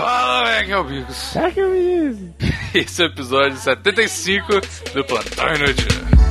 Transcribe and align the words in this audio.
Fala, 0.00 0.44
Meg 0.44 0.72
que 1.52 1.60
isso? 1.60 2.34
Esse 2.74 3.02
é 3.02 3.04
o 3.04 3.08
episódio 3.08 3.58
75 3.58 4.46
do 4.94 5.04
Plantão 5.04 5.54
Inútil. 5.54 6.29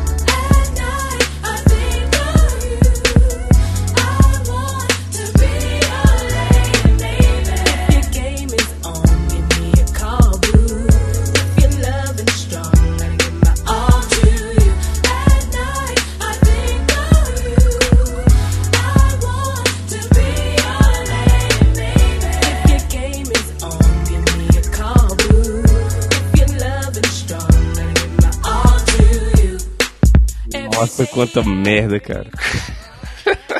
Quanta 31.25 31.43
merda, 31.43 31.99
cara. 31.99 32.27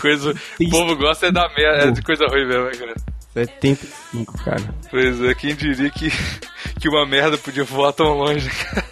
Coisa, 0.00 0.34
o 0.60 0.70
povo 0.70 0.96
gosta 0.96 1.26
é 1.26 1.32
da 1.32 1.48
merda, 1.56 1.88
é 1.88 1.90
de 1.90 2.02
coisa 2.02 2.26
ruim 2.26 2.46
mesmo, 2.46 2.64
né, 2.64 2.72
cara. 2.72 2.94
75, 3.32 4.44
cara. 4.44 4.74
Pois 4.90 5.20
é, 5.22 5.34
quem 5.34 5.54
diria 5.54 5.90
que, 5.90 6.10
que 6.80 6.88
uma 6.88 7.06
merda 7.06 7.36
podia 7.38 7.64
voar 7.64 7.92
tão 7.92 8.06
longe, 8.14 8.48
cara. 8.50 8.84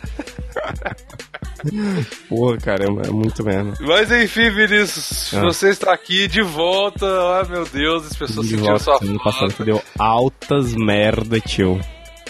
Porra, 2.28 2.56
caramba, 2.58 3.02
é 3.06 3.10
muito 3.10 3.44
merda. 3.44 3.72
Mas 3.80 4.10
enfim, 4.10 4.50
Vinícius, 4.50 5.32
Ah. 5.34 5.40
você 5.42 5.68
está 5.70 5.92
aqui 5.92 6.26
de 6.26 6.42
volta. 6.42 7.06
Ah, 7.06 7.46
meu 7.48 7.64
Deus, 7.66 8.06
as 8.06 8.16
pessoas 8.16 8.46
De 8.46 8.54
sentiram 8.56 8.76
volta, 8.78 8.84
sua 8.84 8.98
passado 9.18 9.38
falta. 9.38 9.54
que 9.54 9.64
deu 9.64 9.82
altas 9.98 10.74
merda, 10.74 11.38
tio. 11.40 11.80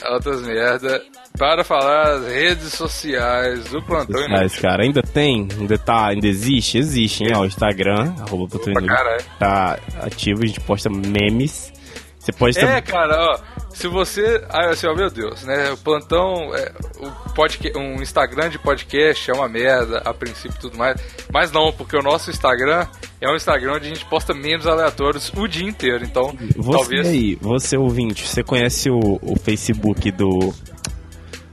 Altas 0.03 0.43
merda. 0.43 1.03
Para 1.43 1.65
falar 1.65 2.03
as 2.09 2.27
redes 2.29 2.73
sociais 2.73 3.65
do 3.65 3.83
Plantão 3.83 4.15
Sociais, 4.21 4.41
Inútil. 4.43 4.63
cara, 4.63 4.83
ainda 4.85 5.03
tem? 5.03 5.49
Ainda 5.59 5.77
tá, 5.77 6.07
ainda 6.11 6.29
existe? 6.29 6.79
Existe, 6.79 7.25
hein? 7.25 7.33
Ó, 7.35 7.41
o 7.41 7.47
Instagram, 7.47 8.15
arroba 8.21 8.47
Plantão 8.47 8.87
caralho. 8.87 9.25
tá 9.41 9.77
ativo, 10.03 10.45
a 10.45 10.47
gente 10.47 10.61
posta 10.61 10.89
memes. 10.89 11.73
Você 12.17 12.31
pode 12.31 12.57
É, 12.61 12.81
cara, 12.81 13.17
ó, 13.21 13.39
se 13.75 13.89
você. 13.89 14.41
Ah, 14.49 14.69
assim, 14.71 14.87
ó, 14.87 14.95
meu 14.95 15.11
Deus, 15.11 15.43
né? 15.43 15.73
O 15.73 15.77
plantão, 15.79 16.55
é, 16.55 16.71
o 17.01 17.11
podca- 17.35 17.77
um 17.77 18.01
Instagram 18.01 18.49
de 18.49 18.61
podcast 18.61 19.29
é 19.29 19.35
uma 19.35 19.49
merda, 19.49 19.99
a 20.05 20.15
princípio 20.15 20.57
tudo 20.61 20.79
mais. 20.79 20.95
Mas 21.33 21.51
não, 21.51 21.73
porque 21.73 21.97
o 21.97 22.03
nosso 22.03 22.31
Instagram 22.31 22.87
é 23.21 23.29
um 23.29 23.35
Instagram 23.35 23.73
onde 23.75 23.87
a 23.87 23.89
gente 23.89 24.05
posta 24.05 24.33
memes 24.33 24.69
aleatórios 24.69 25.33
o 25.37 25.49
dia 25.49 25.69
inteiro. 25.69 26.05
Então, 26.05 26.33
Você 26.57 26.71
talvez. 26.71 27.09
aí, 27.09 27.37
você 27.41 27.77
ouvinte, 27.77 28.29
você 28.29 28.45
conhece 28.45 28.89
o, 28.89 29.19
o 29.21 29.35
Facebook 29.43 30.09
do. 30.13 30.55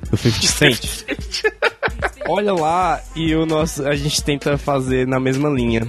Do 0.10 0.18
50 0.18 0.48
Cent? 0.48 1.04
Olha 2.28 2.54
lá 2.54 3.02
e 3.16 3.34
o 3.36 3.46
nosso. 3.46 3.88
A 3.88 3.96
gente 3.96 4.24
tenta 4.24 4.58
fazer 4.58 5.08
na 5.08 5.20
mesma 5.20 5.50
linha. 5.50 5.88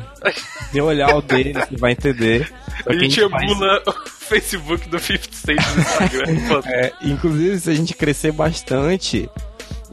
Se 0.73 0.81
olhar 0.81 1.15
o 1.17 1.21
dele, 1.23 1.53
você 1.53 1.77
vai 1.77 1.93
entender. 1.93 2.51
A 2.87 2.93
gente 2.95 3.21
faz- 3.29 3.43
emula 3.51 3.83
o 3.87 3.93
Facebook 4.09 4.89
do 4.89 4.99
50 4.99 5.29
Cent 5.33 5.59
no 5.75 5.81
Instagram. 5.81 6.63
É, 6.73 6.93
inclusive, 7.03 7.59
se 7.61 7.71
a 7.71 7.75
gente 7.75 7.95
crescer 7.95 8.33
bastante, 8.33 9.29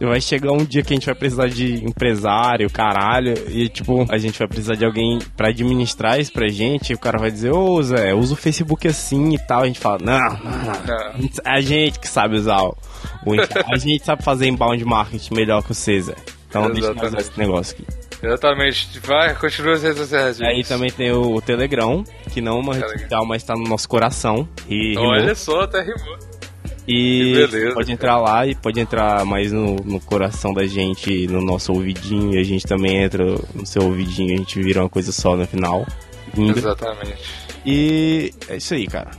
vai 0.06 0.22
chegar 0.22 0.52
um 0.52 0.64
dia 0.64 0.84
que 0.84 0.94
a 0.94 0.96
gente 0.96 1.06
vai 1.06 1.16
precisar 1.16 1.48
de 1.48 1.84
empresário, 1.84 2.70
caralho, 2.70 3.34
e 3.50 3.68
tipo, 3.68 4.06
a 4.10 4.18
gente 4.18 4.38
vai 4.38 4.48
precisar 4.48 4.76
de 4.76 4.86
alguém 4.86 5.20
pra 5.36 5.50
administrar 5.50 6.20
isso 6.20 6.32
pra 6.32 6.48
gente, 6.48 6.92
e 6.92 6.96
o 6.96 7.00
cara 7.00 7.18
vai 7.18 7.32
dizer, 7.32 7.52
ô 7.52 7.82
Zé, 7.82 8.14
usa 8.14 8.34
o 8.34 8.38
Facebook 8.38 8.88
assim 8.88 9.34
e 9.34 9.40
tal. 9.40 9.64
A 9.64 9.66
gente 9.66 9.80
fala, 9.80 9.98
não, 10.02 10.20
não, 10.20 10.52
não. 10.52 11.18
Não. 11.20 11.30
A 11.44 11.62
gente 11.62 12.00
que 12.00 12.08
sabe 12.08 12.36
usar 12.36 12.62
o, 12.62 12.76
A 13.74 13.78
gente 13.78 14.06
sabe 14.06 14.24
fazer 14.24 14.48
inbound 14.48 14.84
marketing 14.86 15.34
melhor 15.34 15.64
que 15.64 15.72
o 15.72 15.76
César. 15.76 16.16
Então 16.50 16.70
deixa 16.72 16.88
eu 16.88 16.92
usar 16.92 17.08
Exatamente. 17.08 17.30
esse 17.30 17.40
negócio 17.40 17.76
aqui. 17.76 18.08
Exatamente. 18.24 19.00
Vai, 19.00 19.36
continua 19.36 19.74
as 19.74 19.84
redes 19.84 20.00
sociais. 20.00 20.42
Aí 20.42 20.64
também 20.64 20.90
tem 20.90 21.12
o, 21.12 21.36
o 21.36 21.42
Telegram, 21.42 22.04
que 22.32 22.42
não 22.42 22.58
é 22.58 22.62
uma 22.62 22.74
rede 22.74 23.02
social, 23.02 23.26
mas 23.26 23.44
tá 23.44 23.54
no 23.54 23.64
nosso 23.64 23.88
coração. 23.88 24.48
E 24.68 24.94
rimou. 24.96 25.10
Olha 25.10 25.36
só, 25.36 25.62
até 25.62 25.82
rimou. 25.82 26.18
E 26.88 27.48
pode 27.74 27.92
entrar 27.92 28.18
lá 28.18 28.48
e 28.48 28.56
pode 28.56 28.80
entrar 28.80 29.26
mais 29.26 29.52
no, 29.52 29.76
no 29.76 30.00
coração 30.00 30.54
da 30.54 30.66
gente, 30.66 31.28
no 31.28 31.42
nosso 31.42 31.74
ouvidinho. 31.74 32.34
E 32.36 32.40
a 32.40 32.44
gente 32.44 32.66
também 32.66 33.04
entra 33.04 33.26
no 33.54 33.66
seu 33.66 33.84
ouvidinho, 33.84 34.34
a 34.34 34.38
gente 34.38 34.62
vira 34.62 34.82
uma 34.82 34.90
coisa 34.90 35.12
só 35.12 35.36
no 35.36 35.46
final. 35.46 35.86
Lindo. 36.36 36.58
Exatamente. 36.58 37.24
E 37.66 38.34
é 38.48 38.56
isso 38.58 38.74
aí, 38.74 38.88
cara. 38.88 39.12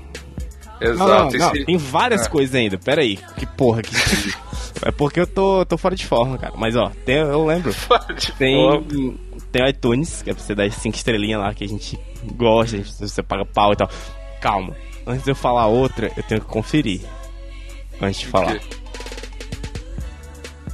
Exato. 0.80 0.98
Não, 0.98 1.08
não, 1.08 1.54
não, 1.54 1.64
tem 1.64 1.76
várias 1.76 2.26
Ah. 2.26 2.30
coisas 2.30 2.54
ainda. 2.54 2.78
Pera 2.78 3.02
aí, 3.02 3.18
que 3.36 3.44
porra 3.46 3.82
que 3.82 3.90
É 4.86 4.92
porque 4.92 5.18
eu 5.20 5.26
tô, 5.26 5.66
tô 5.66 5.76
fora 5.76 5.96
de 5.96 6.06
forma, 6.06 6.38
cara. 6.38 6.54
Mas 6.56 6.76
ó, 6.76 6.90
tem, 7.04 7.16
eu 7.16 7.44
lembro. 7.44 7.74
De 8.16 8.32
Tem, 8.32 8.54
forma. 8.56 8.84
tem 9.50 9.68
iTunes, 9.68 10.22
que 10.22 10.30
é 10.30 10.34
pra 10.34 10.42
você 10.42 10.54
dar 10.54 10.64
as 10.64 10.74
5 10.76 10.96
estrelinhas 10.96 11.40
lá 11.40 11.52
que 11.52 11.64
a 11.64 11.68
gente 11.68 11.98
gosta, 12.36 12.76
a 12.76 12.78
gente, 12.78 12.94
você 12.94 13.22
paga 13.22 13.44
pau 13.44 13.72
e 13.72 13.76
tal. 13.76 13.90
Calma, 14.40 14.76
antes 15.04 15.24
de 15.24 15.30
eu 15.32 15.34
falar 15.34 15.66
outra, 15.66 16.12
eu 16.16 16.22
tenho 16.22 16.40
que 16.40 16.46
conferir. 16.46 17.00
Antes 18.00 18.20
de 18.20 18.26
falar. 18.26 18.58
Que- 18.58 18.78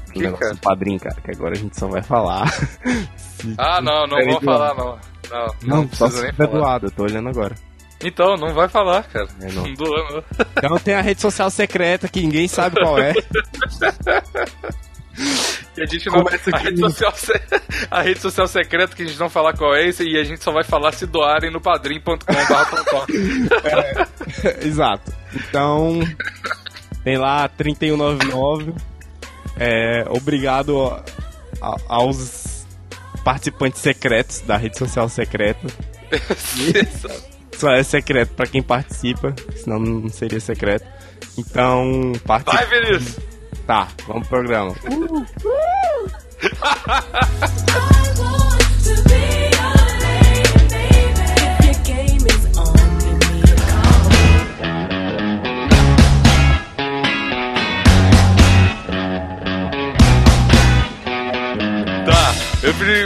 O 0.08 0.12
que, 0.12 0.18
negócio 0.20 0.38
cara? 0.40 0.54
do 0.54 0.60
padrinho, 0.60 1.00
cara, 1.00 1.20
que 1.20 1.30
agora 1.32 1.52
a 1.54 1.58
gente 1.58 1.78
só 1.78 1.88
vai 1.88 2.02
falar. 2.02 2.50
Ah, 3.58 3.78
não, 3.82 4.06
não 4.06 4.16
doado. 4.26 4.40
falar, 4.46 4.74
não. 4.74 4.98
Não, 5.30 5.46
Não, 5.62 5.76
não 5.82 5.92
só 5.92 6.06
precisa 6.06 6.10
se 6.16 6.22
nem 6.22 6.32
falar. 6.32 6.50
doado, 6.58 6.86
eu 6.86 6.90
tô 6.92 7.02
olhando 7.02 7.28
agora. 7.28 7.54
Então, 8.02 8.36
não 8.38 8.54
vai 8.54 8.68
falar, 8.70 9.02
cara. 9.04 9.28
É, 9.42 9.52
não. 9.52 9.64
não 9.68 9.74
doa, 9.74 10.08
não. 10.10 10.24
Então 10.56 10.78
tem 10.78 10.94
a 10.94 11.02
rede 11.02 11.20
social 11.20 11.50
secreta 11.50 12.08
que 12.08 12.22
ninguém 12.22 12.48
sabe 12.48 12.80
qual 12.80 12.98
é. 12.98 13.12
E 15.76 15.82
a 15.82 15.86
gente 15.86 16.06
não. 16.08 16.24
A 16.52 16.58
rede, 16.58 16.78
social, 16.80 17.12
a 17.90 18.02
rede 18.02 18.20
social 18.20 18.46
secreta 18.48 18.96
que 18.96 19.02
a 19.02 19.06
gente 19.06 19.18
não 19.18 19.28
falar 19.28 19.56
qual 19.56 19.74
é 19.74 19.88
e 19.88 20.18
a 20.18 20.24
gente 20.24 20.42
só 20.42 20.50
vai 20.52 20.64
falar 20.64 20.92
se 20.92 21.04
doarem 21.06 21.50
no 21.52 21.60
padrim.com.br. 21.60 22.24
Exato. 24.62 25.12
Então, 25.34 26.00
tem 27.04 27.16
lá 27.18 27.46
3199. 27.48 28.72
É, 29.56 30.04
obrigado 30.10 30.80
a- 30.88 31.04
a- 31.60 31.76
aos 31.88 32.66
participantes 33.22 33.80
secretos 33.80 34.40
da 34.40 34.56
rede 34.56 34.76
social 34.78 35.08
secreta. 35.08 35.66
Só 37.56 37.70
é 37.70 37.82
secreto 37.84 38.34
pra 38.34 38.46
quem 38.46 38.62
participa, 38.62 39.32
senão 39.62 39.78
não 39.78 40.08
seria 40.08 40.40
secreto. 40.40 40.84
Então, 41.38 42.12
participa. 42.26 42.64
Vai, 42.66 42.80
Vinícius! 42.80 43.18
Tá, 43.66 43.88
vamos 44.06 44.26
pro 44.28 44.38
programa. 44.38 44.74
Tá, 46.60 47.04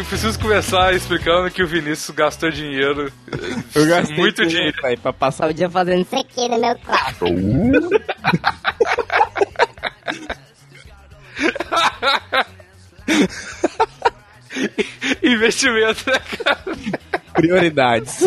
preciso 0.05 0.39
começar 0.39 0.95
explicando 0.95 1.51
que 1.51 1.63
o 1.63 1.67
Vinícius 1.67 2.15
gastou 2.15 2.51
dinheiro. 2.51 3.11
Eu 3.75 3.87
gastei 3.87 4.17
muito 4.17 4.47
dinheiro. 4.47 4.77
Aí, 4.85 4.97
pra 4.97 5.13
passar 5.13 5.49
O 5.49 5.55
dia 5.55 5.71
fazendo 5.71 6.03
isso 6.03 6.17
aqui 6.17 6.49
no 6.49 6.61
meu 6.61 6.77
quarto. 6.79 7.25
Investimento, 15.23 16.11
né, 16.11 16.19
cara? 16.37 16.65
prioridades. 17.33 18.19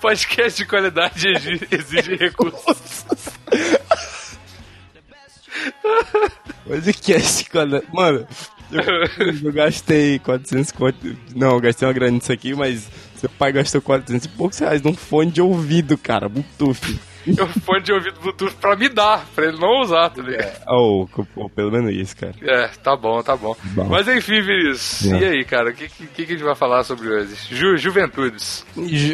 Podcast 0.00 0.62
de 0.62 0.68
qualidade 0.68 1.28
exige, 1.70 2.16
recursos. 2.16 3.04
Podcast, 6.66 7.48
quando... 7.50 7.82
Mano, 7.92 8.26
eu, 8.70 9.44
eu 9.44 9.52
gastei 9.52 10.18
400 10.18 10.72
conto. 10.72 11.16
Não, 11.34 11.52
eu 11.52 11.60
gastei 11.60 11.86
uma 11.86 11.94
grana 11.94 12.12
nisso 12.12 12.32
aqui, 12.32 12.54
mas 12.54 12.88
seu 13.16 13.28
pai 13.28 13.52
gastou 13.52 13.80
400 13.80 14.24
e 14.24 14.28
poucos 14.28 14.58
reais 14.58 14.82
num 14.82 14.94
fone 14.94 15.30
de 15.30 15.40
ouvido, 15.40 15.96
cara, 15.96 16.28
Bluetooth. 16.28 16.98
Eu 17.36 17.46
fone 17.46 17.82
de 17.82 17.92
ouvido 17.92 18.20
Bluetooth 18.20 18.54
pra 18.56 18.76
me 18.76 18.88
dar, 18.88 19.26
pra 19.34 19.46
ele 19.46 19.58
não 19.58 19.80
usar, 19.82 20.10
tá 20.10 20.22
ligado? 20.22 20.60
Oh, 20.68 21.06
pô, 21.34 21.48
pelo 21.50 21.70
menos 21.70 21.92
isso, 21.94 22.16
cara. 22.16 22.34
É, 22.42 22.68
tá 22.82 22.96
bom, 22.96 23.22
tá 23.22 23.36
bom. 23.36 23.54
Bom. 23.74 23.84
Mas 23.88 24.06
enfim, 24.08 24.40
Vinícius, 24.40 25.06
É. 25.12 25.18
e 25.18 25.24
aí, 25.24 25.44
cara, 25.44 25.70
o 25.70 25.74
que, 25.74 25.88
que, 25.88 26.06
que 26.06 26.22
a 26.22 26.26
gente 26.26 26.42
vai 26.44 26.54
falar 26.54 26.82
sobre 26.84 27.08
hoje? 27.08 27.34
Ju, 27.50 27.76
juventudes. 27.76 28.64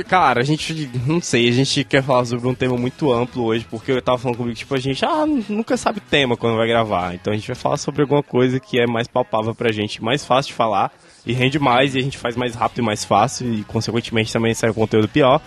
Cara, 0.09 0.41
a 0.41 0.45
gente, 0.45 0.91
não 1.07 1.21
sei, 1.21 1.49
a 1.49 1.53
gente 1.53 1.85
quer 1.85 2.03
falar 2.03 2.25
sobre 2.25 2.47
um 2.49 2.55
tema 2.55 2.77
muito 2.77 3.13
amplo 3.13 3.45
hoje, 3.45 3.67
porque 3.71 3.93
eu 3.93 4.03
tava 4.03 4.19
falando 4.19 4.37
comigo, 4.37 4.57
tipo, 4.57 4.75
a 4.75 4.79
gente 4.79 5.05
ah, 5.05 5.25
nunca 5.49 5.77
sabe 5.77 6.01
tema 6.01 6.37
quando 6.37 6.57
vai 6.57 6.67
gravar. 6.69 7.15
Então 7.15 7.33
a 7.33 7.37
gente 7.37 7.47
vai 7.47 7.57
falar 7.57 7.77
sobre 7.77 8.03
alguma 8.03 8.23
coisa 8.23 8.59
que 8.61 8.79
é 8.79 8.87
mais 8.87 9.09
palpável 9.09 9.55
pra 9.55 9.73
gente, 9.73 10.03
mais 10.03 10.25
fácil 10.25 10.51
de 10.51 10.55
falar, 10.57 10.91
e 11.27 11.33
rende 11.33 11.59
mais, 11.59 11.95
e 11.95 11.99
a 11.99 12.03
gente 12.03 12.19
faz 12.19 12.37
mais 12.37 12.55
rápido 12.55 12.81
e 12.81 12.85
mais 12.85 13.05
fácil, 13.05 13.53
e 13.53 13.65
consequentemente 13.65 14.33
também 14.33 14.53
sai 14.55 14.71
um 14.71 14.75
conteúdo 14.75 15.09
pior. 15.09 15.41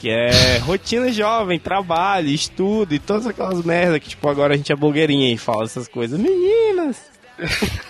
Que 0.00 0.10
é 0.10 0.58
rotina 0.58 1.10
jovem, 1.10 1.58
trabalho, 1.58 2.28
estudo 2.28 2.94
e 2.94 2.98
todas 3.00 3.26
aquelas 3.26 3.64
merdas 3.64 3.98
que, 4.00 4.10
tipo, 4.10 4.28
agora 4.28 4.54
a 4.54 4.56
gente 4.56 4.70
é 4.70 4.76
blogueirinha 4.76 5.32
e 5.32 5.38
fala 5.38 5.64
essas 5.64 5.88
coisas. 5.88 6.18
Meninas! 6.18 7.10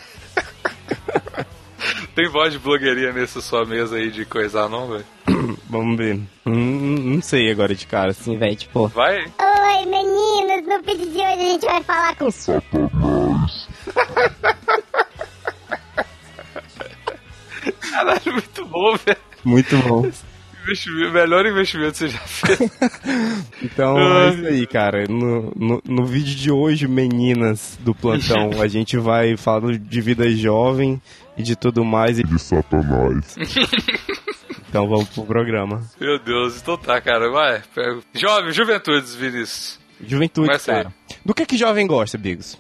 Tem 2.15 2.29
voz 2.31 2.53
de 2.53 2.59
blogueirinha 2.59 3.13
nessa 3.13 3.41
sua 3.41 3.65
mesa 3.65 3.97
aí 3.97 4.11
de 4.11 4.25
coisar, 4.25 4.69
não, 4.69 4.89
velho? 4.89 5.05
Vamos 5.71 5.97
ver. 5.97 6.19
Hum, 6.47 7.15
não 7.15 7.23
sei 7.23 7.51
agora 7.51 7.75
de 7.75 7.87
cara, 7.87 8.11
assim, 8.11 8.37
velho. 8.37 8.57
Tipo, 8.57 8.89
Vai? 8.89 9.19
Oi, 9.19 9.87
meninos, 9.87 10.67
no 10.67 10.83
vídeo 10.83 11.07
de 11.13 11.19
hoje 11.19 11.23
a 11.23 11.37
gente 11.37 11.65
vai 11.65 11.83
falar 11.85 12.17
com 12.17 12.29
Caralho, 17.81 18.33
muito 18.33 18.65
bom, 18.67 18.97
velho. 18.97 19.19
muito 19.45 19.77
bom. 19.79 20.11
Investimento, 20.69 21.13
melhor 21.13 21.47
investimento 21.47 21.93
que 21.93 21.99
você 21.99 22.09
já 22.09 22.19
fez. 22.19 22.59
Então 23.63 23.99
é 23.99 24.35
isso 24.35 24.47
aí, 24.47 24.67
cara. 24.67 25.07
No, 25.09 25.53
no, 25.57 25.83
no 25.85 26.05
vídeo 26.07 26.35
de 26.35 26.51
hoje, 26.51 26.87
meninas 26.87 27.79
do 27.81 27.95
plantão, 27.95 28.51
a 28.63 28.69
gente 28.69 28.97
vai 28.99 29.37
falar 29.37 29.77
de 29.79 30.01
vida 30.01 30.31
jovem 30.31 31.01
e 31.37 31.43
de 31.43 31.57
tudo 31.57 31.85
mais. 31.85 32.19
E... 32.19 32.23
de 32.23 32.39
Satanás. 32.39 33.37
Então 34.71 34.87
vamos 34.87 35.09
pro 35.09 35.25
programa. 35.25 35.83
Meu 35.99 36.19
Deus, 36.19 36.61
então 36.61 36.77
tá, 36.77 37.01
cara, 37.01 37.31
vai. 37.31 37.63
Jovem, 38.13 38.53
juventudes, 38.53 39.15
Vinícius. 39.15 39.81
Juventude, 40.07 40.47
Começa 40.47 40.71
aí. 40.71 40.83
cara. 40.83 40.95
Do 41.25 41.33
que 41.33 41.47
que 41.47 41.57
jovem 41.57 41.87
gosta, 41.87 42.19
Bigos? 42.19 42.59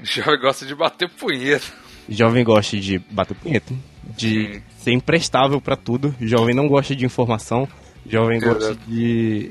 Jovem 0.00 0.38
gosta 0.40 0.64
de 0.64 0.76
bater 0.76 1.10
punheta. 1.10 1.66
Jovem 2.08 2.44
gosta 2.44 2.76
de 2.78 3.00
bater 3.10 3.34
punheta, 3.34 3.74
de 4.16 4.54
Sim. 4.54 4.62
Ser 4.84 4.92
imprestável 4.92 5.60
pra 5.60 5.76
tudo. 5.76 6.14
Jovem 6.20 6.54
não 6.54 6.68
gosta 6.68 6.94
de 6.94 7.04
informação. 7.04 7.66
Jovem 8.06 8.38
gosta 8.38 8.76
de 8.86 9.50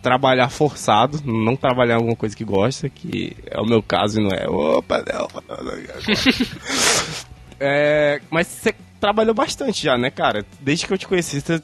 trabalhar 0.00 0.48
forçado, 0.48 1.20
não 1.24 1.56
trabalhar 1.56 1.96
alguma 1.96 2.14
coisa 2.14 2.36
que 2.36 2.44
gosta, 2.44 2.88
que 2.88 3.36
é 3.46 3.60
o 3.60 3.66
meu 3.66 3.82
caso 3.82 4.20
e 4.20 4.22
não 4.22 4.30
é. 4.30 4.48
Opa, 4.48 5.02
não. 5.02 5.28
é, 7.58 8.20
mas 8.30 8.46
você 8.46 8.74
trabalhou 9.00 9.34
bastante 9.34 9.82
já, 9.82 9.98
né, 9.98 10.10
cara? 10.10 10.46
Desde 10.60 10.86
que 10.86 10.92
eu 10.92 10.98
te 10.98 11.08
conheci, 11.08 11.40
você, 11.40 11.60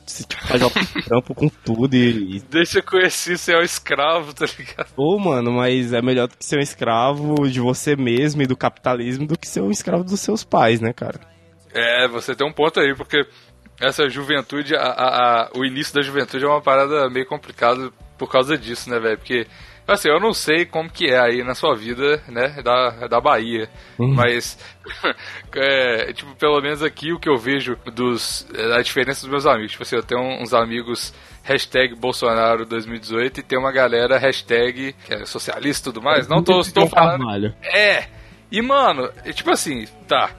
faz 0.46 0.62
um 0.62 0.70
trampo 1.04 1.34
com 1.34 1.48
tudo 1.48 1.94
e, 1.94 2.36
e 2.36 2.40
Deixa 2.50 2.80
eu 2.80 2.82
conhecer, 2.82 3.38
você 3.38 3.52
é 3.52 3.58
um 3.58 3.62
escravo, 3.62 4.34
tá 4.34 4.46
ligado? 4.58 4.92
Pô, 4.94 5.18
mano, 5.18 5.52
mas 5.52 5.92
é 5.92 6.02
melhor 6.02 6.26
do 6.26 6.36
que 6.36 6.44
ser 6.44 6.58
um 6.58 6.62
escravo 6.62 7.48
de 7.48 7.60
você 7.60 7.94
mesmo 7.94 8.42
e 8.42 8.46
do 8.46 8.56
capitalismo 8.56 9.26
do 9.26 9.38
que 9.38 9.46
ser 9.46 9.62
um 9.62 9.70
escravo 9.70 10.02
dos 10.02 10.18
seus 10.18 10.42
pais, 10.42 10.80
né, 10.80 10.92
cara? 10.92 11.29
É, 11.74 12.08
você 12.08 12.34
tem 12.34 12.46
um 12.46 12.52
ponto 12.52 12.80
aí, 12.80 12.94
porque 12.94 13.24
essa 13.80 14.08
juventude, 14.08 14.74
a, 14.74 14.80
a- 14.82 15.42
a- 15.44 15.50
o 15.56 15.64
início 15.64 15.94
da 15.94 16.02
juventude 16.02 16.44
é 16.44 16.48
uma 16.48 16.60
parada 16.60 17.08
meio 17.08 17.26
complicada 17.26 17.90
por 18.18 18.30
causa 18.30 18.56
disso, 18.58 18.90
né, 18.90 18.98
velho? 18.98 19.16
Porque, 19.16 19.46
assim, 19.88 20.08
eu 20.10 20.20
não 20.20 20.34
sei 20.34 20.66
como 20.66 20.90
que 20.90 21.06
é 21.06 21.18
aí 21.18 21.42
na 21.42 21.54
sua 21.54 21.74
vida, 21.74 22.22
né, 22.28 22.60
da, 22.62 23.06
da 23.08 23.20
Bahia, 23.20 23.70
mas, 24.14 24.58
é, 25.54 26.12
tipo, 26.12 26.34
pelo 26.36 26.60
menos 26.60 26.82
aqui 26.82 27.12
o 27.12 27.18
que 27.18 27.28
eu 27.28 27.36
vejo 27.38 27.76
dos, 27.94 28.46
é, 28.54 28.74
a 28.76 28.82
diferença 28.82 29.22
dos 29.22 29.30
meus 29.30 29.46
amigos. 29.46 29.72
Tipo 29.72 29.82
assim, 29.82 29.96
eu 29.96 30.02
tenho 30.02 30.20
uns 30.42 30.52
amigos 30.52 31.14
hashtag 31.42 31.94
Bolsonaro 31.94 32.66
2018 32.66 33.40
e 33.40 33.42
tem 33.42 33.58
uma 33.58 33.72
galera 33.72 34.18
hashtag 34.18 34.94
é 35.08 35.24
socialista 35.24 35.88
e 35.88 35.92
tudo 35.92 36.02
mais. 36.04 36.28
Não 36.28 36.42
tô, 36.44 36.52
tô 36.74 36.80
falando... 36.90 37.24
É. 37.62 38.08
E, 38.52 38.60
mano, 38.60 39.10
é 39.24 39.32
tipo 39.32 39.50
assim, 39.50 39.86
tá. 40.06 40.30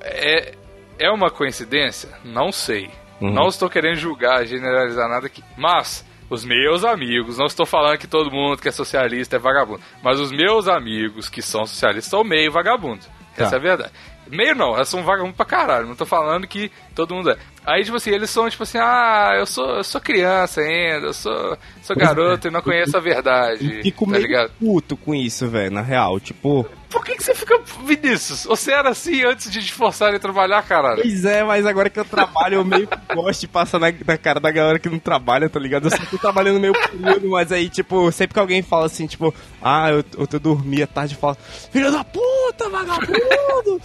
É, 0.00 0.54
é 0.98 1.10
uma 1.10 1.30
coincidência? 1.30 2.10
Não 2.24 2.52
sei. 2.52 2.90
Uhum. 3.20 3.32
Não 3.32 3.48
estou 3.48 3.68
querendo 3.68 3.96
julgar, 3.96 4.46
generalizar 4.46 5.08
nada 5.08 5.26
aqui. 5.26 5.42
Mas, 5.56 6.04
os 6.28 6.44
meus 6.44 6.84
amigos, 6.84 7.38
não 7.38 7.46
estou 7.46 7.66
falando 7.66 7.98
que 7.98 8.06
todo 8.06 8.30
mundo 8.30 8.60
que 8.60 8.68
é 8.68 8.72
socialista 8.72 9.36
é 9.36 9.38
vagabundo. 9.38 9.80
Mas 10.02 10.18
os 10.18 10.30
meus 10.30 10.68
amigos 10.68 11.28
que 11.28 11.42
são 11.42 11.66
socialistas 11.66 12.10
são 12.10 12.24
meio 12.24 12.50
vagabundo. 12.50 13.04
Tá. 13.36 13.44
Essa 13.44 13.56
é 13.56 13.58
a 13.58 13.62
verdade. 13.62 13.92
Meio 14.30 14.54
não, 14.54 14.74
elas 14.74 14.88
são 14.88 15.02
vagabundo 15.02 15.34
pra 15.34 15.44
caralho. 15.44 15.86
Não 15.86 15.96
tô 15.96 16.06
falando 16.06 16.46
que 16.46 16.70
todo 16.94 17.14
mundo 17.14 17.30
é. 17.30 17.36
Aí, 17.66 17.84
tipo 17.84 17.96
assim, 17.96 18.10
eles 18.10 18.30
são 18.30 18.48
tipo 18.48 18.62
assim, 18.62 18.78
ah, 18.78 19.32
eu 19.38 19.44
sou, 19.44 19.76
eu 19.76 19.84
sou 19.84 20.00
criança 20.00 20.60
ainda, 20.60 21.08
eu 21.08 21.12
sou, 21.12 21.58
sou 21.82 21.96
garoto 21.96 22.48
e 22.48 22.50
não 22.50 22.62
conheço 22.62 22.96
a 22.96 23.00
verdade. 23.00 23.78
Eu 23.78 23.82
fico 23.82 24.04
tá 24.06 24.12
meio 24.12 24.22
ligado? 24.22 24.52
puto 24.58 24.96
com 24.96 25.14
isso, 25.14 25.48
velho, 25.48 25.72
na 25.72 25.82
real. 25.82 26.20
Tipo, 26.20 26.66
Por 26.90 27.04
que, 27.04 27.14
que 27.14 27.22
você 27.22 27.34
fica. 27.34 27.58
Vinícius, 27.84 28.44
você 28.44 28.72
era 28.72 28.90
assim 28.90 29.22
antes 29.22 29.50
de 29.50 29.64
te 29.64 29.72
forçarem 29.72 30.16
a 30.16 30.20
trabalhar, 30.20 30.62
caralho? 30.62 31.02
pois 31.02 31.24
é, 31.24 31.42
mas 31.44 31.64
agora 31.64 31.88
que 31.88 31.98
eu 31.98 32.04
trabalho, 32.04 32.56
eu 32.56 32.64
meio 32.64 32.86
que 32.88 33.14
gosto 33.14 33.40
de 33.40 33.48
passar 33.48 33.78
na, 33.78 33.92
na 34.04 34.18
cara 34.18 34.40
da 34.40 34.50
galera 34.50 34.78
que 34.78 34.88
não 34.88 34.98
trabalha, 34.98 35.48
tá 35.48 35.60
ligado? 35.60 35.86
Eu 35.86 35.90
só 35.90 36.04
tô 36.04 36.18
trabalhando 36.18 36.58
meio 36.58 36.72
período, 36.72 37.30
mas 37.30 37.52
aí, 37.52 37.68
tipo, 37.68 38.10
sempre 38.10 38.34
que 38.34 38.40
alguém 38.40 38.60
fala 38.60 38.86
assim, 38.86 39.06
tipo, 39.06 39.32
ah, 39.62 39.90
eu, 39.90 40.04
eu, 40.18 40.28
eu 40.30 40.40
dormi 40.40 40.82
à 40.82 40.86
tarde, 40.86 41.14
fala, 41.14 41.36
filho 41.70 41.92
da 41.92 42.02
puta, 42.02 42.68
vagabundo! 42.68 43.80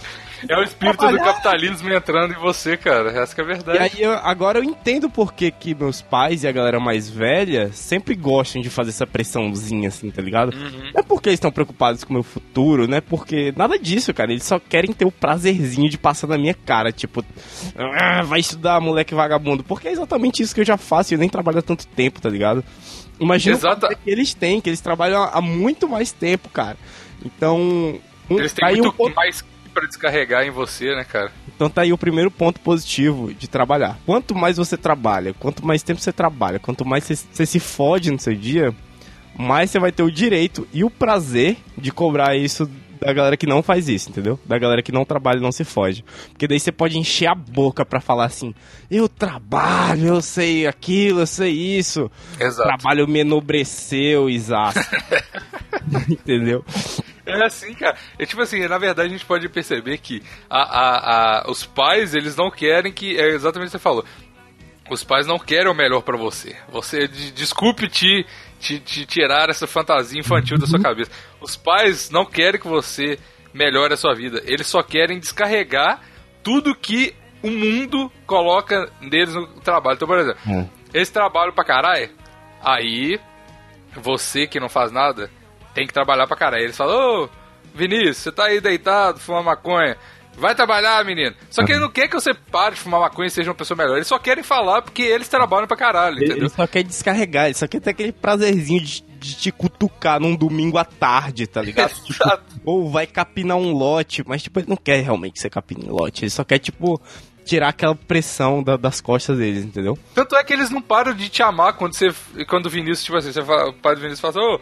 É 0.48 0.58
o 0.58 0.62
espírito 0.62 1.06
do 1.08 1.18
capitalismo 1.18 1.92
entrando 1.92 2.32
em 2.32 2.36
você, 2.38 2.76
cara. 2.76 3.10
Essa 3.10 3.34
que 3.34 3.40
é 3.40 3.44
a 3.44 3.46
E 3.46 3.48
verdade. 3.48 3.78
aí, 3.78 4.02
eu- 4.02 4.12
agora 4.12 4.58
eu 4.58 4.64
entendo 4.64 5.08
por 5.08 5.32
que, 5.32 5.50
que 5.50 5.74
meus 5.74 6.02
pais 6.02 6.42
e 6.44 6.48
a 6.48 6.52
galera 6.52 6.78
mais 6.80 7.08
velha 7.08 7.70
sempre 7.72 8.14
gostam 8.14 8.60
de 8.60 8.68
fazer 8.70 8.90
essa 8.90 9.06
pressãozinha, 9.06 9.88
assim, 9.88 10.10
tá 10.10 10.20
ligado? 10.22 10.52
Não 10.56 11.00
é 11.00 11.02
porque 11.02 11.28
eles 11.30 11.36
estão 11.38 11.50
preocupados 11.50 12.04
com 12.04 12.10
o 12.10 12.14
meu 12.14 12.22
futuro, 12.22 12.86
não 12.86 12.96
é 12.98 13.00
porque. 13.00 13.52
Nada 13.56 13.78
disso, 13.78 14.12
cara. 14.12 14.30
Eles 14.32 14.44
só 14.44 14.58
querem 14.58 14.92
ter 14.92 15.04
o 15.04 15.10
prazerzinho 15.12 15.88
de 15.88 15.98
passar 15.98 16.26
na 16.26 16.36
minha 16.38 16.54
cara, 16.54 16.92
tipo, 16.92 17.24
"Ah, 17.76 18.22
vai 18.22 18.40
estudar, 18.40 18.80
moleque 18.80 19.14
vagabundo. 19.14 19.62
Porque 19.64 19.88
é 19.88 19.92
exatamente 19.92 20.42
isso 20.42 20.54
que 20.54 20.60
eu 20.60 20.64
já 20.66 20.76
faço 20.76 21.12
e 21.12 21.14
eu 21.14 21.18
nem 21.18 21.28
trabalho 21.28 21.58
há 21.58 21.62
tanto 21.62 21.86
tempo, 21.86 22.20
tá 22.20 22.28
ligado? 22.28 22.62
Imagina 23.18 23.56
Exata- 23.56 23.88
que 23.94 24.10
eles 24.10 24.34
têm, 24.34 24.60
que 24.60 24.68
eles 24.68 24.80
trabalham 24.80 25.22
há 25.32 25.40
muito 25.40 25.88
mais 25.88 26.12
tempo, 26.12 26.48
cara. 26.50 26.76
Então. 27.24 27.98
um- 28.28 28.38
Eles 28.38 28.52
têm 28.52 28.64
um 28.80 28.82
muito 28.82 28.92
ponto- 28.92 29.14
mais 29.14 29.42
pra 29.76 29.86
descarregar 29.86 30.46
em 30.46 30.50
você, 30.50 30.94
né, 30.94 31.04
cara? 31.04 31.30
então 31.54 31.68
tá 31.68 31.82
aí 31.82 31.92
o 31.92 31.98
primeiro 31.98 32.30
ponto 32.30 32.58
positivo 32.60 33.32
de 33.34 33.46
trabalhar. 33.46 33.98
Quanto 34.06 34.34
mais 34.34 34.56
você 34.56 34.76
trabalha, 34.76 35.34
quanto 35.34 35.64
mais 35.64 35.82
tempo 35.82 36.00
você 36.00 36.12
trabalha, 36.12 36.58
quanto 36.58 36.84
mais 36.84 37.04
você, 37.04 37.14
você 37.14 37.44
se 37.44 37.60
fode 37.60 38.10
no 38.10 38.18
seu 38.18 38.34
dia, 38.34 38.74
mais 39.38 39.70
você 39.70 39.78
vai 39.78 39.92
ter 39.92 40.02
o 40.02 40.10
direito 40.10 40.66
e 40.72 40.82
o 40.82 40.90
prazer 40.90 41.58
de 41.76 41.90
cobrar 41.90 42.36
isso 42.36 42.70
da 43.00 43.12
galera 43.12 43.36
que 43.36 43.46
não 43.46 43.62
faz 43.62 43.88
isso, 43.88 44.10
entendeu? 44.10 44.38
Da 44.44 44.58
galera 44.58 44.82
que 44.82 44.92
não 44.92 45.04
trabalha 45.04 45.38
e 45.38 45.42
não 45.42 45.52
se 45.52 45.64
fode. 45.64 46.04
Porque 46.30 46.46
daí 46.48 46.58
você 46.60 46.72
pode 46.72 46.98
encher 46.98 47.26
a 47.28 47.34
boca 47.34 47.84
pra 47.84 48.00
falar 48.00 48.26
assim: 48.26 48.54
eu 48.90 49.08
trabalho, 49.08 50.06
eu 50.08 50.22
sei 50.22 50.66
aquilo, 50.66 51.20
eu 51.20 51.26
sei 51.26 51.52
isso. 51.52 52.10
Exato. 52.38 52.68
Trabalho 52.68 53.06
me 53.08 53.20
enobreceu, 53.20 54.28
Isaac. 54.30 54.78
entendeu? 56.08 56.64
É 57.24 57.44
assim, 57.44 57.74
cara. 57.74 57.96
É 58.18 58.24
tipo 58.26 58.40
assim, 58.42 58.66
na 58.68 58.78
verdade 58.78 59.08
a 59.08 59.12
gente 59.12 59.24
pode 59.24 59.48
perceber 59.48 59.98
que 59.98 60.22
a, 60.48 60.58
a, 60.62 61.40
a- 61.46 61.50
os 61.50 61.64
pais, 61.66 62.14
eles 62.14 62.36
não 62.36 62.50
querem 62.50 62.92
que. 62.92 63.18
É 63.18 63.28
exatamente 63.34 63.68
o 63.68 63.70
que 63.72 63.78
você 63.78 63.82
falou. 63.82 64.04
Os 64.88 65.02
pais 65.02 65.26
não 65.26 65.36
querem 65.38 65.68
o 65.70 65.74
melhor 65.74 66.00
pra 66.02 66.16
você. 66.16 66.54
Você 66.70 67.08
de- 67.08 67.32
desculpe 67.32 67.88
te, 67.88 68.24
te, 68.66 68.80
te 68.80 69.06
tirar 69.06 69.48
essa 69.48 69.66
fantasia 69.66 70.18
infantil 70.20 70.58
da 70.58 70.66
sua 70.66 70.80
cabeça. 70.80 71.10
Os 71.40 71.56
pais 71.56 72.10
não 72.10 72.24
querem 72.24 72.60
que 72.60 72.66
você 72.66 73.18
melhore 73.54 73.94
a 73.94 73.96
sua 73.96 74.14
vida. 74.14 74.42
Eles 74.44 74.66
só 74.66 74.82
querem 74.82 75.18
descarregar 75.18 76.00
tudo 76.42 76.74
que 76.74 77.14
o 77.42 77.50
mundo 77.50 78.10
coloca 78.26 78.90
neles 79.00 79.34
no 79.34 79.46
trabalho. 79.60 79.94
Então, 79.96 80.08
por 80.08 80.18
exemplo, 80.18 80.40
Hum. 80.46 80.68
eles 80.92 81.10
trabalham 81.10 81.52
pra 81.52 81.64
caralho. 81.64 82.10
Aí, 82.62 83.20
você 83.94 84.46
que 84.46 84.58
não 84.60 84.68
faz 84.68 84.90
nada, 84.92 85.30
tem 85.74 85.86
que 85.86 85.92
trabalhar 85.92 86.26
pra 86.26 86.36
caralho. 86.36 86.64
Eles 86.64 86.76
falam, 86.76 87.24
ô, 87.24 87.28
Vinícius, 87.74 88.16
você 88.18 88.32
tá 88.32 88.46
aí 88.46 88.60
deitado, 88.60 89.18
fumando 89.20 89.44
maconha. 89.44 89.96
Vai 90.36 90.54
trabalhar, 90.54 91.02
menino. 91.04 91.34
Só 91.50 91.64
que 91.64 91.72
ele 91.72 91.80
não 91.80 91.90
quer 91.90 92.08
que 92.08 92.14
você 92.14 92.34
pare 92.34 92.74
de 92.74 92.80
fumar 92.80 93.00
maconha 93.00 93.26
e 93.28 93.30
seja 93.30 93.48
uma 93.50 93.54
pessoa 93.54 93.76
melhor. 93.76 93.96
Eles 93.96 94.06
só 94.06 94.18
querem 94.18 94.44
falar 94.44 94.82
porque 94.82 95.02
eles 95.02 95.28
trabalham 95.28 95.66
pra 95.66 95.76
caralho, 95.76 96.18
Ele 96.18 96.26
entendeu? 96.26 96.48
só 96.50 96.66
quer 96.66 96.82
descarregar, 96.82 97.46
ele 97.46 97.54
só 97.54 97.66
quer 97.66 97.80
ter 97.80 97.90
aquele 97.90 98.12
prazerzinho 98.12 98.80
de, 98.82 99.02
de 99.18 99.34
te 99.36 99.50
cutucar 99.50 100.20
num 100.20 100.36
domingo 100.36 100.76
à 100.76 100.84
tarde, 100.84 101.46
tá 101.46 101.62
ligado? 101.62 101.94
Tipo, 102.04 102.22
Exato. 102.22 102.44
ou 102.64 102.90
vai 102.90 103.06
capinar 103.06 103.56
um 103.56 103.72
lote, 103.72 104.22
mas 104.26 104.42
tipo, 104.42 104.60
ele 104.60 104.68
não 104.68 104.76
quer 104.76 105.00
realmente 105.02 105.32
que 105.34 105.40
você 105.40 105.48
capine 105.48 105.88
um 105.88 105.92
lote, 105.94 106.24
ele 106.24 106.30
só 106.30 106.44
quer, 106.44 106.58
tipo, 106.58 107.00
tirar 107.44 107.68
aquela 107.68 107.94
pressão 107.94 108.62
da- 108.62 108.76
das 108.76 109.00
costas 109.00 109.38
deles, 109.38 109.64
entendeu? 109.64 109.98
Tanto 110.14 110.36
é 110.36 110.44
que 110.44 110.52
eles 110.52 110.68
não 110.68 110.82
param 110.82 111.14
de 111.14 111.28
te 111.30 111.42
amar 111.42 111.72
quando 111.74 111.94
você. 111.94 112.12
Quando 112.48 112.66
o 112.66 112.70
Vinícius, 112.70 113.04
tipo 113.04 113.16
assim, 113.16 113.32
você 113.32 113.42
fala, 113.42 113.70
o 113.70 113.72
pai 113.72 113.94
do 113.94 114.00
Vinícius 114.02 114.20
fala 114.20 114.34
assim, 114.34 114.54
ô, 114.54 114.60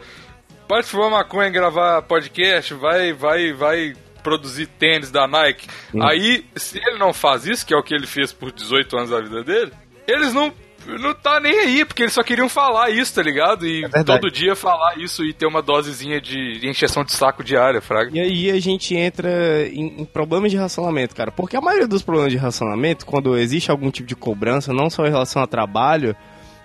para 0.67 0.81
de 0.81 0.87
fumar 0.87 1.09
maconha 1.11 1.47
e 1.49 1.51
gravar 1.51 2.01
podcast, 2.03 2.73
vai, 2.75 3.11
vai, 3.11 3.51
vai 3.53 3.93
produzir 4.25 4.65
tênis 4.65 5.11
da 5.11 5.27
Nike. 5.27 5.67
Aí, 6.01 6.43
se 6.55 6.79
ele 6.79 6.97
não 6.97 7.13
faz 7.13 7.45
isso, 7.45 7.63
que 7.63 7.75
é 7.75 7.77
o 7.77 7.83
que 7.83 7.93
ele 7.93 8.07
fez 8.07 8.33
por 8.33 8.51
18 8.51 8.97
anos 8.97 9.09
da 9.11 9.21
vida 9.21 9.43
dele, 9.43 9.71
eles 10.07 10.33
não. 10.33 10.51
Não 10.87 11.15
tá 11.15 11.39
nem 11.39 11.61
aí, 11.61 11.83
porque 11.83 12.03
eles 12.03 12.13
só 12.13 12.21
queriam 12.21 12.47
falar 12.47 12.91
isso, 12.91 13.15
tá 13.15 13.23
ligado? 13.23 13.65
E 13.65 13.81
verdade. 13.81 14.05
todo 14.05 14.29
dia 14.29 14.55
falar 14.55 14.99
isso 14.99 15.23
e 15.25 15.33
ter 15.33 15.47
uma 15.47 15.59
dosezinha 15.59 16.21
de 16.21 16.59
encheção 16.61 17.03
de 17.03 17.11
saco 17.11 17.43
diária, 17.43 17.81
fraga. 17.81 18.11
E 18.13 18.19
aí 18.19 18.51
a 18.51 18.61
gente 18.61 18.95
entra 18.95 19.67
em, 19.67 20.01
em 20.01 20.05
problemas 20.05 20.51
de 20.51 20.57
relacionamento, 20.57 21.15
cara. 21.15 21.31
Porque 21.31 21.57
a 21.57 21.61
maioria 21.61 21.87
dos 21.87 22.03
problemas 22.03 22.31
de 22.31 22.37
relacionamento, 22.37 23.03
quando 23.03 23.35
existe 23.35 23.71
algum 23.71 23.89
tipo 23.89 24.07
de 24.07 24.15
cobrança, 24.15 24.71
não 24.71 24.87
só 24.87 25.07
em 25.07 25.09
relação 25.09 25.41
a 25.41 25.47
trabalho, 25.47 26.15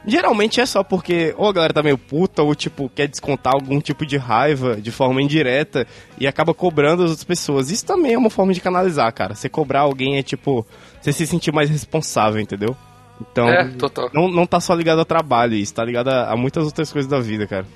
Geralmente 0.07 0.61
é 0.61 0.67
só 0.67 0.83
porque 0.83 1.35
ou 1.37 1.49
a 1.49 1.53
galera 1.53 1.75
tá 1.75 1.83
meio 1.83 1.99
puta 1.99 2.43
ou, 2.43 2.55
tipo, 2.55 2.89
quer 2.95 3.07
descontar 3.07 3.53
algum 3.53 3.81
tipo 3.81 4.07
de 4.07 4.17
raiva 4.17 4.81
de 4.81 4.91
forma 4.91 5.21
indireta 5.21 5.87
e 6.19 6.27
acaba 6.27 6.55
cobrando 6.55 7.03
as 7.05 7.11
outras 7.11 7.25
pessoas. 7.25 7.71
Isso 7.71 7.85
também 7.85 8.15
é 8.15 8.19
uma 8.19 8.31
forma 8.31 8.55
de 8.55 8.61
canalizar, 8.61 9.13
cara. 9.13 9.35
Você 9.35 9.49
cobrar 9.49 9.81
alguém 9.81 10.17
é, 10.19 10.23
tipo, 10.23 10.67
você 11.01 11.13
se 11.13 11.27
sentir 11.27 11.53
mais 11.53 11.69
responsável, 11.69 12.41
entendeu? 12.41 12.75
Então, 13.21 13.47
É, 13.47 13.71
não, 14.15 14.29
não 14.29 14.47
tá 14.47 14.59
só 14.61 14.73
ligado 14.75 15.01
ao 15.01 15.05
trabalho 15.05 15.53
isso, 15.55 15.75
tá 15.75 15.85
ligado 15.85 16.09
a, 16.09 16.31
a 16.33 16.37
muitas 16.37 16.65
outras 16.65 16.91
coisas 16.91 17.11
da 17.11 17.21
vida, 17.21 17.47
cara. 17.47 17.67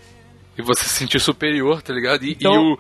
E 0.57 0.63
você 0.63 0.85
se 0.85 0.91
sentir 0.91 1.21
superior, 1.21 1.83
tá 1.83 1.93
ligado? 1.93 2.25
E, 2.25 2.33
Então- 2.33 2.55
e 2.55 2.57
o, 2.57 2.79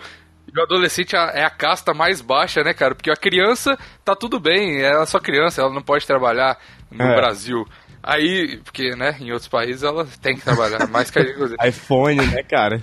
e 0.55 0.59
o 0.59 0.63
adolescente 0.63 1.15
é 1.15 1.19
a- 1.19 1.33
é 1.35 1.45
a 1.45 1.51
casta 1.51 1.93
mais 1.93 2.23
baixa, 2.23 2.63
né, 2.65 2.73
cara? 2.73 2.95
Porque 2.95 3.11
a 3.11 3.17
criança 3.17 3.77
tá 4.03 4.17
tudo 4.17 4.41
bem, 4.41 4.81
ela 4.81 5.03
é 5.03 5.07
só 5.07 5.19
criança, 5.21 5.61
ela 5.61 5.71
não 5.75 5.83
pode 5.83 6.07
trabalhar 6.07 6.57
no 6.91 7.05
É. 7.05 7.15
Brasil. 7.15 7.67
Aí, 8.07 8.59
porque, 8.63 8.91
né, 8.95 9.17
em 9.19 9.31
outros 9.33 9.49
países 9.49 9.83
ela 9.83 10.07
tem 10.21 10.37
que 10.37 10.43
trabalhar, 10.43 10.87
mais 10.89 11.11
que 11.11 11.19
a 11.19 11.23
gente, 11.25 11.39
iPhone, 11.67 12.17
né, 12.27 12.43
cara? 12.43 12.81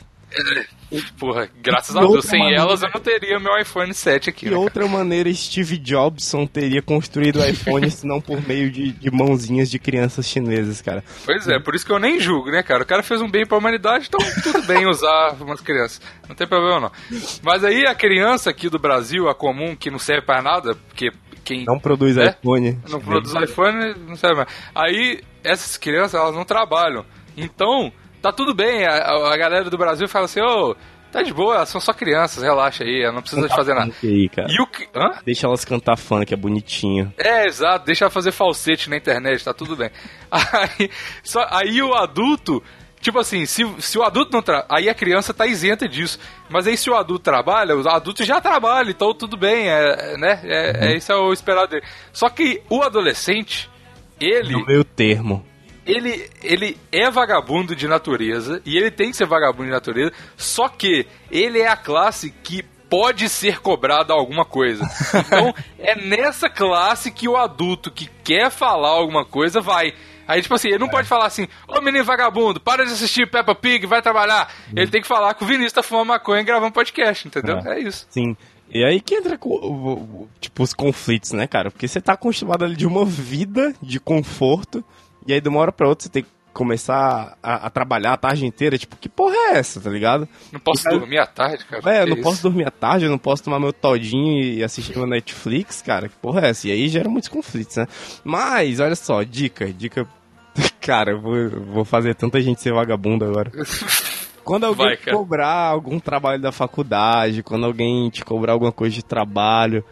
Porra, 1.18 1.50
graças 1.62 1.96
E 1.96 1.98
a 2.00 2.02
Deus, 2.02 2.26
sem 2.26 2.40
maneira- 2.40 2.62
elas 2.64 2.82
eu 2.82 2.90
não 2.94 3.00
teria 3.02 3.40
meu 3.40 3.58
iPhone 3.60 3.94
7 3.94 4.30
aqui, 4.30 4.46
Que 4.46 4.52
né, 4.52 4.58
outra 4.58 4.86
maneira 4.88 5.34
Steve 5.34 5.78
Jobson 5.78 6.46
teria 6.46 6.82
construído 6.82 7.40
o 7.40 7.46
iPhone 7.46 7.90
se 7.92 8.06
não 8.06 8.20
por 8.20 8.46
meio 8.46 8.70
de, 8.72 8.92
de 8.92 9.12
mãozinhas 9.12 9.70
de 9.70 9.78
crianças 9.80 10.26
chinesas, 10.28 10.82
cara? 10.82 11.04
Pois 11.26 11.48
é, 11.48 11.60
por 11.60 11.76
isso 11.76 11.86
que 11.86 11.92
eu 11.92 12.00
nem 12.00 12.20
julgo, 12.20 12.50
né, 12.52 12.62
cara? 12.64 12.84
O 12.84 12.86
cara 12.86 13.04
fez 13.04 13.22
um 13.22 13.30
bem 13.30 13.46
pra 13.46 13.58
humanidade, 13.58 14.08
então 14.10 14.20
tudo 14.42 14.66
bem 14.66 14.86
usar 14.86 15.36
umas 15.40 15.62
crianças. 15.62 16.02
Não 16.28 16.36
tem 16.36 16.48
problema, 16.48 16.80
não. 16.80 16.92
Mas 17.42 17.64
aí 17.64 17.86
a 17.86 17.96
criança 17.96 18.50
aqui 18.50 18.70
do 18.70 18.80
Brasil, 18.80 19.30
a 19.30 19.36
comum, 19.36 19.76
que 19.76 19.92
não 19.92 20.00
serve 20.00 20.26
pra 20.26 20.42
nada, 20.42 20.76
porque 20.88 21.12
quem 21.44 21.66
Não 21.66 21.80
produz 21.80 22.18
É? 22.18 22.30
iPhone. 22.30 22.80
não 22.90 23.00
produz 23.00 23.34
iPhone, 23.34 23.96
não 24.08 24.16
serve 24.16 24.38
mais. 24.38 24.50
Aí, 24.76 25.22
essas 25.44 25.78
crianças, 25.78 26.14
elas 26.20 26.36
não 26.36 26.46
trabalham. 26.46 27.06
Então, 27.36 27.92
tá 28.22 28.32
tudo 28.32 28.54
bem. 28.54 28.86
A, 28.86 28.94
a- 29.34 29.38
galera 29.38 29.70
do 29.70 29.78
Brasil 29.78 30.08
fala 30.08 30.26
assim, 30.26 30.42
ô, 30.42 30.76
tá 31.12 31.22
de 31.22 31.34
boa, 31.34 31.56
elas 31.56 31.70
são 31.70 31.82
só 31.82 31.94
crianças, 31.94 32.44
relaxa 32.44 32.84
aí, 32.84 33.10
não 33.12 33.22
precisa 33.22 33.48
de 33.48 33.56
fazer 33.56 33.74
nada. 33.74 33.92
Aí, 34.04 34.30
cara. 34.30 34.48
E 34.50 34.62
o 34.62 34.68
que... 34.68 34.88
Hã? 34.96 35.20
Deixa 35.26 35.46
elas 35.48 35.66
cantar 35.66 35.98
funk, 35.98 36.34
é 36.34 36.38
bonitinho. 36.38 37.14
É, 37.18 37.46
exato, 37.48 37.86
deixa 37.86 38.06
ela 38.06 38.12
fazer 38.12 38.32
falsete 38.32 38.90
na 38.90 38.98
internet, 38.98 39.44
tá 39.44 39.54
tudo 39.54 39.76
bem. 39.76 39.90
Aí, 40.32 40.90
só, 41.24 41.46
aí 41.50 41.82
o 41.82 41.94
adulto, 41.94 42.64
tipo 43.02 43.20
assim, 43.20 43.46
se, 43.46 43.66
se 43.80 43.98
o 43.98 44.04
adulto 44.04 44.32
não 44.32 44.42
trabalha, 44.42 44.68
aí 44.70 44.88
a 44.90 44.94
criança 44.94 45.34
tá 45.34 45.46
isenta 45.48 45.90
disso. 45.90 46.20
Mas 46.50 46.68
aí 46.68 46.78
se 46.78 46.90
o 46.90 46.96
adulto 46.96 47.24
trabalha, 47.24 47.76
o 47.76 47.90
adulto 47.90 48.24
já 48.24 48.40
trabalha, 48.40 48.92
então 48.92 49.14
tudo 49.14 49.36
bem, 49.36 49.68
é, 49.70 50.14
é, 50.14 50.18
né? 50.18 50.40
É, 50.44 50.92
é, 50.92 50.98
isso 50.98 51.12
é 51.12 51.16
o 51.16 51.34
esperado 51.34 51.68
dele. 51.72 51.84
Só 52.14 52.30
que 52.30 52.62
o 52.70 52.82
adolescente, 52.82 53.70
ele 54.20 54.54
No 54.54 54.66
meio 54.66 54.84
termo. 54.84 55.46
ele, 55.86 56.30
ele 56.44 56.78
é 56.92 57.10
vagabundo 57.10 57.76
de 57.76 57.88
natureza 57.88 58.62
e 58.66 58.78
ele 58.78 58.92
tem 58.92 59.10
que 59.10 59.18
ser 59.18 59.26
vagabundo 59.26 59.66
de 59.66 59.72
natureza, 59.72 60.14
só 60.38 60.70
que 60.70 61.08
ele 61.32 61.60
é 61.60 61.68
a 61.68 61.76
classe 61.76 62.32
que 62.44 62.64
pode 62.90 63.30
ser 63.30 63.60
cobrada 63.62 64.14
alguma 64.14 64.44
coisa. 64.46 64.84
Então, 65.16 65.54
é 65.80 65.96
nessa 65.96 66.50
classe 66.50 67.10
que 67.10 67.28
o 67.28 67.38
adulto 67.38 67.90
que 67.90 68.10
quer 68.24 68.52
falar 68.52 68.90
alguma 68.90 69.24
coisa 69.26 69.62
vai. 69.62 69.94
Aí, 70.28 70.42
tipo 70.42 70.56
assim, 70.56 70.70
ele 70.70 70.80
não 70.80 70.90
pode 70.90 71.08
falar 71.08 71.26
assim, 71.26 71.48
ô 71.68 71.82
menino 71.82 72.06
vagabundo, 72.06 72.60
para 72.60 72.86
de 72.86 72.92
assistir 72.92 73.30
Peppa 73.30 73.54
Pig, 73.56 73.86
vai 73.86 74.02
trabalhar. 74.02 74.52
Ele 74.76 74.90
tem 74.90 75.02
que 75.02 75.08
falar 75.08 75.34
que 75.34 75.44
o 75.44 75.48
Vinícius 75.48 75.74
tá 75.74 75.84
fumando 75.84 76.08
maconha 76.08 76.42
e 76.42 76.46
gravando 76.46 76.72
podcast, 76.72 77.28
entendeu? 77.28 77.58
É. 77.60 77.78
É, 77.78 77.80
isso. 77.80 78.08
Sim. 78.10 78.36
E 78.74 78.84
aí 78.86 79.02
que 79.02 79.16
entra, 79.16 79.38
tipo, 80.40 80.64
os 80.64 80.74
conflitos, 80.74 81.34
né, 81.34 81.46
cara? 81.46 81.70
Porque 81.70 81.88
você 81.88 82.00
tá 82.00 82.14
acostumado 82.14 82.64
ali 82.64 82.76
de 82.76 82.88
uma 82.88 83.04
vida 83.04 83.74
de 83.82 84.00
conforto, 84.00 84.84
e 85.28 85.34
aí 85.34 85.42
de 85.42 85.50
uma 85.50 85.60
hora 85.60 85.72
pra 85.72 85.88
outra 85.90 86.04
você 86.04 86.10
tem 86.10 86.24
que 86.24 86.30
começar 86.54 87.38
a, 87.42 87.68
a 87.68 87.70
trabalhar 87.70 88.14
a 88.14 88.18
tarde 88.18 88.46
inteira. 88.46 88.78
Tipo, 88.78 88.96
que 88.98 89.10
porra 89.10 89.36
é 89.36 89.58
essa, 89.58 89.80
tá 89.80 89.90
ligado? 89.90 90.28
Não 90.52 90.60
posso 90.60 90.84
dormir 90.90 91.18
à 91.18 91.26
tarde, 91.26 91.66
cara. 91.66 91.82
É, 91.92 92.06
não 92.06 92.16
isso? 92.16 92.24
posso 92.24 92.44
dormir 92.44 92.68
à 92.68 92.72
tarde, 92.72 93.06
eu 93.06 93.12
não 93.12 93.18
posso 93.18 93.44
tomar 93.44 93.60
meu 93.60 93.74
todinho 93.74 94.44
e 94.44 94.64
assistir 94.64 94.98
meu 94.98 95.08
Netflix, 95.08 95.82
cara. 95.82 96.10
Que 96.10 96.16
porra 96.16 96.42
é 96.42 96.50
essa? 96.50 96.68
E 96.68 96.72
aí 96.72 96.88
gera 96.88 97.10
muitos 97.10 97.30
conflitos, 97.30 97.76
né? 97.78 97.88
Mas, 98.24 98.80
olha 98.80 98.96
só, 98.96 99.24
dica, 99.24 99.72
dica. 99.72 100.08
Cara, 100.82 101.12
eu 101.12 101.22
vou, 101.22 101.50
vou 101.50 101.86
fazer 101.86 102.14
tanta 102.16 102.42
gente 102.42 102.60
ser 102.60 102.74
vagabundo 102.74 103.24
agora. 103.24 103.52
Quando 104.44 104.66
alguém 104.66 104.88
Vai, 104.88 104.98
cobrar 104.98 105.68
algum 105.70 106.00
trabalho 106.00 106.42
da 106.42 106.52
faculdade, 106.52 107.44
quando 107.44 107.66
alguém 107.66 108.10
te 108.10 108.26
cobrar 108.26 108.54
alguma 108.54 108.72
coisa 108.72 108.96
de 108.96 109.06
trabalho, 109.06 109.86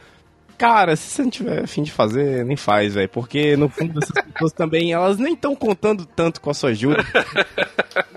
cara, 0.60 0.94
se 0.98 1.10
você 1.10 1.22
não 1.24 1.30
tiver 1.30 1.63
afim 1.63 1.82
de 1.82 1.92
fazer, 1.92 2.44
nem 2.44 2.58
faz, 2.58 2.94
velho. 2.94 3.08
Porque 3.08 3.56
no 3.56 3.70
fundo 3.70 3.98
essas 4.04 4.24
pessoas 4.25 4.51
também, 4.51 4.92
elas 4.92 5.18
nem 5.18 5.34
estão 5.34 5.56
contando 5.56 6.06
tanto 6.06 6.42
com 6.42 6.50
a 6.50 6.54
sua 6.54 6.72
ajuda. 6.72 7.01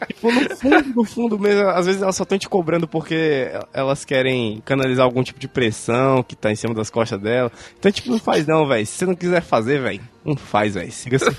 tipo, 0.09 0.33
no 0.33 0.57
fundo, 0.57 0.95
no 0.97 1.05
fundo 1.05 1.39
mesmo, 1.39 1.69
às 1.69 1.87
vezes 1.87 2.03
elas 2.03 2.17
só 2.17 2.25
estão 2.25 2.37
te 2.37 2.49
cobrando 2.49 2.89
porque 2.89 3.49
elas 3.73 4.05
querem 4.05 4.61
canalizar 4.65 5.05
algum 5.05 5.23
tipo 5.23 5.39
de 5.39 5.47
pressão 5.47 6.23
que 6.25 6.35
tá 6.35 6.51
em 6.51 6.57
cima 6.57 6.75
das 6.75 6.91
costas 6.91 7.21
dela. 7.21 7.51
Então, 7.79 7.93
tipo, 7.93 8.11
não 8.11 8.19
faz 8.19 8.45
não, 8.45 8.67
velho. 8.67 8.85
Se 8.85 8.99
você 8.99 9.07
não 9.07 9.15
quiser 9.15 9.41
fazer, 9.41 9.81
velho, 9.81 10.01
não 10.25 10.37
faz, 10.37 10.75
velho. 10.75 10.91
Siga 10.91 11.21
seu. 11.21 11.33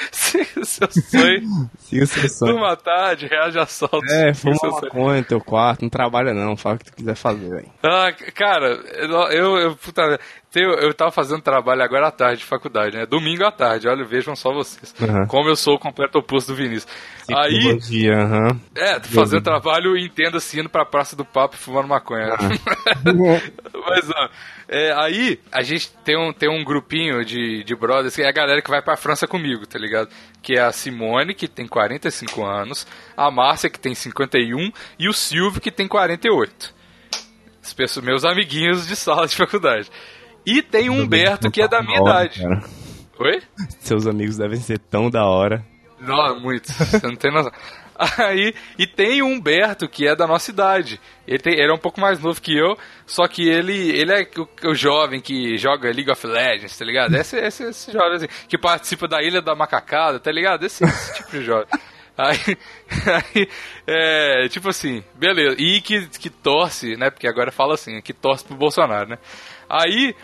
Siga 0.12 0.64
seu 0.64 0.88
sonho. 0.90 1.70
Siga 1.78 2.06
seu 2.06 2.28
sonho. 2.28 2.56
Uma 2.56 2.76
tarde, 2.76 3.26
reage 3.26 3.58
a 3.58 3.62
assaltos. 3.62 4.10
É, 4.10 4.32
fuma 4.34 4.54
seu 4.56 4.70
sonho. 4.70 4.82
maconha 4.84 5.18
no 5.20 5.24
teu 5.26 5.40
quarto, 5.40 5.82
não 5.82 5.88
trabalha 5.90 6.32
não, 6.34 6.56
fala 6.56 6.76
o 6.76 6.78
que 6.78 6.84
tu 6.86 6.94
quiser 6.96 7.14
fazer, 7.14 7.48
velho. 7.48 7.68
Ah, 7.82 8.12
cara, 8.34 8.68
eu, 9.32 9.56
eu, 9.58 9.76
puta, 9.76 10.18
tenho- 10.50 10.72
eu 10.74 10.92
tava 10.94 11.10
fazendo 11.10 11.42
trabalho 11.42 11.82
agora 11.82 12.08
à 12.08 12.10
tarde 12.10 12.38
de 12.40 12.44
faculdade, 12.46 12.96
né? 12.96 13.06
Domingo 13.06 13.44
à 13.44 13.52
tarde, 13.52 13.88
olha, 13.88 14.04
vejam 14.04 14.34
só 14.36 14.52
vocês. 14.52 14.94
Uhum. 15.00 15.26
Como 15.26 15.48
eu 15.48 15.56
sou 15.56 15.74
o 15.74 15.78
completo 15.78 16.18
oposto 16.18 16.52
do 16.52 16.56
Vinícius. 16.56 16.86
Aí, 17.32 17.58
Psicologia, 17.58 18.14
aham. 18.16 18.60
é, 18.76 19.00
fazendo 19.00 19.42
trabalho, 19.42 19.96
entendo 19.96 20.36
assim, 20.38 20.60
indo 20.60 20.68
pra 20.68 20.84
Praça 20.84 21.14
do 21.14 21.24
Papo 21.24 21.54
e 21.54 21.58
fumando 21.58 21.86
maconha. 21.88 22.26
Mas, 23.04 24.10
ó, 24.10 24.28
é, 24.68 24.92
aí, 24.92 25.38
a 25.52 25.62
gente 25.62 25.92
tem 26.04 26.16
um, 26.16 26.32
tem 26.32 26.48
um 26.48 26.64
grupinho 26.64 27.24
de, 27.24 27.64
de 27.64 27.74
brothers, 27.76 28.14
que 28.14 28.22
é 28.22 28.28
a 28.28 28.32
galera 28.32 28.62
que 28.62 28.70
vai 28.70 28.82
pra 28.82 28.96
França 28.96 29.26
comigo, 29.26 29.66
tá 29.66 29.78
ligado? 29.78 29.89
Que 30.42 30.54
é 30.54 30.62
a 30.62 30.72
Simone, 30.72 31.34
que 31.34 31.46
tem 31.46 31.66
45 31.66 32.44
anos, 32.44 32.86
a 33.16 33.30
Márcia, 33.30 33.68
que 33.68 33.78
tem 33.78 33.94
51, 33.94 34.72
e 34.98 35.08
o 35.08 35.12
Silvio, 35.12 35.60
que 35.60 35.70
tem 35.70 35.86
48. 35.86 36.74
As 37.62 37.72
pessoas, 37.74 38.04
meus 38.04 38.24
amiguinhos 38.24 38.86
de 38.86 38.96
sala 38.96 39.26
de 39.26 39.36
faculdade. 39.36 39.90
E 40.46 40.62
tem 40.62 40.88
o 40.88 40.94
Humberto, 40.94 41.50
que 41.50 41.60
é 41.60 41.68
da 41.68 41.82
minha 41.82 42.00
idade. 42.00 42.42
cara. 42.42 42.62
Oi? 43.18 43.42
Seus 43.80 44.06
amigos 44.06 44.38
devem 44.38 44.58
ser 44.58 44.78
tão 44.78 45.10
da 45.10 45.26
hora. 45.26 45.62
Não, 46.00 46.40
muito. 46.40 46.72
Você 46.72 47.06
não 47.06 47.16
tem 47.16 47.30
noção. 47.30 47.52
Aí, 48.18 48.54
e 48.78 48.86
tem 48.86 49.20
o 49.20 49.26
Humberto, 49.26 49.86
que 49.88 50.06
é 50.08 50.16
da 50.16 50.26
nossa 50.26 50.50
idade. 50.50 50.98
Ele, 51.28 51.38
tem- 51.38 51.52
ele 51.52 51.70
é 51.70 51.74
um 51.74 51.78
pouco 51.78 52.00
mais 52.00 52.18
novo 52.18 52.40
que 52.40 52.56
eu, 52.56 52.76
só 53.06 53.28
que 53.28 53.46
ele, 53.46 53.90
ele 53.90 54.12
é 54.12 54.26
o, 54.38 54.70
o 54.70 54.74
jovem 54.74 55.20
que 55.20 55.58
joga 55.58 55.90
League 55.92 56.10
of 56.10 56.26
Legends, 56.26 56.76
tá 56.78 56.84
ligado? 56.84 57.14
Esse, 57.14 57.36
esse, 57.36 57.64
esse 57.64 57.92
jovem 57.92 58.14
assim, 58.16 58.28
que 58.48 58.56
participa 58.56 59.06
da 59.06 59.22
Ilha 59.22 59.42
da 59.42 59.54
Macacada, 59.54 60.18
tá 60.18 60.32
ligado? 60.32 60.64
Esse, 60.64 60.82
esse 60.82 61.14
tipo 61.22 61.30
de 61.32 61.44
jovem. 61.44 61.66
Aí, 62.16 62.38
aí, 63.34 63.48
é, 63.86 64.48
tipo 64.48 64.68
assim, 64.70 65.04
beleza. 65.14 65.56
E 65.58 65.80
que, 65.82 66.06
que 66.08 66.30
torce, 66.30 66.96
né? 66.96 67.10
Porque 67.10 67.28
agora 67.28 67.52
fala 67.52 67.74
assim, 67.74 68.00
que 68.00 68.12
torce 68.14 68.44
pro 68.44 68.56
Bolsonaro, 68.56 69.10
né? 69.10 69.18
Aí, 69.68 70.14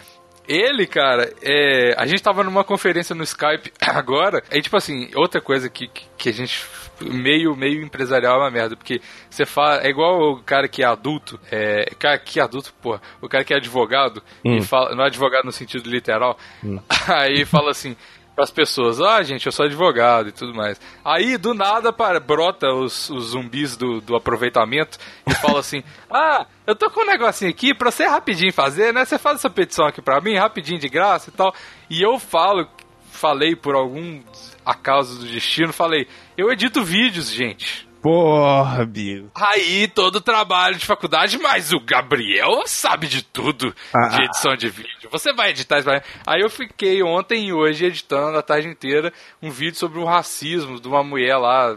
ele, 0.49 0.87
cara, 0.87 1.33
é, 1.43 1.95
a 1.97 2.07
gente 2.07 2.23
tava 2.23 2.45
numa 2.45 2.65
conferência 2.65 3.15
no 3.15 3.23
Skype 3.23 3.73
agora, 3.81 4.43
aí 4.50 4.61
tipo 4.62 4.76
assim, 4.76 5.11
outra 5.15 5.41
coisa 5.41 5.69
que, 5.69 5.88
que, 6.17 6.29
a 6.29 6.33
gente 6.33 6.65
meio 7.00 7.55
meio 7.55 7.83
empresarial 7.83 8.37
é 8.37 8.45
uma 8.45 8.50
merda, 8.50 8.76
porque 8.76 9.00
você 9.29 9.45
fala, 9.45 9.83
é 9.83 9.88
igual 9.88 10.33
o 10.33 10.43
cara 10.43 10.69
que 10.69 10.83
é 10.83 10.87
adulto, 10.87 11.38
é, 11.50 11.91
cara 11.99 12.19
que 12.19 12.41
é 12.41 12.43
adulto, 12.43 12.73
porra, 12.81 13.00
o 13.21 13.29
cara 13.29 13.45
que 13.45 13.53
é 13.53 13.57
advogado, 13.57 14.23
e 14.45 14.62
fala, 14.62 14.95
não 14.95 15.05
é 15.05 15.09
advogado 15.09 15.45
no 15.45 15.53
sentido 15.53 15.91
literal, 15.91 16.38
aí 17.09 17.45
fala 17.45 17.71
assim, 17.71 17.97
pras 18.37 18.50
pessoas, 18.50 19.00
ah, 19.00 19.23
gente, 19.23 19.47
eu 19.47 19.52
sou 19.52 19.64
advogado 19.64 20.28
e 20.28 20.33
tudo 20.33 20.55
mais. 20.55 20.78
Aí, 21.02 21.38
do 21.38 21.55
nada, 21.55 21.90
para, 21.90 22.21
brota 22.21 22.69
os, 22.69 23.09
os 23.09 23.28
zumbis 23.28 23.78
do, 23.78 24.02
do 24.02 24.14
aproveitamento 24.14 24.99
e 25.26 25.35
fala 25.37 25.61
assim, 25.61 25.83
ah, 26.12 26.47
eu 26.66 26.76
tô 26.76 26.90
com 26.90 27.00
um 27.00 27.07
negocinho 27.07 27.50
aqui 27.50 27.73
pra 27.73 27.90
você 27.90 28.05
rapidinho 28.05 28.52
fazer, 28.52 28.93
né? 28.93 29.07
Você 29.07 29.19
faz 29.19 29.37
essa 29.38 29.49
petição 29.49 29.87
aqui 29.87 30.02
pra 30.02 30.21
mim, 30.21 30.37
rapidinho 30.37 30.78
de 30.78 30.88
graça 30.88 31.31
e 31.31 31.33
tal. 31.33 31.55
E 31.88 32.02
eu 32.02 32.19
falo, 32.19 32.69
falei 33.11 33.57
por 33.57 33.75
algum 33.75 34.21
acaso 34.66 35.19
do 35.19 35.26
destino, 35.26 35.73
falei, 35.73 36.07
eu 36.37 36.52
edito 36.52 36.85
vídeos, 36.85 37.31
gente. 37.31 37.88
Porra, 38.03 38.85
Bill. 38.85 39.31
Aí 39.35 39.88
todo 39.88 40.21
trabalho 40.21 40.76
de 40.76 40.87
faculdade, 40.87 41.38
mas 41.38 41.73
o 41.73 41.81
Gabriel 41.81 42.62
sabe 42.67 43.07
de 43.09 43.23
tudo 43.23 43.75
Ah. 43.95 44.09
de 44.09 44.23
edição 44.25 44.57
de 44.57 44.69
vídeo. 44.69 45.09
Você 45.11 45.33
vai 45.33 45.50
editar 45.50 45.76
isso. 45.79 45.85
pra 45.85 45.97
mim? 45.97 46.03
Aí 46.26 46.41
eu 46.41 46.50
fiquei 46.50 47.03
ontem 47.03 47.49
e 47.49 47.53
hoje 47.53 47.85
editando 47.87 48.38
a 48.38 48.43
tarde 48.43 48.69
inteira 48.69 49.12
um 49.43 49.50
vídeo 49.50 49.76
sobre 49.79 49.99
o 49.99 50.05
racismo 50.05 50.81
de 50.81 50.87
uma 50.87 51.03
mulher 51.03 51.37
lá. 51.37 51.76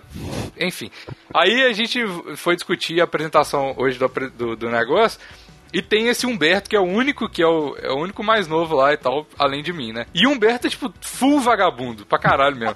Enfim. 0.60 0.92
Aí 1.34 1.64
a 1.64 1.74
gente 1.74 2.00
foi 2.36 2.56
discutir 2.56 3.00
a 3.02 3.06
apresentação 3.06 3.74
hoje 3.78 3.98
do, 3.98 4.08
do, 4.38 4.56
do 4.56 4.70
negócio. 4.70 5.20
E 5.72 5.84
tem 5.84 6.08
esse 6.08 6.26
Humberto, 6.26 6.68
que 6.68 6.76
é 6.76 6.80
o 6.80 6.84
único, 6.84 7.30
que 7.30 7.44
é 7.44 7.48
o, 7.48 7.76
é 7.80 7.92
o 7.92 7.98
único 7.98 8.24
mais 8.24 8.48
novo 8.48 8.76
lá 8.76 8.92
e 8.92 8.98
tal, 8.98 9.28
além 9.38 9.62
de 9.62 9.72
mim, 9.72 9.94
né? 9.94 10.08
E 10.16 10.26
o 10.26 10.32
Humberto 10.32 10.66
é, 10.66 10.70
tipo, 10.70 10.92
full 11.00 11.40
vagabundo, 11.40 12.08
pra 12.08 12.18
caralho 12.18 12.56
mesmo. 12.56 12.76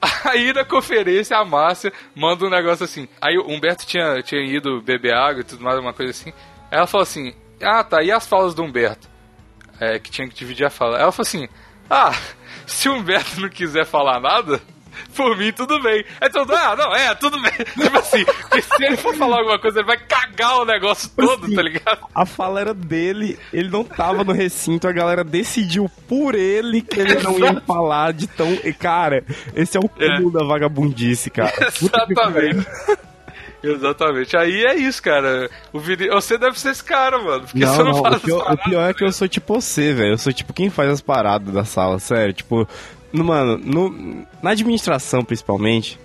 Aí 0.24 0.52
na 0.52 0.64
conferência 0.64 1.36
a 1.36 1.44
Márcia 1.44 1.92
manda 2.14 2.44
um 2.44 2.50
negócio 2.50 2.84
assim. 2.84 3.08
Aí 3.20 3.36
o 3.36 3.46
Humberto 3.46 3.86
tinha, 3.86 4.22
tinha 4.22 4.40
ido 4.40 4.80
beber 4.80 5.14
água 5.14 5.40
e 5.40 5.44
tudo 5.44 5.62
mais, 5.62 5.78
uma 5.78 5.92
coisa 5.92 6.10
assim. 6.10 6.32
Ela 6.70 6.86
falou 6.86 7.02
assim: 7.02 7.34
Ah, 7.62 7.84
tá, 7.84 8.02
e 8.02 8.10
as 8.10 8.26
falas 8.26 8.54
do 8.54 8.62
Humberto? 8.62 9.08
É, 9.78 9.98
que 9.98 10.10
tinha 10.10 10.28
que 10.28 10.34
dividir 10.34 10.66
a 10.66 10.70
fala. 10.70 10.98
Ela 10.98 11.12
falou 11.12 11.26
assim: 11.26 11.48
Ah, 11.88 12.12
se 12.66 12.88
o 12.88 12.94
Humberto 12.94 13.40
não 13.40 13.48
quiser 13.48 13.84
falar 13.84 14.20
nada, 14.20 14.60
por 15.14 15.36
mim 15.36 15.52
tudo 15.52 15.80
bem. 15.82 16.04
Aí 16.20 16.30
todo 16.30 16.54
ah, 16.54 16.76
não, 16.76 16.94
é, 16.94 17.14
tudo 17.14 17.40
bem. 17.40 17.52
Tipo 17.78 17.98
assim, 17.98 18.24
se 18.24 18.84
ele 18.84 18.96
for 18.96 19.14
falar 19.14 19.38
alguma 19.38 19.58
coisa, 19.58 19.80
ele 19.80 19.86
vai 19.86 19.98
cagar 19.98 20.60
o 20.60 20.64
negócio 20.64 21.10
todo, 21.16 21.46
Assim, 21.46 21.54
tá 21.54 21.62
ligado? 21.62 22.06
A 22.14 22.26
fala 22.26 22.60
era 22.60 22.74
dele, 22.74 23.38
ele 23.52 23.68
não 23.68 23.84
tava 23.84 24.24
no 24.24 24.32
recinto, 24.32 24.88
a 24.88 24.92
galera 24.92 25.24
decidiu 25.24 25.90
por 26.08 26.34
ele 26.34 26.82
que 26.82 27.00
ele 27.00 27.22
não 27.22 27.38
ia 27.38 27.60
falar 27.60 28.12
de 28.12 28.26
tão. 28.26 28.56
Cara, 28.78 29.24
esse 29.54 29.76
é 29.76 29.80
o 29.80 29.88
cúmulo 29.88 30.30
da 30.30 30.44
vagabundice, 30.44 31.30
cara. 31.30 31.52
Exatamente. 31.80 32.66
Exatamente. 33.62 34.36
Aí 34.36 34.64
é 34.64 34.74
isso, 34.74 35.02
cara. 35.02 35.50
O 35.72 35.78
Vini... 35.78 36.08
Você 36.08 36.38
deve 36.38 36.58
ser 36.58 36.70
esse 36.70 36.82
cara, 36.82 37.18
mano. 37.18 37.42
Porque 37.42 37.58
Não, 37.58 37.74
você 37.74 37.82
não, 37.82 37.92
não, 37.92 38.02
faz 38.02 38.16
o 38.16 38.20
pior, 38.20 38.36
as 38.36 38.42
o 38.42 38.44
paradas. 38.44 38.64
pior 38.64 38.90
é 38.90 38.94
que 38.94 39.04
eu 39.04 39.12
sou 39.12 39.28
tipo 39.28 39.60
você, 39.60 39.92
velho. 39.92 40.12
Eu 40.12 40.18
sou 40.18 40.32
tipo 40.32 40.52
quem 40.52 40.70
faz 40.70 40.90
as 40.90 41.00
paradas 41.00 41.52
da 41.52 41.64
sala, 41.64 41.98
sério. 41.98 42.32
Tipo, 42.32 42.66
mano, 43.12 43.58
no, 43.58 44.26
na 44.42 44.50
administração 44.50 45.24
principalmente, 45.24 45.98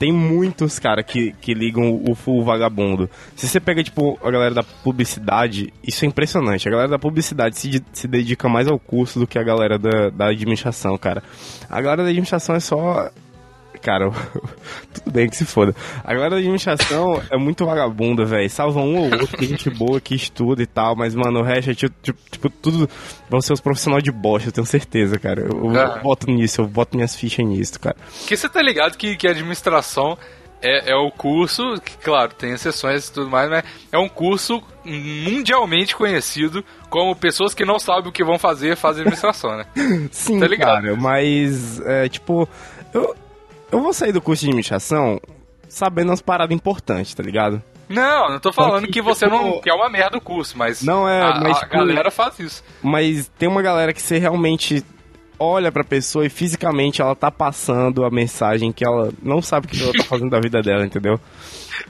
tem 0.00 0.10
muitos 0.10 0.78
caras 0.78 1.04
que, 1.04 1.32
que 1.42 1.52
ligam 1.52 2.02
o 2.08 2.14
full 2.14 2.42
vagabundo. 2.42 3.08
Se 3.36 3.46
você 3.46 3.60
pega, 3.60 3.84
tipo, 3.84 4.18
a 4.24 4.30
galera 4.30 4.54
da 4.54 4.62
publicidade, 4.62 5.74
isso 5.86 6.06
é 6.06 6.08
impressionante. 6.08 6.66
A 6.66 6.70
galera 6.70 6.88
da 6.88 6.98
publicidade 6.98 7.58
se, 7.58 7.84
se 7.92 8.08
dedica 8.08 8.48
mais 8.48 8.66
ao 8.66 8.78
curso 8.78 9.18
do 9.18 9.26
que 9.26 9.38
a 9.38 9.42
galera 9.42 9.78
da, 9.78 10.08
da 10.08 10.28
administração, 10.30 10.96
cara. 10.96 11.22
A 11.68 11.82
galera 11.82 12.02
da 12.02 12.08
administração 12.08 12.56
é 12.56 12.60
só. 12.60 13.10
Cara, 13.82 14.10
tudo 14.92 15.10
bem 15.10 15.28
que 15.28 15.36
se 15.36 15.44
foda. 15.44 15.74
A 16.04 16.12
galera 16.12 16.30
da 16.30 16.36
administração 16.36 17.22
é 17.30 17.36
muito 17.36 17.64
vagabunda, 17.64 18.24
velho. 18.24 18.48
Salva 18.50 18.80
um 18.80 18.96
ou 18.98 19.04
outro, 19.04 19.36
tem 19.38 19.48
gente 19.48 19.70
boa 19.70 20.00
que 20.00 20.14
estuda 20.14 20.62
e 20.62 20.66
tal, 20.66 20.94
mas, 20.94 21.14
mano, 21.14 21.40
o 21.40 21.42
resto 21.42 21.70
é 21.70 21.74
tipo, 21.74 21.94
tipo, 22.30 22.50
tudo. 22.50 22.88
Vão 23.28 23.40
ser 23.40 23.52
os 23.54 23.60
profissionais 23.60 24.02
de 24.02 24.12
bosta, 24.12 24.48
eu 24.48 24.52
tenho 24.52 24.66
certeza, 24.66 25.18
cara. 25.18 25.40
Eu, 25.42 25.72
eu 25.74 25.80
Ah. 25.80 25.98
boto 26.02 26.30
nisso, 26.30 26.60
eu 26.60 26.66
boto 26.66 26.96
minhas 26.96 27.14
fichas 27.16 27.46
nisso, 27.46 27.80
cara. 27.80 27.96
Porque 28.18 28.36
você 28.36 28.48
tá 28.48 28.60
ligado 28.62 28.96
que, 28.98 29.16
que 29.16 29.26
a 29.26 29.30
administração 29.30 30.18
é, 30.62 30.92
é 30.92 30.94
o 30.94 31.10
curso, 31.10 31.62
que, 31.82 31.96
claro, 31.96 32.34
tem 32.34 32.52
exceções 32.52 33.08
e 33.08 33.12
tudo 33.12 33.30
mais, 33.30 33.48
mas 33.48 33.64
é 33.90 33.96
um 33.96 34.08
curso 34.10 34.62
mundialmente 34.84 35.96
conhecido 35.96 36.62
como 36.88 37.14
pessoas 37.16 37.54
que 37.54 37.64
não 37.64 37.78
sabem 37.78 38.10
o 38.10 38.12
que 38.12 38.24
vão 38.24 38.38
fazer 38.38 38.76
fazem 38.76 39.00
administração, 39.02 39.56
né? 39.56 39.64
Sim, 40.12 40.38
Tá 40.40 40.46
ligado? 40.46 40.82
cara, 40.82 40.96
mas, 40.96 41.80
é, 41.80 42.08
tipo, 42.08 42.48
eu, 42.92 43.14
eu 43.70 43.80
vou 43.80 43.92
sair 43.92 44.12
do 44.12 44.20
curso 44.20 44.42
de 44.42 44.48
administração 44.48 45.20
sabendo 45.68 46.10
umas 46.10 46.20
paradas 46.20 46.54
importantes, 46.54 47.14
tá 47.14 47.22
ligado? 47.22 47.62
Não, 47.88 48.30
não 48.30 48.38
tô 48.38 48.52
falando 48.52 48.86
que, 48.86 48.92
que 48.92 49.02
você 49.02 49.26
tipo, 49.26 49.36
não. 49.36 49.60
que 49.60 49.68
é 49.68 49.74
uma 49.74 49.88
merda 49.88 50.16
o 50.16 50.20
curso, 50.20 50.56
mas. 50.56 50.80
Não 50.82 51.08
é, 51.08 51.22
a, 51.22 51.40
mas, 51.40 51.56
a 51.56 51.60
tipo, 51.60 51.72
galera 51.72 52.10
faz 52.10 52.38
isso. 52.38 52.64
Mas 52.80 53.28
tem 53.36 53.48
uma 53.48 53.62
galera 53.62 53.92
que 53.92 54.00
você 54.00 54.16
realmente 54.18 54.84
olha 55.36 55.72
pra 55.72 55.82
pessoa 55.82 56.24
e 56.24 56.28
fisicamente 56.28 57.02
ela 57.02 57.16
tá 57.16 57.30
passando 57.30 58.04
a 58.04 58.10
mensagem 58.10 58.70
que 58.70 58.84
ela 58.84 59.10
não 59.22 59.42
sabe 59.42 59.66
o 59.66 59.70
que 59.70 59.82
ela 59.82 59.92
tá 59.92 60.04
fazendo 60.08 60.30
da 60.30 60.38
vida 60.38 60.62
dela, 60.62 60.86
entendeu? 60.86 61.18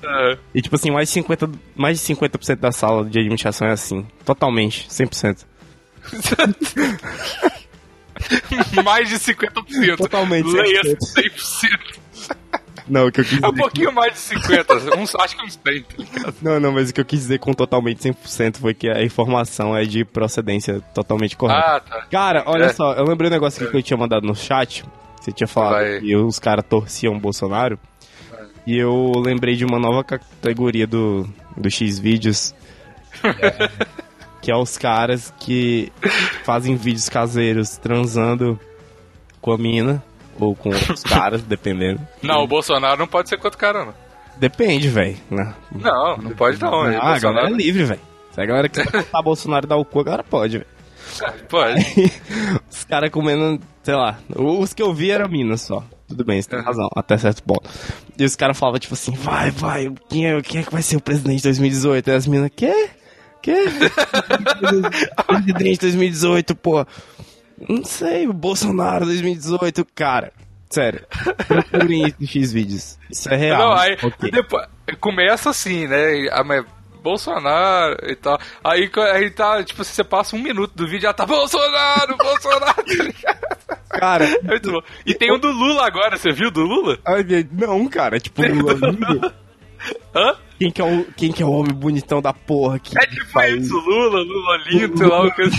É. 0.02 0.38
E 0.54 0.62
tipo 0.62 0.76
assim, 0.76 0.90
mais 0.90 1.12
de 1.12 1.20
50%, 1.20 1.54
mais 1.76 1.98
de 1.98 2.04
50 2.04 2.56
da 2.56 2.72
sala 2.72 3.04
de 3.04 3.18
administração 3.18 3.68
é 3.68 3.72
assim. 3.72 4.06
Totalmente, 4.24 4.88
100%. 4.88 5.44
mais 8.84 9.08
de 9.08 9.16
50%. 9.16 9.96
Totalmente, 9.96 10.46
Leia 10.50 10.82
100%. 10.82 10.96
100%. 10.98 12.00
Não, 12.88 13.06
o 13.06 13.12
que 13.12 13.20
eu 13.20 13.24
quis 13.24 13.40
É 13.40 13.46
um 13.46 13.50
dizer. 13.50 13.62
pouquinho 13.62 13.92
mais 13.92 14.12
de 14.14 14.18
50, 14.18 14.74
uns, 14.98 15.14
acho 15.14 15.36
que 15.36 15.44
uns 15.44 15.54
30. 15.56 15.86
tá 15.88 15.94
ligado? 16.02 16.34
Não, 16.42 16.58
não, 16.58 16.72
mas 16.72 16.90
o 16.90 16.94
que 16.94 17.00
eu 17.00 17.04
quis 17.04 17.20
dizer 17.20 17.38
com 17.38 17.52
totalmente 17.52 18.00
100% 18.00 18.56
foi 18.56 18.74
que 18.74 18.88
a 18.88 19.02
informação 19.04 19.76
é 19.76 19.84
de 19.84 20.04
procedência 20.04 20.80
totalmente 20.92 21.36
correta. 21.36 21.60
Ah, 21.76 21.80
tá. 21.80 22.06
Cara, 22.10 22.42
olha 22.46 22.64
É. 22.64 22.72
só, 22.72 22.92
eu 22.94 23.04
lembrei 23.04 23.28
um 23.28 23.32
negócio 23.32 23.62
aqui 23.62 23.70
que 23.70 23.78
eu 23.78 23.82
tinha 23.82 23.96
mandado 23.96 24.26
no 24.26 24.34
chat. 24.34 24.84
Você 25.20 25.30
tinha 25.30 25.46
falado 25.46 25.74
Vai. 25.74 26.00
que 26.00 26.16
os 26.16 26.38
caras 26.40 26.64
torciam 26.68 27.14
o 27.14 27.20
Bolsonaro. 27.20 27.78
E 28.66 28.76
eu 28.76 29.12
lembrei 29.24 29.54
de 29.54 29.64
uma 29.64 29.78
nova 29.78 30.02
categoria 30.02 30.86
do, 30.86 31.28
do 31.56 31.70
X-Vídeos. 31.70 32.54
é, 33.22 33.70
que 34.40 34.50
é 34.50 34.56
os 34.56 34.76
caras 34.78 35.32
que 35.38 35.92
fazem 36.44 36.76
vídeos 36.76 37.08
caseiros 37.08 37.76
transando 37.76 38.58
com 39.40 39.52
a 39.52 39.58
mina. 39.58 40.02
Ou 40.38 40.56
com 40.56 40.70
outros 40.70 41.02
caras, 41.04 41.42
dependendo. 41.42 42.00
Não, 42.22 42.42
o 42.42 42.46
Bolsonaro 42.46 42.98
não 42.98 43.06
pode 43.06 43.28
ser 43.28 43.36
contra 43.36 43.56
o 43.56 43.60
cara, 43.60 43.84
não. 43.84 43.94
Depende, 44.38 44.88
velho. 44.88 45.16
né? 45.30 45.54
Não, 45.70 46.16
não 46.16 46.30
pode 46.30 46.58
não. 46.58 46.72
Ah, 46.72 46.86
a 46.88 46.90
Bolsonaro- 46.92 47.20
galera 47.20 47.48
é 47.50 47.52
livre, 47.52 47.84
velho. 47.84 48.00
Se 48.32 48.40
a 48.40 48.46
galera 48.46 48.68
quiser 48.68 48.86
botar 48.90 49.22
Bolsonaro 49.22 49.66
e 49.66 49.68
dar 49.68 49.76
o 49.76 49.84
cu, 49.84 50.00
a 50.00 50.04
galera 50.04 50.24
pode, 50.24 50.58
velho. 50.58 50.70
Pode. 51.48 51.82
Os 52.70 52.84
caras 52.84 53.10
comendo, 53.10 53.60
sei 53.82 53.94
lá, 53.96 54.18
os 54.34 54.72
que 54.72 54.80
eu 54.82 54.94
vi 54.94 55.10
eram 55.10 55.28
minas 55.28 55.60
só. 55.62 55.82
Tudo 56.08 56.24
bem, 56.24 56.40
você 56.40 56.48
tem 56.48 56.60
razão, 56.62 56.88
até 56.94 57.18
certo 57.18 57.42
ponto. 57.42 57.68
E 58.16 58.24
os 58.24 58.36
caras 58.36 58.56
falavam, 58.56 58.78
tipo 58.78 58.94
assim, 58.94 59.12
vai, 59.12 59.50
vai, 59.50 59.92
quem 60.08 60.26
é, 60.28 60.40
quem 60.40 60.60
é 60.60 60.64
que 60.64 60.72
vai 60.72 60.82
ser 60.82 60.96
o 60.96 61.00
presidente 61.02 61.38
de 61.38 61.42
2018? 61.42 62.08
E 62.08 62.12
as 62.12 62.26
minas, 62.28 62.50
quê? 62.54 62.90
Quê? 63.42 63.54
presidente 65.26 65.72
de 65.72 65.78
2018, 65.80 66.54
pô. 66.56 66.86
Não 67.68 67.84
sei, 67.84 68.26
Bolsonaro 68.26 69.04
2018, 69.06 69.86
cara. 69.94 70.32
Sério, 70.68 71.04
procurem 71.48 72.06
isso 72.06 72.16
em 72.20 72.26
X-Vídeos. 72.26 72.98
Isso 73.10 73.28
é 73.28 73.36
real. 73.36 73.58
Não, 73.58 73.72
aí 73.72 73.96
Ok. 74.02 74.30
depois, 74.30 74.66
começa 75.00 75.50
assim, 75.50 75.88
né? 75.88 76.28
A, 76.30 76.44
mas 76.44 76.64
Bolsonaro 77.02 77.96
e 78.08 78.14
tal. 78.14 78.38
Aí, 78.62 78.88
aí 79.14 79.30
tá, 79.30 79.62
tipo, 79.64 79.82
você 79.82 80.04
passa 80.04 80.36
um 80.36 80.38
minuto 80.38 80.72
do 80.76 80.86
vídeo 80.86 81.02
já 81.02 81.12
tá 81.12 81.26
Bolsonaro, 81.26 82.16
Bolsonaro, 82.16 82.74
tá 82.74 82.82
ligado? 82.86 83.78
Cara, 83.88 84.24
É 84.26 84.42
muito 84.42 84.70
bom. 84.70 84.80
E 85.04 85.12
tem 85.12 85.32
um 85.32 85.38
do 85.38 85.50
Lula 85.50 85.86
agora, 85.86 86.16
você 86.16 86.30
viu 86.30 86.50
do 86.52 86.62
Lula? 86.62 86.98
não, 87.52 87.88
cara, 87.88 88.20
tipo, 88.20 88.40
Lula. 88.42 88.74
Hã? 90.14 90.36
Quem 90.60 90.70
que, 90.70 90.82
é 90.82 90.84
o, 90.84 91.04
quem 91.16 91.32
que 91.32 91.42
é 91.42 91.46
o 91.46 91.50
homem 91.50 91.72
bonitão 91.72 92.20
da 92.20 92.34
porra 92.34 92.78
que 92.78 92.92
É 92.96 93.06
tipo 93.06 93.40
isso, 93.44 93.74
Lula, 93.80 94.20
Lula 94.20 94.56
lindo, 94.68 94.96
sei 94.98 95.06
lá, 95.06 95.22
uma 95.22 95.30
coisa. 95.34 95.56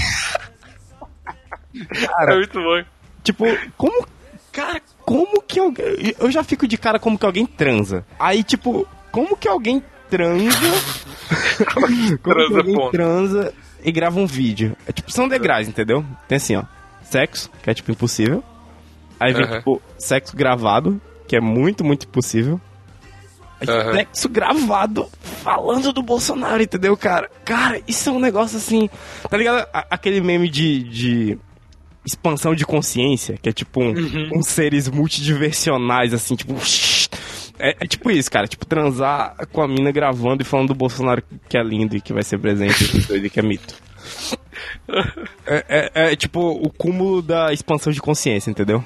Cara, 2.08 2.34
É 2.34 2.36
muito 2.36 2.60
bom. 2.62 2.84
Tipo, 3.24 3.46
como. 3.78 4.08
Cara, 4.52 4.82
como 5.00 5.42
que 5.42 5.60
alguém. 5.60 5.86
Eu 6.20 6.30
já 6.30 6.44
fico 6.44 6.68
de 6.68 6.78
cara 6.78 7.00
como 7.00 7.18
que 7.18 7.26
alguém 7.26 7.46
transa. 7.46 8.06
Aí, 8.20 8.44
tipo, 8.44 8.88
como 9.12 9.36
que 9.36 9.48
alguém 9.48 9.82
transa. 10.10 10.60
como 11.74 11.88
que 11.88 12.18
Transa, 12.18 12.58
alguém 12.58 12.76
ponto. 12.76 12.92
transa 12.92 13.54
e 13.84 13.92
grava 13.92 14.20
um 14.20 14.28
vídeo? 14.28 14.76
É 14.86 14.92
tipo, 14.92 15.12
são 15.12 15.28
degraus, 15.28 15.68
entendeu? 15.68 16.06
Tem 16.28 16.36
assim, 16.36 16.56
ó. 16.58 16.64
Sexo, 17.04 17.50
que 17.64 17.70
é 17.70 17.74
tipo 17.74 17.92
impossível. 17.92 18.44
Aí 19.20 19.34
vem, 19.34 19.46
Aham. 19.46 19.58
tipo, 19.58 19.82
sexo 19.98 20.36
gravado, 20.36 21.00
que 21.28 21.36
é 21.36 21.40
muito, 21.42 21.84
muito 21.84 22.06
impossível. 22.06 22.60
Aham. 23.69 23.93
Sexo 23.93 24.30
gravado 24.30 25.08
falando 25.43 25.91
do 25.93 26.02
Bolsonaro, 26.02 26.62
entendeu, 26.62 26.95
cara? 26.97 27.30
Cara, 27.45 27.82
isso 27.88 28.10
é 28.10 28.12
um 28.12 28.19
negócio 28.19 28.58
assim. 28.58 28.89
Tá 29.30 29.38
ligado? 29.38 29.67
Aquele 29.89 30.21
meme 30.21 30.50
de. 30.50 30.84
de 30.84 31.38
expansão 32.04 32.56
de 32.56 32.65
consciência, 32.65 33.38
que 33.39 33.47
é 33.47 33.52
tipo 33.54 33.80
um, 33.84 33.93
uns 34.36 34.47
seres 34.47 34.88
multidiversionais, 34.89 36.13
assim, 36.13 36.36
tipo. 36.36 36.56
É, 37.60 37.76
é 37.82 37.86
tipo 37.88 38.10
isso, 38.10 38.32
cara. 38.32 38.47
Tipo, 38.47 38.65
transar 38.65 39.36
com 39.52 39.62
a 39.62 39.67
mina 39.67 39.91
gravando 39.91 40.41
e 40.41 40.45
falando 40.45 40.69
do 40.69 40.76
Bolsonaro 40.76 41.21
que 41.47 41.56
é 41.56 41.62
lindo 41.63 41.95
e 41.95 42.02
que 42.02 42.12
vai 42.12 42.24
ser 42.24 42.39
presente 42.39 43.06
e 43.13 43.30
que 43.30 43.39
é 43.39 43.43
mito. 43.43 43.76
É, 45.45 45.65
é- 45.69 45.91
é, 46.12 46.15
tipo 46.15 46.39
o 46.39 46.69
cúmulo 46.71 47.21
da 47.21 47.54
expansão 47.54 47.91
de 47.93 48.02
consciência, 48.02 48.50
entendeu? 48.50 48.84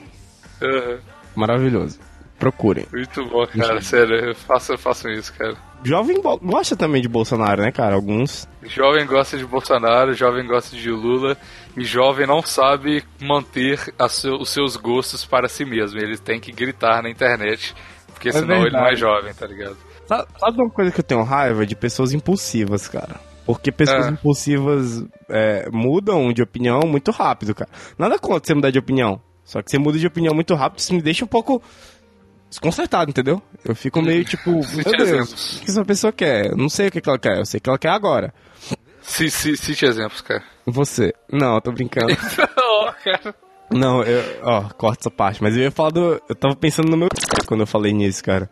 Aham. 0.61 0.97
Maravilhoso. 1.35 1.99
Procurem. 2.39 2.85
Muito 2.91 3.25
bom, 3.25 3.45
cara. 3.47 3.81
Sério, 3.81 4.35
façam, 4.35 4.77
façam 4.77 5.11
isso, 5.11 5.33
cara. 5.33 5.55
Jovem 5.83 6.21
gosta 6.41 6.75
também 6.75 7.01
de 7.01 7.07
Bolsonaro, 7.07 7.61
né, 7.61 7.71
cara? 7.71 7.95
Alguns. 7.95 8.47
Jovem 8.63 9.05
gosta 9.05 9.37
de 9.37 9.45
Bolsonaro, 9.45 10.13
jovem 10.13 10.45
gosta 10.45 10.75
de 10.75 10.89
Lula, 10.89 11.37
e 11.77 11.83
jovem 11.85 12.25
não 12.27 12.41
sabe 12.41 13.03
manter 13.21 13.93
a 13.97 14.09
seu- 14.09 14.35
os 14.35 14.49
seus 14.49 14.75
gostos 14.75 15.23
para 15.25 15.47
si 15.47 15.63
mesmo. 15.63 15.99
Ele 15.99 16.17
tem 16.17 16.39
que 16.39 16.51
gritar 16.51 17.01
na 17.03 17.09
internet, 17.09 17.73
porque 18.07 18.31
senão 18.31 18.55
ele 18.65 18.71
não 18.71 18.79
é 18.79 18.89
verdade. 18.89 18.99
jovem, 18.99 19.33
tá 19.33 19.45
ligado? 19.47 19.77
Sabe, 20.07 20.61
uma 20.61 20.69
coisa 20.69 20.91
que 20.91 20.99
eu 20.99 21.03
tenho 21.03 21.23
raiva 21.23 21.65
de 21.65 21.75
pessoas 21.75 22.13
impulsivas, 22.13 22.87
cara? 22.87 23.15
Porque 23.45 23.71
pessoas 23.71 24.07
Ah. 24.07 24.09
impulsivas 24.11 25.05
é, 25.29 25.69
mudam 25.71 26.33
de 26.33 26.41
opinião 26.41 26.81
muito 26.85 27.11
rápido, 27.11 27.53
cara. 27.55 27.69
Nada 27.97 28.17
contra 28.19 28.45
você 28.45 28.53
mudar 28.55 28.71
de 28.71 28.79
opinião. 28.79 29.21
Só 29.43 29.61
que 29.61 29.69
você 29.69 29.77
muda 29.77 29.99
de 29.99 30.07
opinião 30.07 30.33
muito 30.33 30.55
rápido, 30.55 30.79
isso 30.79 30.91
me 30.93 31.01
deixa 31.03 31.23
um 31.23 31.27
pouco 31.27 31.61
desconcertado, 32.55 33.09
entendeu? 33.09 33.41
Eu 33.63 33.75
fico 33.75 34.01
meio 34.01 34.23
tipo, 34.25 34.51
meu 34.51 34.63
Cite 34.63 34.97
Deus, 34.97 35.57
o 35.57 35.65
que 35.65 35.71
essa 35.71 35.85
pessoa 35.85 36.11
quer? 36.13 36.51
Eu 36.51 36.57
não 36.57 36.69
sei 36.69 36.87
o 36.87 36.91
que 36.91 37.01
ela 37.07 37.19
quer, 37.19 37.37
eu 37.39 37.45
sei 37.45 37.57
o 37.59 37.61
que 37.61 37.69
ela 37.69 37.79
quer 37.79 37.89
agora. 37.89 38.33
C- 39.01 39.29
c- 39.29 39.55
Cite 39.55 39.85
exemplos, 39.85 40.21
cara. 40.21 40.43
Você. 40.65 41.13
Não, 41.31 41.55
eu 41.55 41.61
tô 41.61 41.71
brincando. 41.71 42.07
Não, 42.57 42.93
cara. 43.03 43.35
Não, 43.71 44.03
eu, 44.03 44.23
ó, 44.43 44.61
corta 44.69 45.01
essa 45.03 45.11
parte, 45.11 45.41
mas 45.43 45.55
eu 45.55 45.63
ia 45.63 45.71
falar 45.71 45.91
do. 45.91 46.21
Eu 46.27 46.35
tava 46.35 46.55
pensando 46.55 46.89
no 46.89 46.97
meu 46.97 47.07
quando 47.45 47.61
eu 47.61 47.67
falei 47.67 47.93
nisso, 47.93 48.23
cara. 48.23 48.49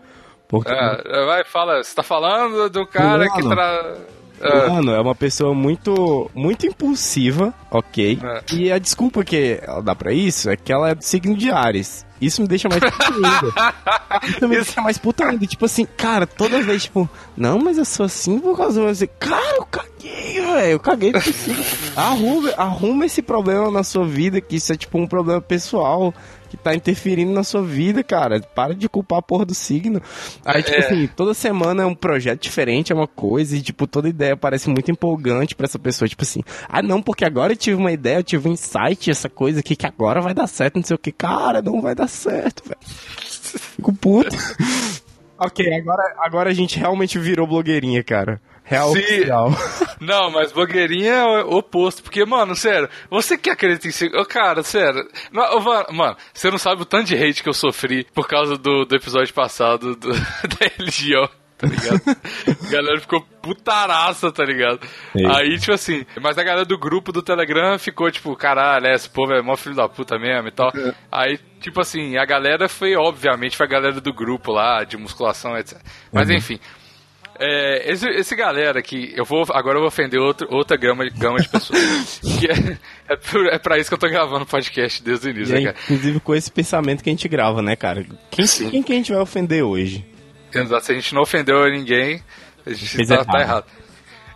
Porque. 0.48 0.72
É, 0.72 1.26
vai, 1.26 1.44
fala, 1.44 1.84
você 1.84 1.96
tá 1.96 2.04
falando 2.04 2.70
do 2.70 2.86
cara 2.88 3.28
que 3.32 3.42
tra... 3.42 3.96
É, 4.44 4.70
Mano, 4.70 4.92
é 4.92 5.00
uma 5.00 5.16
pessoa 5.16 5.54
muito, 5.54 6.30
muito 6.34 6.66
impulsiva, 6.66 7.54
ok? 7.72 8.20
É. 8.22 8.56
E 8.56 8.72
a 8.72 8.78
desculpa 8.78 9.24
que 9.24 9.60
ela 9.62 9.82
dá 9.82 9.96
pra 9.96 10.14
isso 10.14 10.50
é 10.50 10.58
que 10.58 10.72
ela 10.72 10.90
é 10.90 10.96
do 10.96 11.04
signo 11.04 11.36
de 11.36 11.50
Ares. 11.52 12.06
Isso 12.22 12.42
me 12.42 12.48
deixa 12.48 12.70
mais 12.70 12.82
puta 12.82 13.14
ainda. 13.14 14.30
Isso 14.30 14.48
me 14.48 14.56
deixa 14.56 14.82
mais 14.82 14.98
puta 14.98 15.26
ainda. 15.26 15.46
Tipo 15.46 15.66
assim, 15.66 15.86
cara, 15.86 16.26
toda 16.26 16.62
vez, 16.62 16.84
tipo, 16.84 17.10
não, 17.36 17.60
mas 17.60 17.78
eu 17.78 17.84
sou 17.84 18.06
assim 18.06 18.40
por 18.40 18.56
causa 18.56 18.80
do. 18.82 18.88
Assim, 18.88 19.10
cara, 19.20 19.58
eu 19.58 19.66
caguei, 19.66 20.42
velho. 20.42 20.72
Eu 20.72 20.80
caguei 20.80 21.12
pro 21.12 21.22
signo. 21.22 21.64
Arruma, 21.96 22.50
arruma 22.56 23.06
esse 23.06 23.22
problema 23.22 23.70
na 23.70 23.84
sua 23.84 24.06
vida, 24.06 24.40
que 24.40 24.56
isso 24.56 24.72
é 24.72 24.78
tipo 24.78 24.98
um 24.98 25.08
problema 25.08 25.42
pessoal. 25.42 26.14
Tá 26.64 26.74
interferindo 26.74 27.32
na 27.34 27.44
sua 27.44 27.62
vida, 27.62 28.02
cara. 28.04 28.40
Para 28.40 28.74
de 28.74 28.88
culpar 28.88 29.20
a 29.20 29.22
porra 29.22 29.46
do 29.46 29.54
signo. 29.54 30.02
Aí, 30.46 30.64
tipo 30.64 30.76
É. 30.78 30.80
assim, 30.86 31.08
toda 31.08 31.34
semana 31.34 31.84
é 31.84 31.86
um 31.86 31.94
projeto 31.94 32.42
diferente, 32.42 32.92
é 32.92 32.96
uma 32.96 33.08
coisa, 33.08 33.58
e, 33.58 33.62
tipo, 33.62 33.86
toda 33.86 34.08
ideia 34.08 34.38
parece 34.38 34.70
muito 34.70 34.90
empolgante 34.90 35.56
pra 35.56 35.66
essa 35.66 35.78
pessoa. 35.78 36.08
Tipo 36.08 36.24
assim, 36.24 36.42
ah, 36.70 36.82
não, 36.82 37.02
porque 37.02 37.26
agora 37.26 37.52
eu 37.54 37.58
tive 37.58 37.76
uma 37.76 37.92
ideia, 37.92 38.18
eu 38.20 38.24
tive 38.24 38.48
um 38.48 38.54
insight, 38.54 39.12
essa 39.12 39.28
coisa 39.30 39.60
aqui 39.60 39.76
que 39.76 39.86
agora 39.86 40.22
vai 40.22 40.34
dar 40.34 40.48
certo, 40.48 40.78
não 40.78 40.84
sei 40.84 40.96
o 40.96 41.00
que. 41.00 41.12
Cara, 41.12 41.62
não 41.62 41.82
vai 41.82 41.94
dar 41.94 42.08
certo, 42.08 42.64
velho. 42.68 42.80
Fico 43.76 43.94
puto. 43.94 44.36
ok, 45.38 45.74
agora, 45.76 46.16
agora 46.20 46.50
a 46.50 46.54
gente 46.54 46.80
realmente 46.80 47.20
virou 47.20 47.46
blogueirinha, 47.46 48.04
cara. 48.04 48.42
Real 48.74 48.92
Sim. 48.92 49.00
oficial. 49.00 49.50
Não, 50.02 50.32
mas 50.32 50.52
blogueirinha 50.52 51.14
é 51.14 51.24
o 51.44 51.58
oposto. 51.58 52.04
Porque, 52.04 52.26
mano, 52.26 52.56
sério, 52.56 52.90
você 53.10 53.38
que 53.38 53.50
acredita 53.50 53.88
em 53.88 53.92
si. 53.92 54.10
Cara, 54.28 54.64
sério. 54.64 55.08
Mano, 55.32 56.18
você 56.34 56.50
não 56.52 56.58
sabe 56.58 56.82
o 56.82 56.86
tanto 56.86 57.06
de 57.08 57.16
hate 57.16 57.42
que 57.42 57.50
eu 57.50 57.54
sofri 57.54 58.06
por 58.14 58.28
causa 58.28 58.58
do, 58.58 58.86
do 58.86 58.96
episódio 58.96 59.34
passado 59.34 59.96
do- 59.96 60.12
da 60.14 60.68
religião. 60.78 61.28
Tá 61.58 61.68
ligado? 61.68 62.02
a 62.68 62.70
galera 62.70 63.00
ficou 63.00 63.22
putaraça, 63.42 64.30
tá 64.32 64.44
ligado? 64.44 64.82
Ei. 65.16 65.26
Aí, 65.26 65.58
tipo 65.58 65.72
assim, 65.72 66.06
mas 66.22 66.38
a 66.38 66.44
galera 66.44 66.66
do 66.66 66.78
grupo 66.78 67.14
do 67.14 67.22
Telegram 67.22 67.80
ficou 67.80 68.12
tipo, 68.12 68.36
caralho, 68.36 68.88
esse 68.88 69.10
povo 69.10 69.32
é 69.34 69.42
mó 69.42 69.56
filho 69.56 69.76
da 69.76 69.88
puta 69.88 70.18
mesmo 70.20 70.50
e 70.50 70.52
tal. 70.52 70.72
Aí, 71.10 71.38
tipo 71.62 71.80
assim, 71.80 72.18
a 72.18 72.26
galera 72.26 72.68
foi, 72.68 72.96
obviamente, 72.98 73.56
foi 73.56 73.66
a 73.66 73.70
galera 73.70 74.02
do 74.02 74.14
grupo 74.14 74.52
lá, 74.52 74.84
de 74.84 74.98
musculação, 74.98 75.58
etc. 75.58 75.78
Mas 76.12 76.30
enfim. 76.30 76.60
É, 77.40 77.92
esse, 77.92 78.08
esse 78.10 78.36
galera 78.36 78.82
que 78.82 79.12
eu 79.16 79.26
vou 79.26 79.44
agora 79.52 79.78
eu 79.78 79.82
vou 79.82 79.88
ofender 79.88 80.20
outro, 80.20 80.48
outra 80.52 80.78
gama, 80.78 81.04
gama 81.10 81.40
de 81.40 81.50
pessoas. 81.50 82.20
que 82.40 82.48
é, 82.48 82.78
é, 83.10 83.56
é 83.56 83.60
pra 83.60 83.78
isso 83.78 83.90
que 83.90 83.96
eu 83.96 83.98
tô 84.00 84.08
gravando 84.08 84.44
o 84.44 84.48
podcast 84.48 85.02
desde 85.02 85.28
o 85.28 85.32
início, 85.32 85.56
é, 85.56 85.60
né, 85.60 85.66
cara? 85.66 85.78
inclusive 85.84 86.20
com 86.20 86.36
esse 86.36 86.52
pensamento 86.52 87.04
que 87.04 87.10
a 87.10 87.14
gente 87.14 87.28
grava, 87.28 87.62
né, 87.62 87.76
cara? 87.76 88.06
Quem, 88.30 88.46
Sim. 88.46 88.70
quem 88.70 88.84
que 88.84 88.94
a 88.94 88.96
gente 88.96 89.12
vai 89.12 89.22
ofender 89.22 89.64
hoje? 89.64 90.06
Exato, 90.54 90.86
se 90.86 90.92
a 90.92 90.96
gente 90.96 91.16
não 91.16 91.24
ofendeu 91.24 91.68
ninguém, 91.72 92.22
a 92.66 92.70
gente 92.70 92.96
Fez 92.96 93.08
tá, 93.08 93.16
errado. 93.16 93.28
tá 93.32 93.42
errado. 93.42 93.66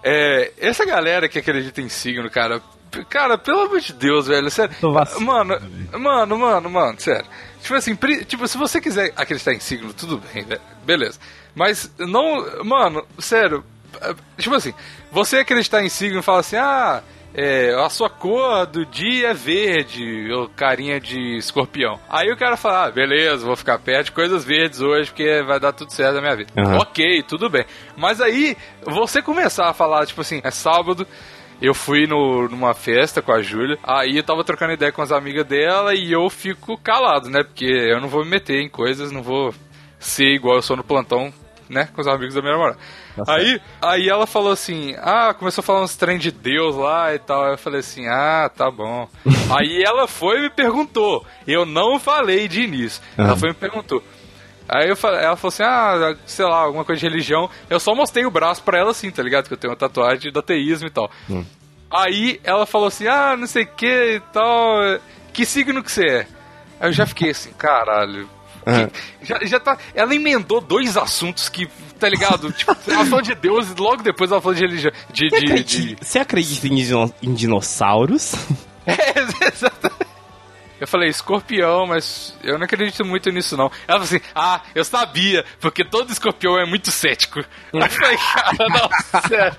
É, 0.03 0.51
essa 0.57 0.86
galera 0.86 1.29
que 1.29 1.38
acredita 1.38 1.81
em 1.81 1.89
signo, 1.89 2.29
cara, 2.29 2.62
cara, 3.10 3.38
pelo 3.38 3.62
amor 3.62 3.79
de 3.79 3.93
Deus, 3.93 4.27
velho, 4.27 4.49
sério. 4.49 4.75
Tô 4.81 4.91
vacilando, 4.91 5.25
Mano, 5.25 5.60
mano, 5.99 6.38
mano, 6.38 6.69
mano, 6.69 6.99
sério. 6.99 7.27
Tipo 7.62 7.75
assim, 7.75 7.95
tipo, 8.25 8.47
se 8.47 8.57
você 8.57 8.81
quiser 8.81 9.13
acreditar 9.15 9.53
em 9.53 9.60
signo, 9.60 9.93
tudo 9.93 10.21
bem, 10.33 10.43
velho, 10.43 10.62
beleza. 10.86 11.19
Mas 11.58 11.91
não, 11.98 12.63
mano, 12.63 13.04
sério, 13.17 13.63
é, 14.00 14.13
tipo 14.38 14.54
assim, 14.54 14.76
você 15.12 15.38
acreditar 15.38 15.82
em 15.82 15.89
signo 15.89 16.20
e 16.20 16.24
falar 16.24 16.41
assim, 16.41 16.56
ah, 16.56 17.02
é, 17.34 17.74
a 17.74 17.89
sua 17.89 18.12
cor 18.12 18.67
do 18.67 18.86
dia 18.86 19.30
é 19.30 19.34
verde, 19.34 20.32
ou 20.32 20.48
carinha 20.50 21.00
de 21.00 21.36
escorpião. 21.38 22.00
Aí 22.08 22.32
o 22.32 22.38
cara 22.38 22.58
fala, 22.58 22.86
ah, 22.86 22.91
beleza, 22.91 23.43
vou 23.43 23.56
ficar 23.56 23.80
perto 23.80 24.06
de 24.06 24.12
coisas 24.12 24.46
verdes 24.46 24.82
hoje, 24.82 25.10
porque 25.10 25.41
vai 25.41 25.60
dar 25.60 25.74
tudo 25.74 25.91
certo 25.91 26.13
na 26.13 26.22
minha 26.22 26.36
vida. 26.36 26.52
Aham. 26.56 26.78
Ok, 26.78 27.24
tudo 27.24 27.50
bem. 27.50 27.65
Mas 27.96 28.22
aí, 28.22 28.56
você 28.86 29.20
começar 29.20 29.67
a 29.67 29.74
falar, 29.74 30.06
tipo 30.06 30.22
assim, 30.22 30.39
é 30.43 30.52
sábado, 30.52 31.08
eu 31.60 31.74
fui 31.74 32.06
no, 32.06 32.48
numa 32.48 32.76
festa 32.76 33.20
com 33.20 33.32
a 33.32 33.41
Júlia, 33.41 33.80
aí 33.82 34.17
eu 34.17 34.24
tava 34.24 34.43
trocando 34.43 34.74
ideia 34.74 34.91
com 34.91 35.02
as 35.02 35.12
amigas 35.12 35.48
dela 35.48 35.96
e 35.96 36.12
eu 36.12 36.30
fico 36.30 36.78
calado, 36.78 37.32
né? 37.32 37.41
Porque 37.43 37.65
eu 37.65 38.00
não 38.00 38.08
vou 38.08 38.24
me 38.24 38.30
meter 38.30 38.62
em 38.62 38.70
coisas, 38.70 39.12
não 39.12 39.24
vou 39.24 39.56
ser 40.00 40.36
igual 40.36 40.58
eu 40.58 40.62
sou 40.62 40.78
no 40.78 40.84
plantão, 40.84 41.34
né? 41.69 41.89
Com 41.93 42.01
os 42.01 42.08
amigos 42.08 42.34
da 42.34 42.41
minha 42.41 42.53
namorada. 42.53 42.77
Tá 43.15 43.36
aí, 43.36 43.62
aí 43.82 44.10
ela 44.10 44.27
falou 44.27 44.51
assim, 44.51 44.95
ah, 44.99 45.34
começou 45.34 45.62
a 45.62 45.65
falar 45.65 45.84
uns 45.84 45.95
trem 45.95 46.17
de 46.17 46.32
Deus 46.32 46.75
lá 46.75 47.13
e 47.13 47.19
tal. 47.19 47.45
Aí 47.45 47.53
eu 47.53 47.58
falei 47.58 47.80
assim, 47.80 48.08
ah, 48.08 48.49
tá 48.53 48.69
bom. 48.71 49.08
aí 49.58 49.84
ela 49.84 50.08
foi 50.08 50.39
e 50.39 50.41
me 50.43 50.49
perguntou. 50.49 51.25
Eu 51.47 51.65
não 51.65 51.99
falei 51.99 52.47
de 52.47 52.62
início. 52.62 53.01
Ela 53.17 53.36
foi 53.36 53.49
e 53.49 53.53
me 53.53 53.58
perguntou. 53.58 54.03
Aí 54.69 54.89
eu 54.89 54.97
falei, 54.97 55.23
ela 55.23 55.38
falou 55.38 55.49
assim, 55.49 55.63
ah, 55.63 56.15
sei 56.25 56.45
lá, 56.45 56.58
alguma 56.58 56.84
coisa 56.84 56.99
de 56.99 57.08
religião. 57.08 57.49
Eu 57.69 57.80
só 57.80 57.95
mostrei 57.95 58.25
o 58.25 58.32
braço 58.32 58.62
pra 58.63 58.77
ela 58.77 58.91
assim, 58.91 59.10
tá 59.10 59.23
ligado? 59.23 59.47
Que 59.47 59.53
eu 59.53 59.58
tenho 59.58 59.71
uma 59.71 59.80
tatuagem 59.80 60.32
do 60.32 60.39
ateísmo 60.39 60.88
e 60.88 60.91
tal. 60.91 61.10
Hum. 61.30 61.45
Aí 61.89 62.39
ela 62.43 62.65
falou 62.65 62.88
assim, 62.88 63.08
ah, 63.08 63.36
não 63.38 63.47
sei 63.47 63.63
o 63.63 63.67
que 63.67 64.15
e 64.15 64.19
tal. 64.34 64.99
Que 65.32 65.45
signo 65.45 65.82
que 65.82 65.91
você 65.91 66.06
é? 66.06 66.27
Aí 66.80 66.89
eu 66.89 66.93
já 66.93 67.06
fiquei 67.06 67.30
assim, 67.30 67.51
caralho. 67.53 68.30
Já, 69.21 69.39
já 69.45 69.60
tá. 69.60 69.77
Ela 69.93 70.13
emendou 70.13 70.60
dois 70.60 70.97
assuntos 70.97 71.49
que, 71.49 71.67
tá 71.99 72.10
ligado? 72.10 72.51
tipo, 72.53 72.75
ela 72.88 73.06
falou 73.06 73.21
de 73.21 73.36
Deus 73.36 73.71
e 73.71 73.80
logo 73.80 74.03
depois 74.03 74.32
ela 74.32 74.41
falou 74.41 74.56
de 74.56 74.62
religião. 74.62 74.91
De, 75.12 75.30
Você 75.30 75.39
de, 75.39 75.45
acredita, 75.45 75.95
de... 75.95 76.06
você 76.06 76.19
acredita 76.19 76.67
em, 76.67 77.13
em 77.23 77.34
dinossauros? 77.34 78.34
É, 78.89 79.19
exatamente. 79.49 80.08
Eu 80.80 80.88
falei, 80.88 81.10
escorpião, 81.10 81.88
mas 81.88 82.38
eu 82.43 82.58
não 82.58 82.65
acredito 82.65 83.03
muito 83.03 83.32
nisso, 83.32 83.58
não. 83.58 83.71
Ela 83.88 83.99
falou 83.99 84.03
assim, 84.03 84.21
ah, 84.36 84.62
eu 84.75 84.86
sabia, 84.86 85.43
porque 85.60 85.84
todo 85.84 86.12
escorpião 86.12 86.58
é 86.58 86.65
muito 86.65 86.91
cético. 86.91 87.39
Aí 87.39 87.82
eu 87.82 87.89
falei, 87.89 88.17
cara, 88.17 88.69
não, 88.69 89.21
sério. 89.27 89.58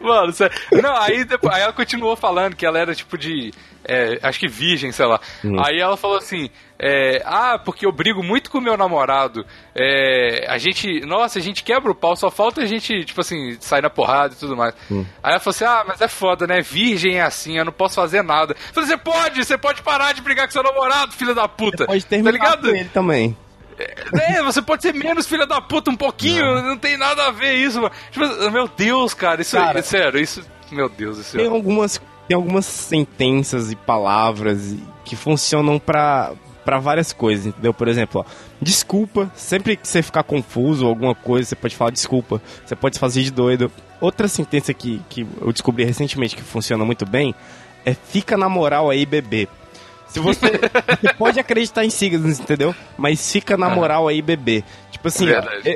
Mano, 0.00 0.32
sério. 0.32 0.56
Não, 0.82 0.96
aí, 0.96 1.24
depois, 1.24 1.54
aí 1.54 1.62
ela 1.62 1.72
continuou 1.72 2.14
falando 2.14 2.54
que 2.54 2.66
ela 2.66 2.78
era 2.78 2.94
tipo 2.94 3.16
de. 3.16 3.52
é, 3.84 4.18
acho 4.22 4.38
que 4.38 4.48
virgem, 4.48 4.92
sei 4.92 5.06
lá. 5.06 5.18
Aí 5.64 5.80
ela 5.80 5.96
falou 5.96 6.18
assim: 6.18 6.50
é, 6.78 7.22
Ah, 7.24 7.58
porque 7.58 7.84
eu 7.84 7.92
brigo 7.92 8.22
muito 8.22 8.50
com 8.50 8.58
o 8.58 8.60
meu 8.60 8.76
namorado. 8.76 9.44
É, 9.74 10.46
a 10.48 10.58
gente. 10.58 11.00
Nossa, 11.00 11.38
a 11.38 11.42
gente 11.42 11.62
quebra 11.64 11.90
o 11.90 11.94
pau, 11.94 12.14
só 12.16 12.30
falta 12.30 12.60
a 12.62 12.66
gente, 12.66 13.04
tipo 13.04 13.20
assim, 13.20 13.56
sair 13.60 13.82
na 13.82 13.90
porrada 13.90 14.34
e 14.34 14.36
tudo 14.36 14.56
mais. 14.56 14.74
Aí 14.90 15.04
ela 15.32 15.40
falou 15.40 15.50
assim: 15.54 15.64
Ah, 15.64 15.84
mas 15.86 16.00
é 16.00 16.08
foda, 16.08 16.46
né? 16.46 16.60
Virgem 16.60 17.18
é 17.18 17.22
assim, 17.22 17.58
eu 17.58 17.64
não 17.64 17.72
posso 17.72 17.96
fazer 17.96 18.22
nada. 18.22 18.54
Eu 18.54 18.74
falei, 18.74 18.88
você 18.88 18.96
pode, 18.96 19.44
você 19.44 19.58
pode 19.58 19.82
parar 19.82 20.12
de 20.12 20.22
brigar 20.22 20.46
com 20.46 20.52
seu 20.52 20.62
namorado, 20.62 21.12
filha 21.12 21.34
da 21.34 21.48
puta. 21.48 21.86
Pode 21.86 22.04
tá 22.04 22.10
terminar 22.10 22.30
ligado? 22.32 22.68
com 22.68 22.76
ele 22.76 22.88
também. 22.88 23.36
É, 24.12 24.42
você 24.42 24.60
pode 24.60 24.82
ser 24.82 24.92
menos 24.92 25.26
filha 25.26 25.46
da 25.46 25.60
puta 25.60 25.90
um 25.90 25.96
pouquinho, 25.96 26.62
não, 26.62 26.76
tem 26.76 26.96
nada 26.96 27.26
a 27.26 27.30
ver 27.30 27.54
isso, 27.54 27.80
mano. 27.80 27.94
Tipo, 28.10 28.50
meu 28.50 28.68
Deus, 28.68 29.14
cara, 29.14 29.40
isso 29.40 29.56
Cara, 29.56 29.78
é 29.78 29.82
sério, 29.82 30.20
isso. 30.20 30.44
Meu 30.70 30.88
Deus 30.88 31.16
do 31.16 31.22
céu. 31.22 31.40
Tem 31.40 31.50
algumas, 31.50 32.00
tem 32.26 32.34
algumas 32.34 32.66
sentenças 32.66 33.70
e 33.70 33.76
palavras 33.76 34.76
que 35.04 35.16
funcionam 35.16 35.78
pra, 35.78 36.32
pra 36.68 36.78
várias 36.78 37.14
coisas, 37.14 37.46
entendeu? 37.46 37.72
Por 37.72 37.88
exemplo, 37.88 38.20
ó, 38.20 38.30
desculpa, 38.60 39.32
sempre 39.34 39.74
que 39.74 39.88
você 39.88 40.02
ficar 40.02 40.22
confuso 40.22 40.84
ou 40.84 40.90
alguma 40.90 41.14
coisa, 41.14 41.48
você 41.48 41.56
pode 41.56 41.74
falar 41.74 41.90
desculpa, 41.90 42.42
você 42.62 42.76
pode 42.76 42.96
se 42.96 43.00
fazer 43.00 43.22
de 43.22 43.30
doido. 43.30 43.72
Outra 43.98 44.28
sentença 44.28 44.74
que, 44.74 45.00
que 45.08 45.26
eu 45.40 45.50
descobri 45.50 45.82
recentemente 45.82 46.36
que 46.36 46.42
funciona 46.42 46.84
muito 46.84 47.06
bem 47.06 47.34
é 47.86 47.94
fica 47.94 48.36
na 48.36 48.50
moral 48.50 48.90
aí, 48.90 49.06
bebê. 49.06 49.48
Se 50.08 50.20
você, 50.20 50.46
você 51.00 51.14
pode 51.14 51.38
acreditar 51.38 51.84
em 51.84 51.90
signos, 51.90 52.40
entendeu? 52.40 52.74
Mas 52.96 53.30
fica 53.30 53.56
na 53.56 53.68
moral 53.68 54.08
aí, 54.08 54.20
bebê. 54.22 54.64
Tipo 54.90 55.08
assim, 55.08 55.26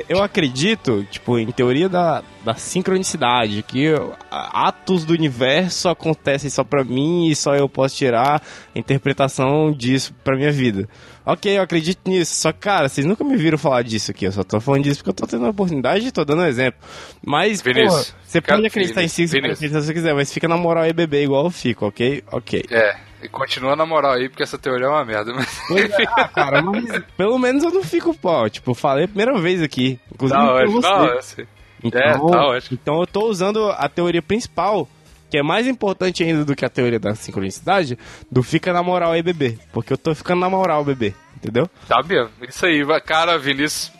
eu- 0.09 0.21
acredito, 0.21 1.05
tipo, 1.09 1.37
em 1.39 1.51
teoria 1.51 1.87
da, 1.87 2.23
da 2.43 2.55
sincronicidade, 2.55 3.63
que 3.63 3.93
atos 4.29 5.05
do 5.05 5.13
universo 5.13 5.87
acontecem 5.87 6.49
só 6.49 6.63
pra 6.63 6.83
mim 6.83 7.27
e 7.29 7.35
só 7.35 7.55
eu 7.55 7.69
posso 7.69 7.95
tirar 7.95 8.41
a 8.75 8.79
interpretação 8.79 9.71
disso 9.71 10.13
pra 10.23 10.35
minha 10.35 10.51
vida. 10.51 10.89
Ok, 11.25 11.57
eu 11.57 11.61
acredito 11.61 12.09
nisso. 12.09 12.35
Só 12.35 12.51
que, 12.51 12.59
cara, 12.59 12.89
vocês 12.89 13.05
nunca 13.05 13.23
me 13.23 13.37
viram 13.37 13.57
falar 13.57 13.81
disso 13.81 14.11
aqui. 14.11 14.25
Eu 14.25 14.31
só 14.31 14.43
tô 14.43 14.59
falando 14.59 14.83
disso 14.83 14.97
porque 14.99 15.09
eu 15.09 15.13
tô 15.13 15.25
tendo 15.25 15.45
a 15.45 15.49
oportunidade 15.49 16.05
e 16.07 16.11
tô 16.11 16.25
dando 16.25 16.41
um 16.41 16.45
exemplo. 16.45 16.79
Mas, 17.25 17.61
pô, 17.61 17.69
Vinícius, 17.73 18.13
você 18.25 18.41
cara, 18.41 18.57
pode 18.57 18.67
acreditar 18.67 19.01
em 19.03 19.07
Vinícius. 19.07 19.33
acreditar 19.35 19.79
se 19.81 19.87
você 19.87 19.93
quiser, 19.93 20.13
mas 20.13 20.33
fica 20.33 20.47
na 20.47 20.57
moral 20.57 20.83
aí, 20.83 20.91
bebê, 20.93 21.23
igual 21.23 21.45
eu 21.45 21.51
fico, 21.51 21.85
ok? 21.85 22.23
Ok. 22.31 22.65
É, 22.69 22.97
e 23.23 23.29
continua 23.29 23.75
na 23.75 23.85
moral 23.85 24.13
aí, 24.13 24.27
porque 24.27 24.43
essa 24.43 24.57
teoria 24.57 24.87
é 24.87 24.89
uma 24.89 25.05
merda. 25.05 25.33
Mas... 25.33 25.47
Pois 25.69 25.89
é, 25.91 26.03
ah, 26.17 26.27
cara, 26.27 26.61
mas 26.61 26.85
pelo 27.15 27.39
menos 27.39 27.63
eu 27.63 27.71
não 27.71 27.83
fico 27.83 28.13
pó. 28.13 28.49
Tipo, 28.49 28.71
eu 28.71 28.75
falei 28.75 29.05
a 29.05 29.07
primeira 29.07 29.39
vez 29.39 29.61
aqui. 29.61 29.97
Inclusive 30.13 30.37
Tá 30.39 30.53
ótimo, 30.53 30.81
você. 30.81 30.87
tá 30.89 31.03
ótimo. 31.03 31.47
Então, 31.85 32.01
É, 32.01 32.13
tá 32.13 32.47
ótimo. 32.47 32.79
então 32.81 32.99
eu 32.99 33.07
tô 33.07 33.27
usando 33.29 33.69
a 33.69 33.87
teoria 33.89 34.21
principal, 34.21 34.87
que 35.33 35.39
é 35.39 35.41
mais 35.41 35.65
importante 35.65 36.21
ainda 36.23 36.45
do 36.45 36.55
que 36.55 36.63
a 36.63 36.69
teoria 36.69 36.99
da 36.99 37.15
sincronicidade, 37.15 37.97
do 38.31 38.43
fica 38.43 38.71
na 38.71 38.83
moral 38.83 39.13
aí, 39.13 39.23
bebê. 39.23 39.57
Porque 39.71 39.91
eu 39.91 39.97
tô 39.97 40.13
ficando 40.13 40.41
na 40.41 40.47
moral, 40.47 40.85
bebê. 40.85 41.11
Entendeu? 41.35 41.67
Tá 41.87 42.03
mesmo, 42.03 42.29
isso 42.47 42.63
aí, 42.67 42.85
cara, 43.03 43.35
Vinícius. 43.39 43.91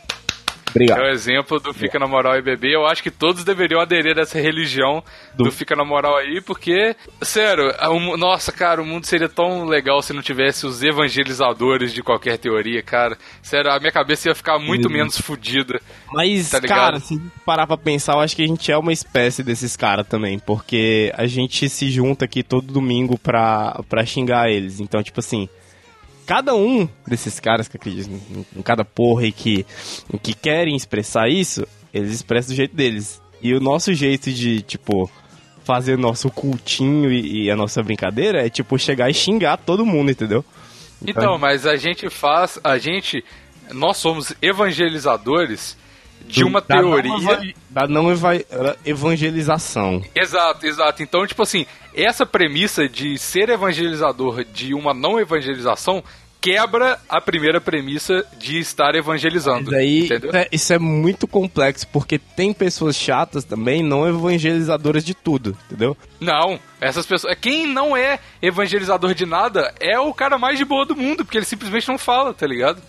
Obrigado. 0.75 1.01
É 1.01 1.03
o 1.09 1.11
exemplo 1.11 1.59
do 1.59 1.73
Fica 1.73 1.99
na 1.99 2.07
Moral 2.07 2.35
e 2.37 2.41
Bebê. 2.41 2.75
Eu 2.75 2.85
acho 2.85 3.03
que 3.03 3.11
todos 3.11 3.43
deveriam 3.43 3.79
aderir 3.79 4.15
dessa 4.15 4.39
religião 4.39 5.03
do, 5.35 5.45
Do- 5.45 5.51
Fica 5.51 5.75
na 5.75 5.85
Moral 5.85 6.17
aí, 6.17 6.41
porque, 6.41 6.95
sério, 7.21 7.73
a- 7.77 7.89
o 7.91 7.99
mu- 7.99 8.17
nossa, 8.17 8.51
cara, 8.51 8.81
o 8.81 8.85
mundo 8.85 9.05
seria 9.05 9.29
tão 9.29 9.65
legal 9.65 10.01
se 10.01 10.13
não 10.13 10.21
tivesse 10.21 10.65
os 10.65 10.81
evangelizadores 10.81 11.93
de 11.93 12.01
qualquer 12.01 12.37
teoria, 12.37 12.81
cara. 12.81 13.17
Sério, 13.41 13.71
a 13.71 13.79
minha 13.79 13.91
cabeça 13.91 14.29
ia 14.29 14.35
ficar 14.35 14.57
muito 14.59 14.87
Uhum. 14.87 14.93
menos 14.93 15.17
fodida. 15.19 15.79
Mas, 16.11 16.49
Tá 16.49 16.61
cara, 16.61 16.99
se 16.99 17.19
parar 17.45 17.67
pra 17.67 17.77
pensar, 17.77 18.13
eu 18.13 18.19
acho 18.19 18.35
que 18.35 18.43
a 18.43 18.47
gente 18.47 18.71
é 18.71 18.77
uma 18.77 18.91
espécie 18.93 19.43
desses 19.43 19.75
caras 19.77 20.07
também, 20.07 20.39
porque 20.39 21.11
a 21.15 21.25
gente 21.25 21.69
se 21.69 21.89
junta 21.89 22.25
aqui 22.25 22.43
todo 22.43 22.71
domingo 22.71 23.17
pra, 23.17 23.79
pra 23.89 24.05
xingar 24.05 24.49
eles. 24.49 24.79
Então, 24.79 25.01
tipo 25.03 25.19
assim, 25.19 25.47
cada 26.25 26.55
um 26.55 26.87
desses 27.07 27.39
caras 27.39 27.67
que 27.67 27.77
acreditam 27.77 28.19
em, 28.55 28.61
cada 28.61 28.83
porra 28.83 29.25
e 29.25 29.31
que, 29.31 29.65
que 30.21 30.33
querem 30.33 30.75
expressar 30.75 31.29
isso, 31.29 31.67
eles 31.93 32.11
expressam 32.11 32.53
do 32.53 32.57
jeito 32.57 32.75
deles. 32.75 33.21
E 33.41 33.53
o 33.53 33.59
nosso 33.59 33.93
jeito 33.93 34.31
de, 34.31 34.61
tipo, 34.61 35.09
fazer 35.63 35.97
nosso 35.97 36.29
cultinho 36.29 37.11
e, 37.11 37.45
e 37.45 37.51
a 37.51 37.55
nossa 37.55 37.81
brincadeira 37.83 38.45
é, 38.45 38.49
tipo, 38.49 38.77
chegar 38.77 39.09
e 39.09 39.13
xingar 39.13 39.57
todo 39.57 39.85
mundo, 39.85 40.11
entendeu? 40.11 40.43
Então, 41.05 41.37
mas 41.37 41.65
a 41.65 41.75
gente 41.75 42.09
faz, 42.09 42.59
a 42.63 42.77
gente, 42.77 43.23
nós 43.71 43.97
somos 43.97 44.33
evangelizadores 44.41 45.77
de 46.27 46.43
uma 46.43 46.61
Da 46.61 46.81
não 46.81 46.91
teoria. 46.91 47.13
eva- 47.31 47.53
Da 47.69 47.87
não 47.87 48.11
eva- 48.11 48.33
evangelização. 48.85 50.01
Exato, 50.15 50.65
exato. 50.65 51.03
Então, 51.03 51.25
tipo 51.27 51.43
assim, 51.43 51.65
essa 51.93 52.25
premissa 52.25 52.87
de 52.87 53.17
ser 53.17 53.49
evangelizador 53.49 54.43
de 54.43 54.73
uma 54.73 54.93
não 54.93 55.19
evangelização 55.19 56.03
quebra 56.41 56.99
a 57.07 57.21
primeira 57.21 57.61
premissa 57.61 58.25
de 58.37 58.59
estar 58.59 58.95
evangelizando. 58.95 59.71
Mas 59.71 59.79
aí, 59.79 60.03
entendeu? 60.05 60.31
é- 60.33 60.47
isso 60.51 60.73
é 60.73 60.77
muito 60.79 61.25
complexo, 61.25 61.87
porque 61.87 62.19
tem 62.19 62.51
pessoas 62.51 62.97
chatas 62.97 63.45
também, 63.45 63.81
não 63.81 64.05
evangelizadoras 64.09 65.05
de 65.05 65.13
tudo, 65.13 65.57
entendeu? 65.67 65.95
Não, 66.19 66.59
essas 66.81 67.05
pessoas. 67.05 67.33
Quem 67.39 67.65
não 67.65 67.95
é 67.95 68.19
evangelizador 68.41 69.13
de 69.13 69.25
nada 69.25 69.73
é 69.79 69.97
o 69.97 70.13
cara 70.13 70.37
mais 70.37 70.57
de 70.57 70.65
boa 70.65 70.85
do 70.85 70.97
mundo, 70.97 71.23
porque 71.23 71.37
ele 71.37 71.45
simplesmente 71.45 71.87
não 71.87 71.97
fala, 71.97 72.33
tá 72.33 72.45
ligado? 72.45 72.81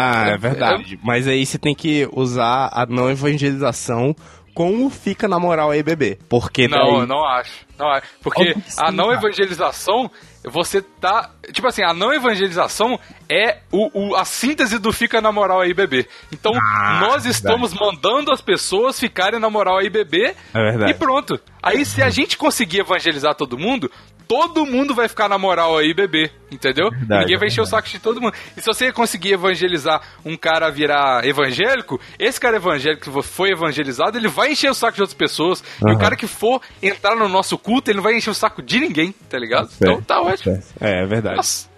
Ah, 0.00 0.28
É- 0.30 0.38
verdade. 0.38 0.98
Mas 1.02 1.26
aí 1.26 1.44
você 1.44 1.58
tem 1.58 1.74
que 1.74 2.08
usar 2.12 2.70
a 2.72 2.86
não 2.86 3.10
evangelização 3.10 4.14
com 4.54 4.84
o 4.86 4.90
fica 4.90 5.28
na 5.28 5.38
moral 5.38 5.70
aí, 5.70 5.82
bebê. 5.82 6.18
Porque 6.28 6.66
Não, 6.66 6.98
daí... 7.00 7.06
não 7.06 7.24
acho. 7.24 7.66
Não 7.78 7.88
acho. 7.90 8.06
Porque 8.22 8.54
sim, 8.66 8.80
a 8.80 8.90
não 8.90 9.12
evangelização, 9.12 10.10
você 10.44 10.82
tá. 10.82 11.30
Tipo 11.52 11.68
assim, 11.68 11.82
a 11.84 11.94
não 11.94 12.12
evangelização 12.12 12.98
é 13.28 13.58
o, 13.70 14.10
o- 14.10 14.16
a 14.16 14.24
síntese 14.24 14.78
do 14.80 14.92
fica 14.92 15.20
na 15.20 15.30
moral 15.30 15.60
aí, 15.60 15.72
bebê. 15.72 16.08
Então, 16.32 16.52
Ah, 16.56 16.98
nós 17.00 17.22
verdade. 17.22 17.28
estamos 17.30 17.72
mandando 17.72 18.32
as 18.32 18.40
pessoas 18.40 18.98
ficarem 18.98 19.38
na 19.38 19.48
moral 19.48 19.78
aí, 19.78 19.88
bebê. 19.88 20.34
É 20.52 20.58
verdade. 20.60 20.90
E 20.90 20.94
pronto. 20.94 21.40
Aí, 21.62 21.84
se 21.84 22.02
a 22.02 22.10
gente 22.10 22.36
conseguir 22.36 22.80
evangelizar 22.80 23.34
todo 23.36 23.56
mundo. 23.58 23.88
Todo 24.28 24.66
mundo 24.66 24.94
vai 24.94 25.08
ficar 25.08 25.26
na 25.28 25.38
moral 25.38 25.78
aí, 25.78 25.94
bebê. 25.94 26.30
Entendeu? 26.52 26.90
Verdade, 26.90 27.22
Ninguém 27.22 27.38
vai 27.38 27.48
é 27.48 27.50
encher 27.50 27.62
o 27.62 27.66
saco 27.66 27.88
de 27.88 27.98
todo 27.98 28.20
mundo. 28.20 28.34
E 28.56 28.60
se 28.60 28.66
você 28.66 28.92
conseguir 28.92 29.32
evangelizar 29.32 30.02
um 30.24 30.36
cara 30.36 30.70
virar 30.70 31.24
evangélico, 31.26 31.98
esse 32.18 32.38
cara 32.38 32.56
evangélico 32.56 33.10
que 33.10 33.22
foi 33.26 33.50
evangelizado, 33.52 34.18
ele 34.18 34.28
vai 34.28 34.52
encher 34.52 34.70
o 34.70 34.74
saco 34.74 34.96
de 34.96 35.00
outras 35.00 35.16
pessoas. 35.16 35.64
E 35.86 35.90
o 35.90 35.98
cara 35.98 36.14
que 36.14 36.26
for 36.26 36.60
entrar 36.82 37.16
no 37.16 37.26
nosso 37.28 37.56
culto, 37.56 37.90
ele 37.90 37.96
não 37.96 38.02
vai 38.04 38.14
encher 38.16 38.30
o 38.30 38.34
saco 38.34 38.60
de 38.62 38.78
ninguém, 38.78 39.14
tá 39.30 39.38
ligado? 39.38 39.70
Então 39.76 40.00
tá 40.02 40.20
ótimo. 40.20 40.62
É, 40.80 41.02
é 41.02 41.06
verdade. 41.06 41.36
Nossa, 41.36 41.68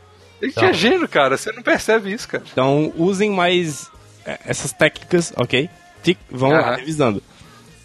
ele 0.42 0.52
Tá. 0.52 0.66
é 0.66 0.72
gênio, 0.72 1.08
cara. 1.08 1.36
Você 1.36 1.52
não 1.52 1.62
percebe 1.62 2.12
isso, 2.12 2.26
cara. 2.28 2.42
Então, 2.50 2.92
usem 2.96 3.30
mais 3.30 3.88
é, 4.26 4.38
essas 4.44 4.72
técnicas, 4.72 5.32
ok? 5.36 5.70
Tic- 6.02 6.18
Vamos 6.30 6.56
lá, 6.58 6.62
Aham. 6.70 6.76
revisando. 6.76 7.22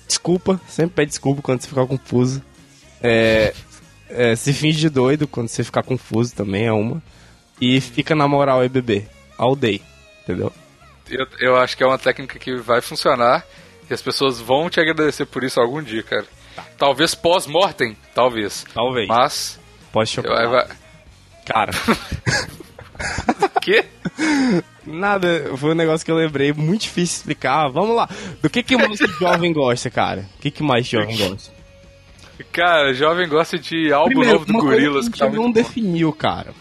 Desculpa, 0.07 0.59
sempre 0.67 0.95
pede 0.95 1.09
desculpa 1.09 1.41
quando 1.41 1.61
você 1.61 1.67
ficar 1.67 1.85
confuso. 1.85 2.41
É, 3.01 3.53
é, 4.09 4.35
se 4.35 4.53
finge 4.53 4.79
de 4.79 4.89
doido 4.89 5.27
quando 5.27 5.47
você 5.47 5.63
ficar 5.63 5.83
confuso 5.83 6.35
também 6.35 6.65
é 6.65 6.71
uma. 6.71 7.01
E 7.59 7.79
fica 7.79 8.15
na 8.15 8.27
moral 8.27 8.61
aí, 8.61 8.69
bebê. 8.69 9.05
All 9.37 9.55
day, 9.55 9.81
entendeu? 10.23 10.51
Eu, 11.09 11.27
eu 11.39 11.55
acho 11.57 11.75
que 11.75 11.83
é 11.83 11.87
uma 11.87 11.97
técnica 11.97 12.39
que 12.39 12.55
vai 12.55 12.81
funcionar. 12.81 13.45
E 13.89 13.93
as 13.93 14.01
pessoas 14.01 14.39
vão 14.39 14.69
te 14.69 14.79
agradecer 14.79 15.25
por 15.25 15.43
isso 15.43 15.59
algum 15.59 15.81
dia, 15.81 16.01
cara. 16.01 16.25
Talvez 16.77 17.13
pós-mortem, 17.13 17.95
talvez. 18.13 18.65
Talvez. 18.73 19.07
Mas. 19.07 19.59
Pode 19.91 20.09
chocar. 20.09 20.33
Vai, 20.33 20.47
vai... 20.47 20.67
Cara, 21.45 21.71
Quê? 23.61 23.85
nada, 24.85 25.51
foi 25.57 25.71
um 25.71 25.75
negócio 25.75 26.05
que 26.05 26.11
eu 26.11 26.15
lembrei, 26.15 26.51
muito 26.53 26.81
difícil 26.83 27.17
explicar. 27.17 27.67
Vamos 27.69 27.95
lá. 27.95 28.09
Do 28.41 28.49
que 28.49 28.63
que 28.63 28.75
mais 28.75 28.99
o 28.99 29.07
jovem 29.19 29.53
gosta, 29.53 29.89
cara? 29.89 30.27
O 30.37 30.41
que 30.41 30.51
que 30.51 30.63
mais 30.63 30.87
o 30.87 30.89
jovem 30.89 31.17
gosta? 31.17 31.51
Cara, 32.51 32.93
jovem 32.93 33.27
gosta 33.27 33.57
de 33.57 33.91
álbum 33.93 34.07
Primeiro, 34.09 34.33
novo 34.39 34.45
do 34.45 34.53
Gorillaz 34.53 35.09
que 35.09 35.17
tá 35.19 35.29
não 35.29 35.51
definiu, 35.51 36.11
cara. 36.13 36.53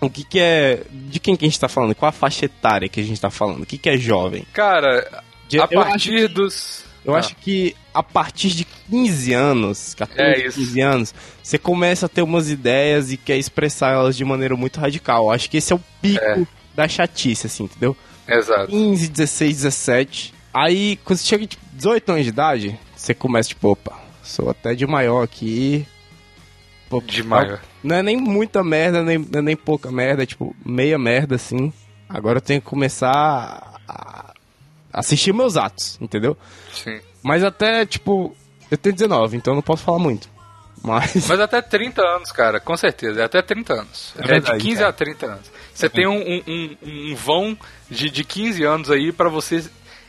O 0.00 0.08
que 0.08 0.22
que 0.24 0.38
é... 0.38 0.82
De 0.90 1.18
quem 1.18 1.34
que 1.36 1.44
a 1.44 1.48
gente 1.48 1.58
tá 1.58 1.68
falando? 1.68 1.94
Qual 1.94 2.08
a 2.08 2.12
faixa 2.12 2.44
etária 2.44 2.88
que 2.88 3.00
a 3.00 3.02
gente 3.02 3.20
tá 3.20 3.30
falando? 3.30 3.62
O 3.62 3.66
que 3.66 3.76
que 3.76 3.88
é 3.90 3.96
jovem? 3.96 4.46
Cara, 4.52 5.22
De- 5.48 5.58
a 5.60 5.66
partir 5.66 6.16
que- 6.16 6.28
dos. 6.28 6.84
Eu 7.04 7.14
Ah. 7.14 7.18
acho 7.18 7.34
que 7.36 7.74
a 7.94 8.02
partir 8.02 8.50
de 8.50 8.64
15 8.64 9.32
anos, 9.32 9.94
14, 9.94 10.20
É 10.42 10.46
isso. 10.46 10.58
15 10.58 10.80
anos, 10.80 11.14
você 11.42 11.56
começa 11.58 12.06
a 12.06 12.08
ter 12.08 12.22
umas 12.22 12.50
ideias 12.50 13.10
e 13.10 13.16
quer 13.16 13.38
expressar 13.38 13.92
elas 13.94 14.16
de 14.16 14.24
maneira 14.24 14.54
muito 14.56 14.78
radical. 14.78 15.24
Eu 15.26 15.30
acho 15.30 15.48
que 15.50 15.56
esse 15.56 15.72
é 15.72 15.76
o 15.76 15.80
pico 16.02 16.22
É. 16.24 16.42
da 16.74 16.86
chatice, 16.86 17.46
assim, 17.46 17.64
entendeu? 17.64 17.96
Exato. 18.28 18.66
15, 18.68 19.08
16, 19.08 19.56
17. 19.56 20.34
Aí, 20.52 20.96
quando 21.04 21.18
você 21.18 21.26
chega 21.26 21.46
tipo, 21.46 21.64
18 21.72 22.10
anos 22.10 22.24
de 22.24 22.28
idade, 22.28 22.78
você 22.94 23.14
começa, 23.14 23.48
tipo, 23.48 23.68
opa, 23.70 23.98
sou 24.28 24.50
até 24.50 24.74
de 24.74 24.86
maior 24.86 25.22
aqui. 25.22 25.86
De 27.06 27.22
maior. 27.22 27.60
Não 27.82 27.96
é 27.96 28.02
nem 28.02 28.16
muita 28.16 28.64
merda, 28.64 29.02
nem, 29.02 29.26
é 29.34 29.42
nem 29.42 29.56
pouca 29.56 29.90
merda, 29.90 30.22
é 30.22 30.26
tipo, 30.26 30.56
meia 30.64 30.98
merda, 30.98 31.34
assim. 31.36 31.72
Agora 32.08 32.38
eu 32.38 32.42
tenho 32.42 32.60
que 32.62 32.66
começar 32.66 33.74
a 33.86 34.32
assistir 34.92 35.34
meus 35.34 35.56
atos, 35.56 35.98
entendeu? 36.00 36.36
Sim. 36.72 36.98
Mas 37.22 37.44
até, 37.44 37.84
tipo, 37.84 38.34
eu 38.70 38.78
tenho 38.78 38.94
19, 38.94 39.36
então 39.36 39.52
eu 39.52 39.56
não 39.56 39.62
posso 39.62 39.82
falar 39.84 39.98
muito. 39.98 40.28
Mas. 40.82 41.26
Mas 41.28 41.40
até 41.40 41.60
30 41.60 42.00
anos, 42.02 42.30
cara, 42.32 42.60
com 42.60 42.76
certeza. 42.76 43.20
É 43.20 43.24
até 43.24 43.42
30 43.42 43.72
anos. 43.74 44.14
É 44.16 44.22
É, 44.22 44.26
verdade, 44.28 44.58
de 44.58 44.64
15 44.64 44.76
cara. 44.78 44.88
a 44.88 44.92
30 44.92 45.26
anos. 45.26 45.50
Você 45.74 45.88
tem 45.90 46.06
um, 46.06 46.20
um, 46.46 46.76
um- 46.82 47.14
vão 47.16 47.58
de, 47.90 48.08
de 48.08 48.24
15 48.24 48.64
anos 48.64 48.90
aí 48.90 49.12
pra 49.12 49.28
você 49.28 49.64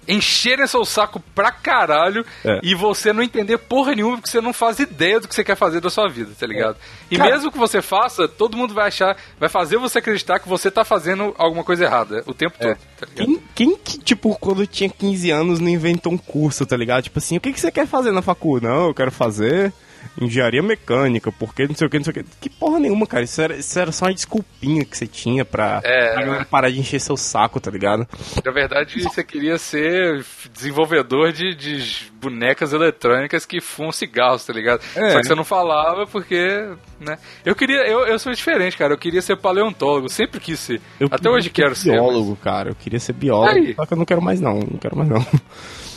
encherem 0.09 0.65
seu 0.67 0.83
saco 0.83 1.21
pra 1.35 1.51
caralho 1.51 2.25
É. 2.43 2.59
e 2.63 2.73
você 2.75 3.13
não 3.13 3.21
entender 3.23 3.57
porra 3.59 3.93
nenhuma 3.95 4.17
porque 4.17 4.29
você 4.29 4.41
não 4.41 4.51
faz 4.51 4.79
ideia 4.79 5.19
do 5.19 5.27
que 5.27 5.35
você 5.35 5.43
quer 5.43 5.55
fazer 5.55 5.79
da 5.79 5.89
sua 5.89 6.09
vida, 6.09 6.31
tá 6.37 6.47
ligado? 6.47 6.75
E 7.11 7.17
Cara- 7.17 7.29
mesmo 7.31 7.51
que 7.51 7.57
você 7.57 7.81
faça, 7.81 8.27
todo 8.27 8.57
mundo 8.57 8.73
vai 8.73 8.87
achar, 8.87 9.15
vai 9.39 9.47
fazer 9.49 9.77
você 9.77 9.99
acreditar 9.99 10.39
que 10.39 10.49
você 10.49 10.69
tá 10.71 10.83
fazendo 10.83 11.33
alguma 11.37 11.63
coisa 11.63 11.85
errada 11.85 12.23
o 12.25 12.33
tempo 12.33 12.57
todo, 12.59 12.75
tá 12.99 13.05
ligado? 13.05 13.25
Quem, 13.27 13.43
quem 13.55 13.77
que, 13.77 13.97
tipo, 13.99 14.35
quando 14.39 14.65
tinha 14.67 14.89
15 14.89 15.29
anos 15.31 15.59
não 15.59 15.69
inventou 15.69 16.11
um 16.11 16.17
curso, 16.17 16.65
tá 16.65 16.75
ligado? 16.75 17.03
Tipo 17.03 17.19
assim, 17.19 17.37
o 17.37 17.41
que, 17.41 17.53
que 17.53 17.59
você 17.59 17.71
quer 17.71 17.85
fazer 17.87 18.11
na 18.11 18.21
facul? 18.21 18.59
Não, 18.59 18.87
eu 18.87 18.93
quero 18.93 19.11
fazer 19.11 19.71
engenharia 20.19 20.61
mecânica, 20.61 21.31
porque 21.31 21.67
não 21.67 21.75
sei 21.75 21.87
o 21.87 21.89
que, 21.89 21.97
não 21.97 22.03
sei 22.03 22.11
o 22.11 22.13
que. 22.15 22.25
Que 22.41 22.49
porra 22.49 22.79
nenhuma, 22.79 23.05
cara. 23.07 23.23
Isso 23.23 23.41
era, 23.41 23.55
isso 23.55 23.79
era 23.79 23.91
só 23.91 24.05
uma 24.05 24.13
desculpinha 24.13 24.83
que 24.85 24.97
você 24.97 25.07
tinha 25.07 25.45
pra, 25.45 25.81
É. 25.83 26.13
pra 26.13 26.45
parar 26.45 26.69
de 26.69 26.79
encher 26.79 26.99
seu 26.99 27.15
saco, 27.17 27.59
tá 27.59 27.71
ligado? 27.71 28.07
Na 28.43 28.51
verdade, 28.51 29.01
você 29.01 29.23
queria 29.23 29.57
ser 29.57 30.23
desenvolvedor 30.53 31.31
de, 31.31 31.55
de 31.55 32.11
bonecas 32.21 32.73
eletrônicas 32.73 33.45
que 33.45 33.61
fumam 33.61 33.91
cigarros, 33.91 34.45
tá 34.45 34.53
ligado? 34.53 34.81
É. 34.95 35.11
Só 35.11 35.19
que 35.21 35.27
você 35.27 35.35
não 35.35 35.43
falava 35.45 36.05
porque, 36.07 36.69
né? 36.99 37.17
Eu 37.45 37.55
queria, 37.55 37.87
eu, 37.87 38.05
eu 38.07 38.19
sou 38.19 38.33
diferente, 38.33 38.75
cara. 38.77 38.93
Eu 38.93 38.97
queria 38.97 39.21
ser 39.21 39.37
paleontólogo, 39.37 40.09
sempre 40.09 40.39
quis 40.39 40.59
ser. 40.59 40.81
Eu 40.99 41.07
Até 41.11 41.29
hoje 41.29 41.49
quero 41.49 41.75
ser. 41.75 41.91
biólogo, 41.93 42.35
cara. 42.37 42.69
Eu 42.71 42.75
queria 42.75 42.99
ser 42.99 43.13
biólogo, 43.13 43.57
Aí. 43.57 43.73
só 43.75 43.85
que 43.85 43.93
eu 43.93 43.97
não 43.97 44.05
quero 44.05 44.21
mais 44.21 44.41
não. 44.41 44.55
Não 44.59 44.77
quero 44.79 44.97
mais 44.97 45.09
não. 45.09 45.25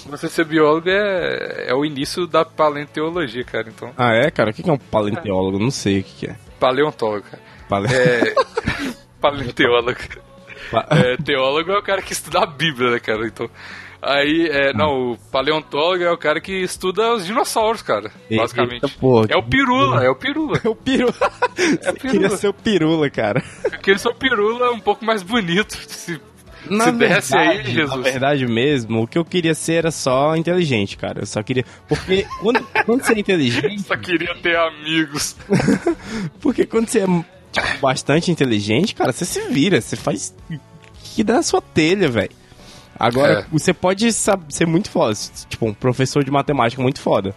Você 0.09 0.29
ser 0.29 0.45
biólogo 0.45 0.89
é, 0.89 1.67
é 1.69 1.75
o 1.75 1.85
início 1.85 2.27
da 2.27 2.45
paleontologia, 2.45 3.45
cara. 3.45 3.69
Então, 3.69 3.93
Ah, 3.97 4.13
é, 4.15 4.31
cara? 4.31 4.51
O 4.51 4.53
que 4.53 4.69
é 4.69 4.73
um 4.73 4.79
paleontólogo? 4.79 5.59
Não 5.59 5.71
sei 5.71 6.01
o 6.01 6.05
que 6.05 6.27
é. 6.27 6.37
paleontólogo, 6.59 7.25
cara. 7.31 7.43
Pale... 7.69 7.89
É. 7.95 8.35
paleontólogo. 9.21 9.99
Pa- 10.71 10.87
É, 10.91 11.17
teólogo 11.17 11.71
é 11.73 11.79
o 11.79 11.83
cara 11.83 12.03
que 12.03 12.13
estuda 12.13 12.41
a 12.41 12.47
Bíblia, 12.47 12.91
né, 12.93 12.99
cara? 12.99 13.27
Então. 13.27 13.49
Aí, 14.05 14.49
é, 14.51 14.73
não, 14.73 15.13
o 15.13 15.17
paleontólogo 15.31 16.03
é 16.03 16.11
o 16.11 16.19
cara 16.19 16.41
que 16.41 16.53
estuda 16.53 17.15
os 17.15 17.25
dinossauros, 17.25 17.83
cara. 17.83 18.11
Eita, 18.29 18.43
Basicamente. 18.43 18.99
porra. 18.99 19.27
É 19.31 19.37
o 19.37 19.43
pirula, 19.45 20.05
é 20.05 20.11
o 20.11 20.17
pirula. 20.17 20.59
É 20.65 20.69
o 20.69 20.75
pirula. 20.75 21.15
Eu 21.85 21.95
pirula. 21.95 22.11
queria 22.11 22.31
ser 22.31 22.49
o 22.49 22.55
pirula, 22.55 23.09
cara. 23.11 23.41
Porque 23.63 23.97
seu 23.99 24.13
pirula 24.13 24.67
é 24.67 24.71
um 24.71 24.81
pouco 24.81 25.05
mais 25.05 25.23
bonito. 25.23 25.77
Se, 25.89 26.21
Na 26.69 26.85
se 26.87 26.93
desse 26.93 27.37
aí, 27.37 27.47
verdade, 27.57 27.73
Jesus. 27.75 27.97
Na 27.97 28.03
verdade 28.03 28.47
mesmo, 28.47 29.03
o 29.03 29.07
que 29.07 29.19
eu 29.19 29.25
queria 29.25 29.55
ser 29.55 29.75
era 29.75 29.91
só 29.91 30.37
inteligente, 30.37 30.97
cara. 30.97 31.21
Eu 31.21 31.27
só 31.27 31.43
queria. 31.43 31.65
Porque 31.89 32.27
quando, 32.41 32.61
quando 32.87 33.03
você 33.05 33.13
é 33.15 33.19
inteligente. 33.19 33.83
Só 33.83 33.97
queria 33.97 34.35
ter 34.37 34.57
amigos. 34.57 35.37
Porque 36.41 36.65
quando 36.67 36.89
você 36.89 37.01
é 37.01 37.07
tipo, 37.07 37.79
bastante 37.81 38.31
inteligente, 38.31 38.95
cara, 38.95 39.13
você 39.13 39.25
se 39.25 39.41
vira, 39.49 39.81
você 39.81 39.97
faz. 39.97 40.35
que 41.15 41.23
dá 41.25 41.39
a 41.39 41.43
sua 41.43 41.61
telha, 41.61 42.09
velho. 42.09 42.31
Agora, 42.99 43.41
É. 43.41 43.47
você 43.51 43.73
pode 43.73 44.11
ser 44.13 44.67
muito 44.67 44.91
foda, 44.91 45.15
tipo, 45.49 45.67
um 45.67 45.75
professor 45.75 46.23
de 46.25 46.31
matemática 46.31 46.81
muito 46.81 47.01
foda. 47.01 47.35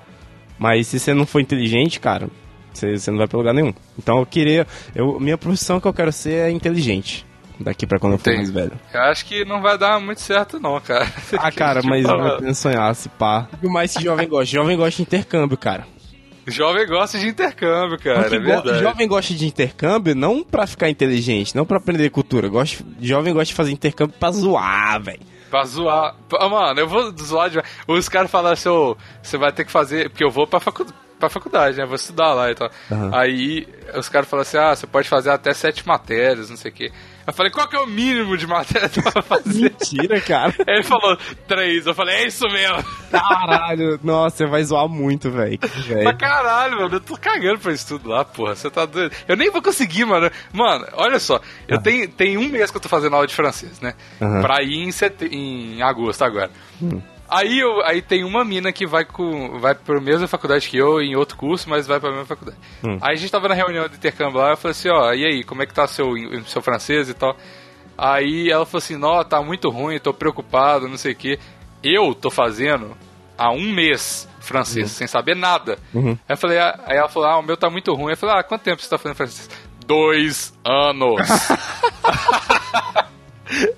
Mas 0.60 0.88
se 0.88 1.00
você 1.00 1.14
não 1.14 1.26
for 1.26 1.40
inteligente, 1.40 2.00
cara, 2.00 2.30
você, 2.72 2.98
você 2.98 3.10
não 3.12 3.18
vai 3.18 3.28
pra 3.28 3.38
lugar 3.40 3.54
nenhum. 3.54 3.74
Então 3.98 4.20
eu 4.20 4.26
queria. 4.26 4.68
Eu, 4.94 5.20
minha 5.20 5.38
profissão 5.38 5.80
que 5.80 5.88
eu 5.88 5.94
quero 5.94 6.12
ser 6.12 6.48
é 6.48 6.52
inteligente. 6.52 7.26
Daqui 7.60 7.86
pra 7.88 8.00
quando 8.00 8.14
eu 8.14 8.20
for 8.20 8.34
mais 8.36 8.50
velho. 8.50 8.72
Eu 8.94 9.02
acho 9.02 9.26
que 9.26 9.46
não 9.46 9.62
vai 9.62 9.78
dar 9.78 10.00
muito 10.00 10.22
certo, 10.22 10.60
não, 10.60 10.80
cara. 10.82 11.06
Ah, 11.38 11.52
cara, 11.52 11.80
Tipo, 11.82 11.90
mas 11.90 12.04
eu 12.04 12.10
falar. 12.10 12.32
tentando 12.38 12.56
sonhar, 12.56 12.96
se 12.96 13.10
pá. 13.10 13.48
O 13.54 13.58
que 13.58 13.68
mais 13.68 13.94
que 13.96 14.04
jovem 14.04 14.28
gosta? 14.28 14.46
Jovem 14.46 14.78
gosta 14.78 14.96
de 14.98 15.02
intercâmbio, 15.02 15.58
cara. 15.58 15.88
Jovem 16.48 16.86
gosta 16.86 17.18
de 17.18 17.28
intercâmbio, 17.28 17.98
cara. 17.98 18.28
É 18.28 18.30
verdade. 18.40 18.80
jovem 18.80 19.08
gosta 19.08 19.34
de 19.34 19.48
intercâmbio 19.48 20.14
não 20.14 20.44
pra 20.44 20.68
ficar 20.68 20.90
inteligente, 20.90 21.56
não 21.56 21.66
pra 21.66 21.78
aprender 21.78 22.10
cultura. 22.12 22.48
Gosta, 22.48 22.84
jovem 23.02 23.34
gosta 23.34 23.46
de 23.48 23.54
fazer 23.56 23.72
intercâmbio 23.72 24.16
pra 24.20 24.32
zoar, 24.32 25.02
velho. 25.02 25.22
Pra 25.50 25.64
zoar. 25.64 26.16
Pô, 26.30 26.38
Mano, 26.50 26.80
eu 26.80 26.88
vou 26.88 27.12
zoar 27.18 27.50
de. 27.50 27.60
Os 27.88 28.08
caras 28.10 28.30
falaram 28.30 28.54
assim, 28.54 28.70
ô, 28.70 28.96
você 29.24 29.38
vai 29.38 29.52
ter 29.52 29.66
que 29.66 29.72
fazer. 29.72 30.10
Porque 30.10 30.24
eu 30.24 30.30
vou 30.30 30.46
pra, 30.46 30.60
facu... 30.60 30.86
pra 31.20 31.30
faculdade, 31.30 31.78
né? 31.78 31.86
Vou 31.86 31.96
estudar 31.96 32.34
lá 32.34 32.52
e 32.52 32.56
tal. 32.56 32.70
Aham. 32.92 33.12
Aí 33.16 33.68
os 33.96 34.08
caras 34.10 34.30
falaram 34.30 34.48
assim, 34.48 34.58
ah, 34.58 34.76
você 34.76 34.86
pode 34.86 35.10
fazer 35.10 35.32
até 35.32 35.52
sete 35.54 35.88
matérias, 35.88 36.50
não 36.52 36.58
sei 36.58 36.70
o 36.70 36.74
quê. 36.76 36.92
Eu 37.28 37.34
falei, 37.34 37.52
qual 37.52 37.68
que 37.68 37.76
é 37.76 37.80
o 37.80 37.88
mínimo 37.88 38.38
de 38.38 38.46
matéria 38.46 38.90
pra 38.90 39.22
fazer? 39.22 39.62
Mentira, 39.74 40.22
cara. 40.22 40.54
Ele 40.68 40.84
falou, 40.84 41.18
três. 41.48 41.86
Eu 41.88 41.94
falei, 41.96 42.16
é 42.18 42.28
isso 42.28 42.46
mesmo. 42.48 42.84
Caralho, 43.10 44.00
nossa, 44.04 44.38
você 44.38 44.46
vai 44.46 44.64
zoar 44.64 44.88
muito, 44.88 45.32
velho. 45.32 45.58
Velho. 45.60 46.18
caralho, 46.18 46.82
mano. 46.82 46.96
Eu 46.96 47.02
tô 47.02 47.18
cagando 47.18 47.60
pra 47.60 47.74
isso 47.74 47.88
tudo 47.88 48.10
lá, 48.10 48.24
porra. 48.24 48.56
Você 48.56 48.70
tá 48.70 48.86
doido. 48.86 49.14
Eu 49.28 49.36
nem 49.36 49.50
vou 49.50 49.62
conseguir, 49.62 50.06
mano. 50.06 50.30
Mano, 50.54 50.86
olha 50.94 51.20
só. 51.20 51.40
Eu 51.68 51.82
tenho, 51.82 52.08
tem 52.08 52.38
um 52.38 52.48
mês 52.48 52.70
que 52.70 52.78
eu 52.78 52.82
tô 52.82 52.90
fazendo 52.90 53.16
aula 53.16 53.26
de 53.28 53.34
francês, 53.34 53.80
né? 53.82 53.94
Aham. 54.22 54.42
Pra 54.42 54.62
ir 54.62 54.84
em, 54.84 54.92
sete... 54.92 55.26
em 55.26 55.82
agosto 55.82 56.24
agora. 56.24 56.52
Aí, 57.30 57.60
eu, 57.60 57.82
aí 57.84 58.02
tem 58.02 58.24
uma 58.24 58.46
mina 58.46 58.72
que 58.72 58.86
vai 58.86 59.04
com 59.04 59.60
vai 59.60 59.74
pra 59.74 60.00
mesma 60.00 60.28
faculdade 60.28 60.70
que 60.70 60.78
eu, 60.78 61.02
em 61.02 61.16
outro 61.16 61.36
curso, 61.38 61.70
mas 61.70 61.88
vai 61.88 62.00
pra 62.00 62.12
mesma 62.12 62.26
faculdade. 62.26 62.58
Aí 63.02 63.14
a 63.14 63.16
gente 63.16 63.32
tava 63.32 63.48
na 63.48 63.56
reunião 63.56 63.88
de 63.88 63.96
intercâmbio 63.96 64.40
lá, 64.40 64.52
eu 64.52 64.58
falei 64.58 64.72
assim, 64.72 64.90
ó, 64.90 65.12
e 65.14 65.26
aí, 65.26 65.44
como 65.44 65.64
é 65.64 65.66
que 65.66 65.74
tá 65.74 65.88
seu, 65.88 66.14
seu 66.46 66.62
francês 66.62 67.10
e 67.10 67.14
tal? 67.14 67.36
Aí 67.98 68.50
ela 68.52 68.66
falou 68.66 68.80
assim, 68.80 68.98
não, 68.98 69.24
tá 69.24 69.42
muito 69.42 69.70
ruim, 69.70 70.00
tô 70.00 70.14
preocupado, 70.14 70.88
não 70.88 70.98
sei 70.98 71.14
o 71.14 71.16
quê. 71.16 71.40
Eu 71.84 72.14
tô 72.14 72.30
fazendo 72.30 72.96
há 73.38 73.52
um 73.52 73.72
mês 73.74 74.28
francês, 74.40 74.92
sem 74.92 75.08
saber 75.08 75.36
nada. 75.36 75.80
Aí, 76.28 76.36
eu 76.36 76.38
falei, 76.38 76.60
ah, 76.60 76.80
aí 76.86 76.98
ela 76.98 77.10
falou, 77.10 77.30
ah, 77.30 77.38
o 77.40 77.44
meu 77.44 77.58
tá 77.58 77.70
muito 77.70 77.94
ruim. 77.94 78.12
Eu 78.12 78.18
falei, 78.18 78.36
ah, 78.40 78.44
quanto 78.44 78.64
tempo 78.64 78.82
você 78.82 78.90
tá 78.90 78.98
fazendo 78.98 79.16
francês? 79.18 79.50
Dois 79.88 80.54
anos. 80.64 81.22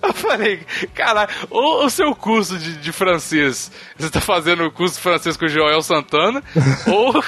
Eu 0.01 0.13
falei, 0.13 0.59
caralho, 0.93 1.29
ou 1.49 1.85
o 1.85 1.89
seu 1.89 2.15
curso 2.15 2.57
de, 2.57 2.77
de 2.77 2.91
francês, 2.91 3.71
você 3.97 4.09
tá 4.09 4.19
fazendo 4.21 4.63
o 4.65 4.71
curso 4.71 4.95
de 4.95 5.01
francês 5.01 5.37
com 5.37 5.45
o 5.45 5.49
Joel 5.49 5.81
Santana, 5.81 6.41
ou, 6.87 7.23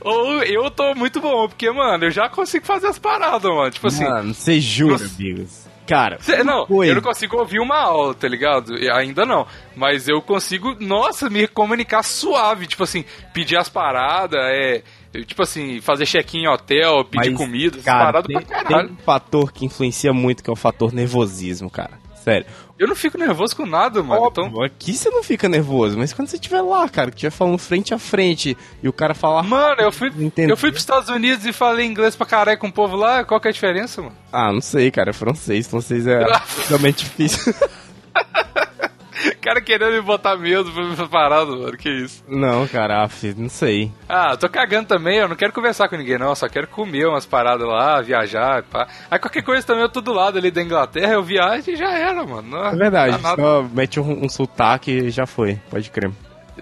ou 0.00 0.42
eu 0.42 0.70
tô 0.70 0.94
muito 0.94 1.20
bom, 1.20 1.48
porque, 1.48 1.70
mano, 1.70 2.04
eu 2.06 2.10
já 2.10 2.28
consigo 2.28 2.64
fazer 2.64 2.88
as 2.88 2.98
paradas, 2.98 3.50
mano. 3.50 3.70
Tipo 3.70 3.86
assim, 3.88 4.04
Mano, 4.04 4.34
você 4.34 4.60
jura, 4.60 4.92
Nossa. 4.92 5.08
Bigos? 5.16 5.68
Cara, 5.86 6.18
Cê- 6.20 6.44
não, 6.44 6.66
eu 6.84 6.94
não 6.96 7.00
consigo 7.00 7.38
ouvir 7.38 7.60
uma 7.60 7.78
aula, 7.78 8.12
tá 8.14 8.28
ligado? 8.28 8.74
Ainda 8.92 9.24
não. 9.24 9.46
Mas 9.74 10.06
eu 10.06 10.20
consigo, 10.20 10.76
nossa, 10.78 11.30
me 11.30 11.48
comunicar 11.48 12.02
suave. 12.02 12.66
Tipo 12.66 12.82
assim, 12.82 13.06
pedir 13.32 13.56
as 13.56 13.70
paradas, 13.70 14.38
é. 14.38 14.82
Tipo 15.26 15.42
assim, 15.42 15.80
fazer 15.80 16.04
check-in 16.06 16.42
em 16.42 16.48
hotel, 16.48 17.04
pedir 17.04 17.30
Mas, 17.30 17.38
comida, 17.38 17.78
cara, 17.82 17.98
paradas 18.06 18.26
tem, 18.26 18.36
pra 18.36 18.44
caralho. 18.62 18.88
tem 18.88 18.94
um 18.94 18.98
fator 19.04 19.52
que 19.52 19.64
influencia 19.64 20.12
muito, 20.12 20.42
que 20.44 20.50
é 20.50 20.52
o 20.52 20.56
fator 20.56 20.92
nervosismo, 20.92 21.70
cara. 21.70 21.92
Sério. 22.22 22.44
Eu 22.78 22.86
não 22.86 22.94
fico 22.94 23.16
nervoso 23.16 23.56
com 23.56 23.64
nada, 23.64 24.02
mano. 24.02 24.20
Óbvio, 24.22 24.46
Então. 24.46 24.62
aqui 24.62 24.92
você 24.94 25.08
não 25.10 25.22
fica 25.22 25.48
nervoso, 25.48 25.96
mas 25.98 26.12
quando 26.12 26.28
você 26.28 26.36
estiver 26.36 26.60
lá, 26.60 26.86
cara, 26.88 27.10
que 27.10 27.16
estiver 27.16 27.30
falando 27.30 27.56
frente 27.58 27.94
a 27.94 27.98
frente 27.98 28.56
e 28.82 28.88
o 28.88 28.92
cara 28.92 29.14
falar. 29.14 29.42
Mano, 29.44 29.80
eu 29.80 29.90
fui, 29.90 30.12
eu 30.36 30.56
fui 30.56 30.70
pros 30.70 30.82
Estados 30.82 31.08
Unidos 31.08 31.44
e 31.46 31.52
falei 31.52 31.86
inglês 31.86 32.14
pra 32.14 32.26
caralho 32.26 32.58
com 32.58 32.68
o 32.68 32.72
povo 32.72 32.94
lá, 32.96 33.24
qual 33.24 33.40
que 33.40 33.48
é 33.48 33.50
a 33.50 33.52
diferença, 33.54 34.02
mano? 34.02 34.14
Ah, 34.30 34.52
não 34.52 34.60
sei, 34.60 34.90
cara, 34.90 35.10
é 35.10 35.12
francês, 35.14 35.66
francês 35.66 36.06
é 36.06 36.22
realmente 36.68 37.04
difícil. 37.04 37.52
O 39.26 39.38
cara 39.40 39.60
querendo 39.60 39.92
me 39.92 40.00
botar 40.00 40.36
medo 40.36 40.70
pra 40.70 40.84
essa 40.92 41.06
parada, 41.08 41.46
mano, 41.46 41.76
que 41.76 41.88
isso. 41.88 42.22
não, 42.28 42.66
cara, 42.68 43.02
af, 43.04 43.34
não 43.36 43.48
sei. 43.48 43.90
Ah, 44.08 44.36
tô 44.36 44.48
cagando 44.48 44.88
também, 44.88 45.18
eu 45.18 45.28
não 45.28 45.36
quero 45.36 45.52
conversar 45.52 45.88
com 45.88 45.96
ninguém, 45.96 46.18
não. 46.18 46.28
Eu 46.28 46.36
só 46.36 46.48
quero 46.48 46.66
comer 46.68 47.06
umas 47.06 47.26
paradas 47.26 47.66
lá, 47.66 48.00
viajar, 48.00 48.62
pá. 48.64 48.86
Aí 49.10 49.18
qualquer 49.18 49.42
coisa 49.42 49.66
também 49.66 49.82
eu 49.82 49.88
tô 49.88 50.00
do 50.00 50.12
lado 50.12 50.38
ali 50.38 50.50
da 50.50 50.62
Inglaterra, 50.62 51.12
eu 51.14 51.22
viajo 51.22 51.70
e 51.70 51.76
já 51.76 51.90
era, 51.92 52.24
mano. 52.24 52.48
Não, 52.50 52.66
É 52.66 52.76
verdade, 52.76 53.20
só 53.20 53.62
mete 53.72 53.98
um, 54.00 54.24
um 54.24 54.28
sotaque 54.28 54.90
e 54.90 55.10
já 55.10 55.26
foi, 55.26 55.56
pode 55.70 55.90
crer. 55.90 56.10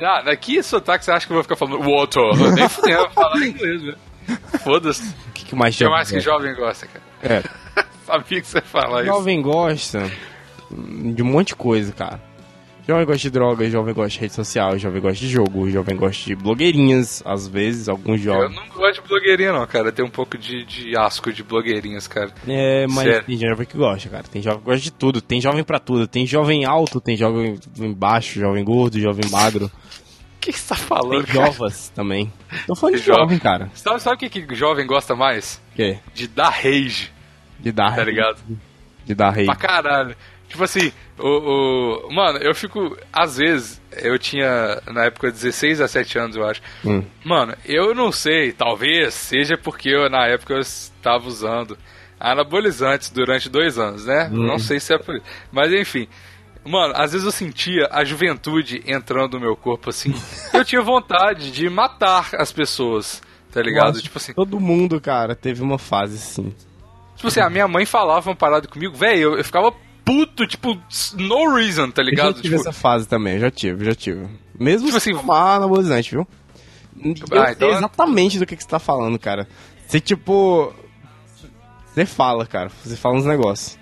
Ah, 0.00 0.22
daqui 0.22 0.62
sotaque 0.62 1.04
você 1.04 1.10
acha 1.10 1.26
que 1.26 1.32
eu 1.32 1.36
vou 1.36 1.42
ficar 1.42 1.56
falando 1.56 1.78
water? 1.80 2.22
Eu 2.22 2.52
Nem 2.52 2.68
fudeu, 2.70 2.98
eu 2.98 3.04
vou 3.04 3.10
falar 3.10 3.46
inglês, 3.46 3.82
velho. 3.82 3.98
Foda-se. 4.62 5.14
O 5.28 5.32
que, 5.32 5.44
que 5.44 5.54
mais 5.54 5.74
O 5.74 5.78
que 5.78 5.88
mais 5.88 6.10
que 6.10 6.20
jovem 6.20 6.54
gosta, 6.54 6.86
cara? 6.86 7.04
É, 7.22 7.42
Sabia 8.04 8.40
que 8.40 8.46
você 8.46 8.58
ia 8.58 8.62
falar 8.62 9.02
isso. 9.02 9.12
jovem 9.12 9.40
gosta 9.42 10.10
de 10.70 11.22
um 11.22 11.26
monte 11.26 11.48
de 11.48 11.56
coisa, 11.56 11.92
cara. 11.92 12.20
Jovem 12.86 13.04
gosta 13.04 13.18
de 13.22 13.30
drogas, 13.30 13.72
jovem 13.72 13.92
gosta 13.92 14.10
de 14.10 14.20
rede 14.20 14.34
social, 14.34 14.78
jovem 14.78 15.02
gosta 15.02 15.18
de 15.18 15.28
jogo, 15.28 15.68
jovem 15.68 15.96
gosta 15.96 16.24
de 16.24 16.36
blogueirinhas, 16.36 17.20
às 17.26 17.48
vezes, 17.48 17.88
alguns 17.88 18.24
Eu 18.24 18.32
jovens. 18.32 18.54
não 18.54 18.68
gosto 18.68 19.02
de 19.02 19.08
blogueirinha, 19.08 19.52
não, 19.52 19.66
cara. 19.66 19.90
Tem 19.90 20.04
um 20.04 20.10
pouco 20.10 20.38
de, 20.38 20.64
de 20.64 20.96
asco 20.96 21.32
de 21.32 21.42
blogueirinhas, 21.42 22.06
cara. 22.06 22.30
É, 22.46 22.86
mas 22.86 23.04
Sério. 23.08 23.24
tem 23.24 23.36
jovem 23.38 23.66
que 23.66 23.76
gosta, 23.76 24.08
cara. 24.08 24.22
Tem 24.30 24.40
jovem 24.40 24.60
que 24.60 24.64
gosta 24.66 24.80
de 24.80 24.92
tudo. 24.92 25.20
Tem 25.20 25.40
jovem 25.40 25.64
pra 25.64 25.80
tudo. 25.80 26.06
Tem 26.06 26.24
jovem 26.24 26.64
alto, 26.64 27.00
tem 27.00 27.16
jovem 27.16 27.58
baixo, 27.96 28.38
jovem 28.38 28.62
gordo, 28.64 29.00
jovem 29.00 29.28
magro. 29.32 29.66
O 29.66 29.70
que 30.40 30.52
que 30.52 30.58
você 30.60 30.68
tá 30.68 30.76
Tem 30.76 30.84
falando, 30.84 31.26
cara? 31.26 31.46
jovas 31.46 31.88
também. 31.88 32.32
Tô 32.68 32.76
falando 32.76 32.94
de 32.94 33.02
Tem 33.02 33.06
jovem. 33.12 33.22
jovem, 33.24 33.38
cara. 33.40 33.68
Sabe, 33.74 34.00
sabe 34.00 34.14
o 34.14 34.18
que, 34.30 34.42
que 34.42 34.54
jovem 34.54 34.86
gosta 34.86 35.16
mais? 35.16 35.60
Que? 35.74 35.98
De 36.14 36.28
dar 36.28 36.50
rage, 36.50 37.10
De 37.58 37.72
dar 37.72 37.96
tá 37.96 38.04
ligado? 38.04 38.38
De 39.04 39.12
dar 39.12 39.30
rei. 39.30 39.46
Pra 39.46 39.56
caralho. 39.56 40.16
Tipo 40.48 40.62
assim, 40.64 40.92
o, 41.18 42.06
o. 42.08 42.14
Mano, 42.14 42.38
eu 42.38 42.54
fico. 42.54 42.96
Às 43.12 43.36
vezes, 43.38 43.80
eu 43.92 44.18
tinha 44.18 44.80
na 44.86 45.04
época 45.06 45.30
16 45.30 45.80
a 45.80 45.88
7 45.88 46.18
anos, 46.18 46.36
eu 46.36 46.44
acho. 46.48 46.62
Hum. 46.84 47.02
Mano, 47.24 47.54
eu 47.64 47.94
não 47.94 48.12
sei, 48.12 48.52
talvez 48.52 49.12
seja 49.14 49.56
porque 49.58 49.88
eu, 49.88 50.08
na 50.08 50.26
época 50.26 50.54
eu 50.54 50.60
estava 50.60 51.26
usando 51.26 51.76
anabolizantes 52.18 53.10
durante 53.10 53.48
dois 53.48 53.78
anos, 53.78 54.06
né? 54.06 54.28
Não 54.30 54.58
sei 54.58 54.80
se 54.80 54.94
é 54.94 54.98
por 54.98 55.16
isso. 55.16 55.24
Mas 55.52 55.72
enfim. 55.72 56.08
Mano, 56.64 56.94
às 56.96 57.12
vezes 57.12 57.24
eu 57.24 57.30
sentia 57.30 57.88
a 57.92 58.04
juventude 58.04 58.82
entrando 58.86 59.34
no 59.34 59.40
meu 59.40 59.56
corpo 59.56 59.90
assim. 59.90 60.12
eu 60.52 60.64
tinha 60.64 60.82
vontade 60.82 61.52
de 61.52 61.68
matar 61.70 62.30
as 62.34 62.50
pessoas, 62.50 63.22
tá 63.52 63.62
ligado? 63.62 63.88
Nossa, 63.88 64.02
Tipo 64.02 64.18
assim, 64.18 64.32
Todo 64.32 64.58
mundo, 64.58 65.00
cara, 65.00 65.36
teve 65.36 65.62
uma 65.62 65.78
fase 65.78 66.16
assim. 66.16 66.52
tipo 67.14 67.28
assim, 67.28 67.38
a 67.40 67.48
minha 67.48 67.68
mãe 67.68 67.86
falava 67.86 68.28
uma 68.30 68.34
parada 68.34 68.66
comigo, 68.66 68.96
velho, 68.96 69.20
eu, 69.20 69.38
eu 69.38 69.44
ficava 69.44 69.72
puto, 70.06 70.46
tipo, 70.46 70.78
no 71.18 71.54
reason, 71.54 71.90
tá 71.90 72.00
Eu 72.00 72.04
já 72.06 72.10
ligado? 72.10 72.34
tive 72.36 72.56
Tipo, 72.56 72.60
essa 72.60 72.72
fase 72.72 73.06
também, 73.06 73.34
eu 73.34 73.40
já 73.40 73.50
tive, 73.50 73.84
já 73.84 73.94
tive. 73.94 74.26
Mesmo 74.58 74.86
Tipo 74.86 74.96
assim- 74.96 75.12
tomar 75.14 75.56
anabolizante, 75.56 76.12
viu? 76.12 76.26
Eu 77.04 77.12
Ah, 77.42 77.46
sei 77.46 77.52
então- 77.54 77.70
exatamente 77.70 78.38
do 78.38 78.46
que, 78.46 78.56
que 78.56 78.62
você 78.62 78.68
tá 78.68 78.78
falando, 78.78 79.18
cara. 79.18 79.46
Você, 79.86 80.00
tipo... 80.00 80.72
Você 81.92 82.06
fala, 82.06 82.46
cara. 82.46 82.70
Você 82.84 82.96
fala 82.96 83.16
uns 83.16 83.24
negócios. 83.26 83.78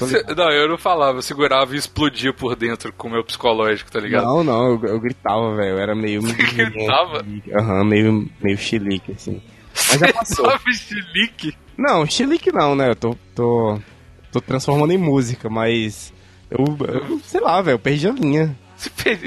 Eu 0.00 0.06
cê- 0.06 0.18
ligado. 0.18 0.36
não, 0.36 0.50
eu 0.50 0.68
não 0.68 0.76
falava, 0.78 1.18
eu 1.18 1.22
segurava 1.22 1.74
e 1.74 1.78
explodia 1.78 2.32
por 2.32 2.54
dentro 2.54 2.92
com 2.92 3.08
o 3.08 3.10
meu 3.10 3.24
psicológico, 3.24 3.90
tá 3.90 3.98
ligado? 3.98 4.24
Não, 4.24 4.44
não, 4.44 4.72
eu, 4.72 4.80
eu 4.84 5.00
gritava, 5.00 5.54
velho. 5.56 5.70
Eu 5.70 5.78
era 5.78 5.94
meio... 5.94 6.20
gritava? 6.22 7.24
Aham, 7.58 7.84
meio, 7.84 8.28
meio 8.42 8.58
chilique, 8.58 9.12
assim. 9.12 9.40
Mas 9.74 9.98
já 10.00 10.12
passou. 10.12 10.44
Tava 10.46 10.72
chilique. 10.72 11.56
Não, 11.76 12.04
chilique 12.06 12.52
não, 12.52 12.74
né? 12.74 12.90
Eu 12.90 12.96
tô, 12.96 13.16
tô, 13.34 13.78
tô 14.32 14.40
transformando 14.40 14.92
em 14.92 14.98
música, 14.98 15.48
mas... 15.50 16.12
Eu, 16.50 16.64
eu 16.86 17.20
sei 17.24 17.40
lá, 17.40 17.60
velho, 17.60 17.74
eu 17.74 17.78
perdi 17.78 18.08
a 18.08 18.12
linha. 18.12 18.56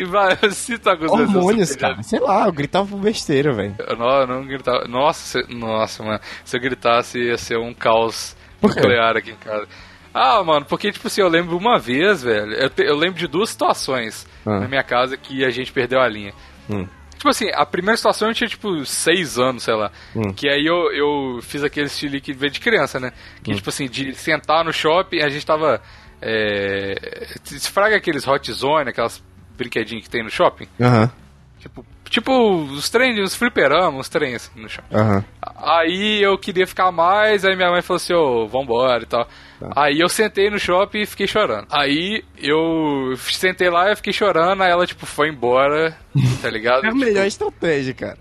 Vai, 0.07 0.37
se 0.51 0.77
tá 0.77 0.95
com 0.95 1.05
Hormônios, 1.05 1.75
cara. 1.75 2.01
Sei 2.03 2.19
lá, 2.19 2.45
eu 2.47 2.51
gritava 2.53 2.95
besteira, 2.97 3.53
velho. 3.53 3.75
Eu 3.79 3.95
não, 3.97 4.09
eu 4.21 4.27
não 4.27 4.45
gritava. 4.47 4.87
Nossa, 4.87 5.43
se- 5.43 5.53
nossa, 5.53 6.01
mano. 6.03 6.19
Se 6.45 6.55
eu 6.57 6.61
gritasse, 6.61 7.19
ia 7.19 7.37
ser 7.37 7.57
um 7.57 7.73
caos 7.73 8.35
nuclear 8.61 9.17
aqui 9.17 9.31
em 9.31 9.35
casa. 9.35 9.67
Ah, 10.13 10.41
mano, 10.43 10.65
porque, 10.65 10.91
tipo 10.91 11.07
assim, 11.07 11.21
eu 11.21 11.27
lembro 11.27 11.57
uma 11.57 11.77
vez, 11.77 12.23
velho. 12.23 12.53
Eu, 12.53 12.69
te- 12.69 12.83
eu 12.83 12.95
lembro 12.95 13.19
de 13.19 13.27
duas 13.27 13.49
situações 13.49 14.25
Ah. 14.45 14.61
na 14.61 14.67
minha 14.67 14.83
casa 14.83 15.15
que 15.17 15.43
a 15.45 15.49
gente 15.49 15.71
perdeu 15.71 15.99
a 16.01 16.07
linha. 16.07 16.33
Hum. 16.69 16.87
Tipo 17.21 17.29
assim, 17.29 17.51
a 17.53 17.63
primeira 17.67 17.95
situação 17.95 18.29
eu 18.29 18.33
tinha, 18.33 18.47
tipo, 18.49 18.83
seis 18.83 19.37
anos, 19.37 19.61
sei 19.61 19.75
lá. 19.75 19.91
Hum. 20.15 20.33
Que 20.33 20.49
aí 20.49 20.65
eu, 20.65 20.91
eu 20.91 21.39
fiz 21.43 21.63
aquele 21.63 21.85
estilo 21.85 22.19
que 22.19 22.33
veio 22.33 22.51
de 22.51 22.59
criança, 22.59 22.99
né? 22.99 23.11
Que, 23.43 23.53
tipo 23.53 23.69
assim, 23.69 23.85
de 23.87 24.15
sentar 24.15 24.65
no 24.65 24.73
shopping, 24.73 25.19
a 25.21 25.29
gente 25.29 25.45
tava. 25.45 25.79
É, 26.19 26.95
se 27.43 27.69
fraga 27.69 27.95
aqueles 27.95 28.27
hot 28.27 28.51
zone, 28.51 28.89
aquelas 28.89 29.23
brinquedinhos 29.55 30.03
que 30.05 30.09
tem 30.09 30.23
no 30.23 30.31
shopping. 30.31 30.67
Aham, 30.81 31.11
Tipo, 31.59 31.85
tipo 32.09 32.63
os 32.63 32.89
trem, 32.89 33.21
os 33.21 33.35
fliperamas, 33.35 33.99
os 33.99 34.09
trem 34.09 34.33
assim 34.33 34.59
no 34.59 34.67
shopping. 34.67 34.95
aham. 34.95 35.23
Aí 35.57 36.23
eu 36.23 36.35
queria 36.39 36.65
ficar 36.65 36.91
mais, 36.91 37.45
aí 37.45 37.55
minha 37.55 37.69
mãe 37.69 37.83
falou 37.83 37.97
assim, 37.97 38.15
ô, 38.15 38.47
vambora 38.47 39.03
e 39.03 39.05
tal. 39.05 39.27
Aí 39.75 39.99
eu 39.99 40.09
sentei 40.09 40.49
no 40.49 40.59
shopping 40.59 41.01
e 41.01 41.05
fiquei 41.05 41.27
chorando. 41.27 41.67
Aí 41.71 42.23
eu 42.37 43.13
sentei 43.17 43.69
lá 43.69 43.91
e 43.91 43.95
fiquei 43.95 44.13
chorando, 44.13 44.61
aí 44.63 44.71
ela, 44.71 44.85
tipo, 44.87 45.05
foi 45.05 45.29
embora, 45.29 45.95
tá 46.41 46.49
ligado? 46.49 46.83
É 46.85 46.89
a 46.89 46.93
melhor 46.95 47.25
estratégia, 47.27 47.93
cara. 47.93 48.17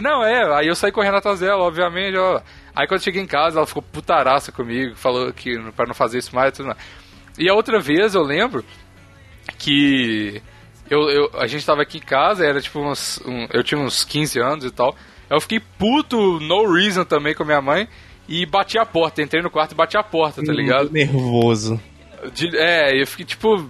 Não, 0.00 0.24
é, 0.24 0.54
aí 0.56 0.66
eu 0.66 0.74
saí 0.74 0.90
correndo 0.92 1.16
atrás 1.16 1.40
dela, 1.40 1.62
obviamente, 1.62 2.16
ó. 2.16 2.40
Aí 2.74 2.86
quando 2.86 3.00
eu 3.00 3.04
cheguei 3.04 3.20
em 3.22 3.26
casa, 3.26 3.58
ela 3.58 3.66
ficou 3.66 3.82
putaraça 3.82 4.50
comigo, 4.52 4.94
falou 4.96 5.32
que 5.32 5.58
pra 5.72 5.86
não 5.86 5.94
fazer 5.94 6.18
isso 6.18 6.34
mais 6.34 6.50
e 6.50 6.52
tudo 6.56 6.66
mais. 6.66 6.78
E 7.38 7.48
a 7.48 7.54
outra 7.54 7.78
vez 7.80 8.14
eu 8.14 8.22
lembro 8.22 8.64
que 9.58 10.40
eu, 10.90 11.08
eu, 11.10 11.30
a 11.34 11.46
gente 11.46 11.64
tava 11.66 11.82
aqui 11.82 11.98
em 11.98 12.02
casa, 12.02 12.44
era 12.46 12.60
tipo 12.60 12.80
uns. 12.80 13.20
um- 13.26 13.46
eu 13.52 13.62
tinha 13.62 13.80
uns 13.80 14.04
15 14.04 14.38
anos 14.40 14.64
e 14.64 14.70
tal. 14.70 14.94
Eu 15.28 15.40
fiquei 15.40 15.60
puto, 15.60 16.40
no 16.40 16.72
reason 16.72 17.04
também 17.04 17.34
com 17.34 17.42
a 17.42 17.46
minha 17.46 17.60
mãe. 17.60 17.86
E 18.28 18.44
bati 18.44 18.78
a 18.78 18.84
porta, 18.84 19.22
entrei 19.22 19.42
no 19.42 19.50
quarto 19.50 19.72
e 19.72 19.74
bati 19.74 19.96
a 19.96 20.02
porta, 20.02 20.42
tá 20.44 20.52
ligado? 20.52 20.90
Nervoso. 20.90 21.80
De- 22.34 22.56
é, 22.58 23.00
eu 23.00 23.06
fiquei 23.06 23.24
tipo 23.24 23.64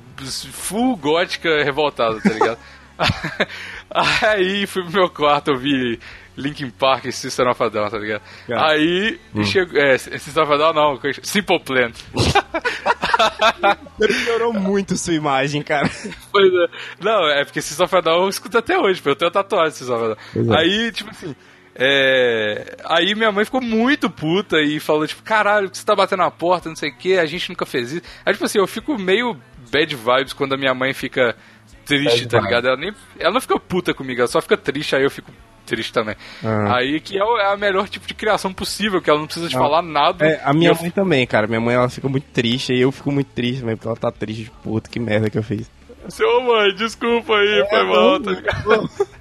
full 0.52 0.96
gótica 0.96 1.62
revoltado, 1.62 2.20
tá 2.20 2.30
ligado? 2.30 2.58
Aí 3.90 4.66
fui 4.66 4.82
pro 4.82 4.92
meu 4.92 5.08
quarto, 5.10 5.52
eu 5.52 5.56
vi 5.56 6.00
Linkin 6.36 6.70
Park 6.70 7.04
e 7.04 7.12
System 7.12 7.48
of 7.48 7.62
a 7.62 7.68
Down, 7.68 7.88
tá 7.90 7.98
ligado? 7.98 8.22
Cara. 8.46 8.70
Aí 8.72 9.20
chegou. 9.44 9.80
É, 9.80 9.96
System 9.96 10.42
of 10.42 10.52
a 10.52 10.56
Down 10.56 10.72
não, 10.72 11.00
Simple 11.22 11.60
Plan. 11.60 11.92
Melhorou 13.98 14.52
muito 14.52 14.96
sua 14.96 15.14
imagem, 15.14 15.62
cara. 15.62 15.88
Pois 16.32 16.52
é. 16.52 16.66
Não, 17.00 17.28
é 17.28 17.44
porque 17.44 17.60
System 17.62 17.84
of 17.86 17.96
a 17.96 18.00
Down 18.00 18.22
eu 18.22 18.28
escuto 18.28 18.58
até 18.58 18.78
hoje, 18.78 19.00
eu 19.04 19.16
tenho 19.16 19.30
tatuagem 19.30 19.70
de 19.70 19.76
System 19.76 19.96
of 19.96 20.04
a 20.04 20.08
Down. 20.42 20.54
é. 20.54 20.60
Aí, 20.60 20.92
tipo 20.92 21.10
assim. 21.10 21.34
É... 21.78 22.76
Aí 22.84 23.14
minha 23.14 23.30
mãe 23.30 23.44
ficou 23.44 23.60
muito 23.60 24.10
puta 24.10 24.60
e 24.60 24.80
falou, 24.80 25.06
tipo, 25.06 25.22
caralho, 25.22 25.70
que 25.70 25.78
você 25.78 25.84
tá 25.84 25.94
batendo 25.94 26.20
na 26.20 26.30
porta, 26.30 26.68
não 26.68 26.76
sei 26.76 26.90
o 26.90 26.96
que, 26.96 27.16
a 27.16 27.24
gente 27.24 27.48
nunca 27.48 27.64
fez 27.64 27.92
isso. 27.92 28.02
Aí, 28.26 28.32
tipo 28.32 28.44
assim, 28.44 28.58
eu 28.58 28.66
fico 28.66 28.98
meio 28.98 29.36
bad 29.70 29.94
vibes 29.94 30.32
quando 30.32 30.54
a 30.54 30.58
minha 30.58 30.74
mãe 30.74 30.92
fica 30.92 31.36
triste, 31.84 32.22
Bad 32.22 32.28
tá 32.28 32.40
ligado? 32.40 32.66
Ela, 32.68 32.76
nem... 32.76 32.92
ela 33.18 33.32
não 33.32 33.40
fica 33.40 33.58
puta 33.58 33.94
comigo, 33.94 34.20
ela 34.20 34.28
só 34.28 34.42
fica 34.42 34.56
triste, 34.56 34.96
aí 34.96 35.04
eu 35.04 35.10
fico 35.10 35.30
triste 35.64 35.92
também. 35.92 36.16
Ah. 36.44 36.76
Aí 36.76 36.98
que 37.00 37.18
é 37.18 37.24
o 37.24 37.38
é 37.38 37.52
a 37.52 37.56
melhor 37.56 37.88
tipo 37.88 38.06
de 38.06 38.14
criação 38.14 38.52
possível, 38.52 39.00
que 39.00 39.08
ela 39.08 39.18
não 39.18 39.26
precisa 39.26 39.48
te 39.48 39.56
Ah. 39.56 39.58
falar 39.58 39.82
nada. 39.82 40.26
É, 40.26 40.40
a 40.42 40.52
minha 40.52 40.72
mãe 40.74 40.90
também, 40.90 41.26
cara. 41.26 41.46
Minha 41.46 41.60
mãe, 41.60 41.74
ela 41.74 41.88
fica 41.88 42.08
muito 42.08 42.26
triste. 42.32 42.72
E 42.72 42.80
eu 42.80 42.90
fico 42.90 43.12
muito 43.12 43.28
triste 43.28 43.60
também, 43.60 43.76
porque 43.76 43.88
ela 43.88 43.96
tá 43.96 44.10
triste. 44.10 44.50
Puta, 44.62 44.88
que 44.90 44.98
merda 44.98 45.30
que 45.30 45.38
eu 45.38 45.42
fiz. 45.42 45.70
Seu 46.08 46.40
mãe, 46.42 46.74
desculpa 46.74 47.36
aí, 47.36 47.66
foi 47.68 47.84
mal, 47.84 48.20
tá 48.20 48.30
ligado? 48.30 48.90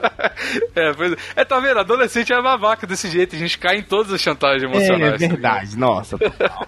É, 0.74 0.92
pois 0.94 1.12
é. 1.12 1.16
É, 1.36 1.44
tá 1.44 1.58
vendo? 1.60 1.80
Adolescente 1.80 2.32
é 2.32 2.40
babaca 2.40 2.86
desse 2.86 3.08
jeito, 3.10 3.34
a 3.34 3.38
gente 3.38 3.58
cai 3.58 3.78
em 3.78 3.82
todas 3.82 4.12
as 4.12 4.20
chantagens 4.20 4.62
É, 4.62 4.66
emocionais. 4.66 5.12
tá 5.20 5.28
verdade. 5.28 5.76
Nossa, 5.78 6.16
total. 6.18 6.66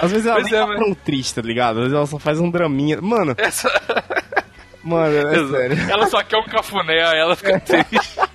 Às 0.00 0.10
vezes 0.10 0.26
ela 0.26 0.36
Pois 0.40 0.50
nem 0.50 0.60
é, 0.60 0.62
tá 0.62 0.66
mas- 0.68 0.78
tão 0.84 0.94
triste, 0.94 1.34
tá 1.34 1.42
ligado? 1.42 1.76
Às 1.78 1.82
vezes 1.84 1.92
ela 1.94 2.06
só 2.06 2.18
faz 2.18 2.38
um 2.40 2.50
draminha. 2.50 3.00
Mano, 3.00 3.34
Essa... 3.38 3.68
mano, 4.82 5.16
é 5.16 5.48
sério. 5.48 5.90
Ela 5.90 6.06
só 6.06 6.22
quer 6.22 6.36
um 6.38 6.44
cafuné, 6.44 7.02
aí 7.04 7.18
ela 7.18 7.34
fica 7.36 7.58
triste. 7.60 8.18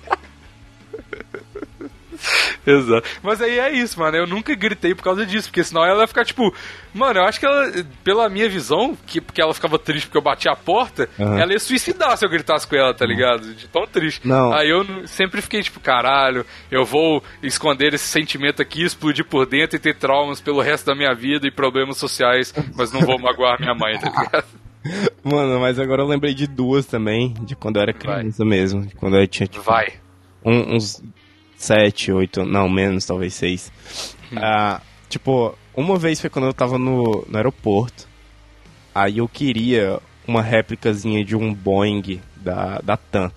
Exato. 2.66 3.08
Mas 3.22 3.40
aí 3.40 3.58
é 3.58 3.72
isso, 3.72 3.98
mano. 3.98 4.16
Eu 4.16 4.26
nunca 4.26 4.54
gritei 4.54 4.94
por 4.94 5.02
causa 5.02 5.24
disso, 5.24 5.48
porque 5.48 5.62
senão 5.64 5.84
ela 5.84 6.02
ia 6.02 6.06
ficar 6.06 6.24
tipo. 6.24 6.54
Mano, 6.94 7.20
eu 7.20 7.24
acho 7.24 7.38
que 7.38 7.46
ela, 7.46 7.70
pela 8.02 8.28
minha 8.28 8.48
visão, 8.48 8.96
que 9.06 9.20
porque 9.20 9.40
ela 9.40 9.54
ficava 9.54 9.78
triste 9.78 10.06
porque 10.06 10.18
eu 10.18 10.22
bati 10.22 10.48
a 10.48 10.56
porta, 10.56 11.08
Aham. 11.20 11.38
ela 11.38 11.52
ia 11.52 11.60
suicidar 11.60 12.16
se 12.16 12.24
eu 12.24 12.30
gritasse 12.30 12.66
com 12.66 12.74
ela, 12.76 12.92
tá 12.94 13.06
ligado? 13.06 13.54
De 13.54 13.68
tão 13.68 13.86
triste. 13.86 14.26
Não. 14.26 14.52
Aí 14.52 14.68
eu 14.70 14.84
sempre 15.06 15.40
fiquei 15.42 15.62
tipo, 15.62 15.78
caralho, 15.80 16.44
eu 16.70 16.84
vou 16.84 17.22
esconder 17.42 17.94
esse 17.94 18.06
sentimento 18.08 18.60
aqui, 18.62 18.82
explodir 18.82 19.24
por 19.24 19.46
dentro 19.46 19.76
e 19.76 19.78
ter 19.78 19.94
traumas 19.96 20.40
pelo 20.40 20.60
resto 20.60 20.86
da 20.86 20.94
minha 20.94 21.14
vida 21.14 21.46
e 21.46 21.50
problemas 21.52 21.98
sociais, 21.98 22.52
mas 22.76 22.90
não 22.92 23.00
vou 23.02 23.18
magoar 23.18 23.60
minha 23.60 23.74
mãe, 23.74 23.98
tá 23.98 24.08
ligado? 24.08 24.44
Mano, 25.22 25.60
mas 25.60 25.78
agora 25.78 26.02
eu 26.02 26.06
lembrei 26.06 26.32
de 26.32 26.46
duas 26.46 26.86
também, 26.86 27.34
de 27.42 27.54
quando 27.56 27.76
eu 27.76 27.82
era 27.82 27.92
criança 27.92 28.44
mesmo. 28.44 28.86
De 28.86 28.94
quando 28.94 29.16
eu 29.18 29.26
tinha, 29.28 29.46
tipo, 29.46 29.62
Vai. 29.62 29.92
um- 30.44 30.76
uns 30.76 31.02
sete, 31.58 32.10
oito, 32.12 32.44
não, 32.44 32.68
menos, 32.68 33.04
talvez 33.04 33.34
seis. 33.34 33.70
Ah, 34.36 34.80
tipo, 35.08 35.54
uma 35.74 35.98
vez 35.98 36.20
foi 36.20 36.30
quando 36.30 36.46
eu 36.46 36.54
tava 36.54 36.78
no, 36.78 37.26
no 37.28 37.36
aeroporto. 37.36 38.08
Aí 38.94 39.18
eu 39.18 39.28
queria 39.28 40.00
uma 40.26 40.42
réplicazinha 40.42 41.24
de 41.24 41.36
um 41.36 41.52
Boeing 41.52 42.20
da, 42.36 42.80
da 42.80 42.96
TAM. 42.96 43.30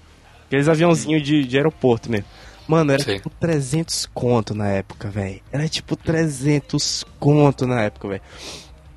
Aqueles 0.46 0.68
aviãozinhos 0.68 1.24
de, 1.24 1.46
de 1.46 1.58
aeroporto 1.58 2.12
mesmo. 2.12 2.28
Mano, 2.68 2.92
era 2.92 3.04
Sim. 3.04 3.16
tipo 3.16 3.30
300 3.30 4.06
conto 4.14 4.54
na 4.54 4.70
época, 4.70 5.10
velho. 5.10 5.42
Era 5.52 5.68
tipo 5.68 5.96
300 5.96 7.06
conto 7.20 7.66
na 7.66 7.82
época, 7.82 8.08
velho. 8.08 8.22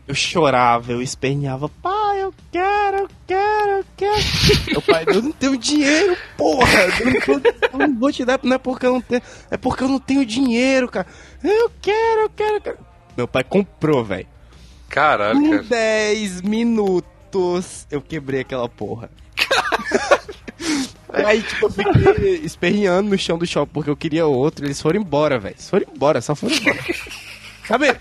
Eu 0.06 0.14
chorava, 0.14 0.92
eu 0.92 1.00
esperneava, 1.00 1.68
pai, 1.68 1.93
eu 2.24 2.34
quero, 2.50 2.96
eu 2.98 3.08
quero, 3.26 3.70
eu 3.70 3.84
quero. 3.96 4.22
Meu 4.70 4.82
pai, 4.82 5.04
eu 5.06 5.22
não 5.22 5.32
tenho 5.32 5.56
dinheiro, 5.56 6.16
porra. 6.36 6.68
Eu 7.00 7.06
não, 7.06 7.20
vou, 7.20 7.40
eu 7.72 7.78
não 7.88 7.98
vou 7.98 8.12
te 8.12 8.24
dar, 8.24 8.40
não 8.42 8.56
é 8.56 8.58
porque 8.58 8.86
eu 8.86 8.92
não 8.94 9.00
tenho, 9.00 9.22
é 9.50 9.56
porque 9.56 9.84
eu 9.84 9.88
não 9.88 9.98
tenho 9.98 10.24
dinheiro, 10.24 10.88
cara. 10.88 11.06
Eu 11.42 11.70
quero, 11.80 12.20
eu 12.22 12.30
quero, 12.30 12.54
eu 12.56 12.60
quero. 12.60 12.78
Meu 13.16 13.28
pai 13.28 13.44
comprou, 13.44 14.04
velho. 14.04 14.26
Caralho, 14.88 15.38
Em 15.38 15.50
cara. 15.50 15.62
10 15.64 16.42
minutos 16.42 17.86
eu 17.90 18.00
quebrei 18.00 18.40
aquela 18.40 18.68
porra. 18.68 19.10
Aí, 21.12 21.42
tipo, 21.42 21.66
eu 21.66 21.70
fiquei 21.70 22.34
esperneando 22.44 23.10
no 23.10 23.18
chão 23.18 23.38
do 23.38 23.46
shopping 23.46 23.72
porque 23.72 23.90
eu 23.90 23.96
queria 23.96 24.26
outro. 24.26 24.64
Eles 24.66 24.80
foram 24.80 25.00
embora, 25.00 25.38
velho. 25.38 25.54
Eles 25.54 25.70
foram 25.70 25.86
embora, 25.94 26.20
só 26.20 26.34
foram 26.34 26.56
embora. 26.56 26.78
Sabe, 27.66 27.88
eu, 27.88 27.96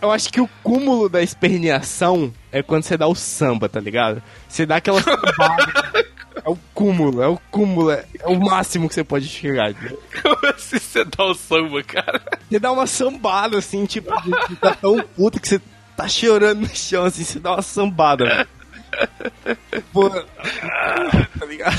eu 0.00 0.10
acho 0.10 0.32
que 0.32 0.40
o 0.40 0.48
cúmulo 0.62 1.08
da 1.08 1.22
esperneação 1.22 2.32
é 2.52 2.62
quando 2.62 2.84
você 2.84 2.96
dá 2.96 3.06
o 3.06 3.14
samba, 3.14 3.68
tá 3.68 3.80
ligado? 3.80 4.22
Você 4.46 4.66
dá 4.66 4.76
aquela 4.76 5.00
sambada. 5.02 6.12
É 6.34 6.48
o 6.48 6.56
cúmulo, 6.74 7.22
é 7.22 7.28
o 7.28 7.38
cúmulo, 7.50 7.90
é, 7.90 8.04
é 8.18 8.26
o 8.26 8.40
máximo 8.40 8.88
que 8.88 8.94
você 8.94 9.04
pode 9.04 9.28
chegar. 9.28 9.70
entendeu? 9.70 10.02
Como 10.22 10.46
assim 10.46 10.78
você 10.78 11.04
dá 11.04 11.24
o 11.24 11.34
samba, 11.34 11.82
cara? 11.84 12.22
Você 12.48 12.58
dá 12.58 12.72
uma 12.72 12.86
sambada, 12.86 13.58
assim, 13.58 13.84
tipo, 13.84 14.10
de, 14.22 14.30
de 14.48 14.56
tá 14.56 14.74
tão 14.74 14.98
puto 15.00 15.38
que 15.38 15.46
você 15.46 15.60
tá 15.94 16.08
chorando 16.08 16.62
no 16.62 16.74
chão, 16.74 17.04
assim, 17.04 17.22
você 17.22 17.38
dá 17.38 17.52
uma 17.52 17.62
sambada, 17.62 18.24
velho. 18.24 18.48
Pô, 19.92 20.08
tá 20.10 21.46
ligado? 21.46 21.76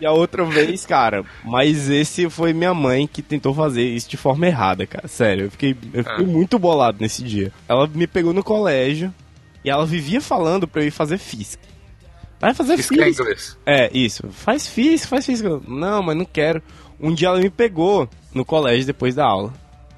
E 0.00 0.06
a 0.06 0.12
outra 0.12 0.44
vez, 0.44 0.86
cara, 0.86 1.24
mas 1.44 1.90
esse 1.90 2.30
foi 2.30 2.52
minha 2.52 2.72
mãe 2.72 3.06
que 3.06 3.20
tentou 3.20 3.52
fazer 3.52 3.82
isso 3.82 4.08
de 4.08 4.16
forma 4.16 4.46
errada, 4.46 4.86
cara. 4.86 5.08
Sério, 5.08 5.46
eu 5.46 5.50
fiquei, 5.50 5.76
eu 5.92 6.04
fiquei 6.04 6.24
Ah. 6.24 6.28
muito 6.28 6.58
bolado 6.58 6.98
nesse 7.00 7.22
dia. 7.22 7.52
Ela 7.68 7.86
me 7.88 8.06
pegou 8.06 8.32
no 8.32 8.44
colégio 8.44 9.12
e 9.64 9.68
ela 9.70 9.84
vivia 9.84 10.20
falando 10.20 10.68
pra 10.68 10.82
eu 10.82 10.86
ir 10.88 10.92
fazer 10.92 11.18
física. 11.18 11.66
Vai 12.40 12.54
fazer 12.54 12.74
Isso 12.78 12.94
que 12.94 13.00
é 13.00 13.04
física. 13.06 13.22
inglês. 13.24 13.58
É, 13.66 13.90
isso. 13.92 14.28
Faz 14.30 14.68
física, 14.68 15.08
faz 15.08 15.26
física. 15.26 15.60
Não, 15.66 16.00
mas 16.02 16.16
não 16.16 16.24
quero. 16.24 16.62
Um 17.00 17.12
dia 17.12 17.28
ela 17.28 17.40
me 17.40 17.50
pegou 17.50 18.08
no 18.32 18.44
colégio 18.44 18.86
depois 18.86 19.16
da 19.16 19.24
aula. 19.26 19.52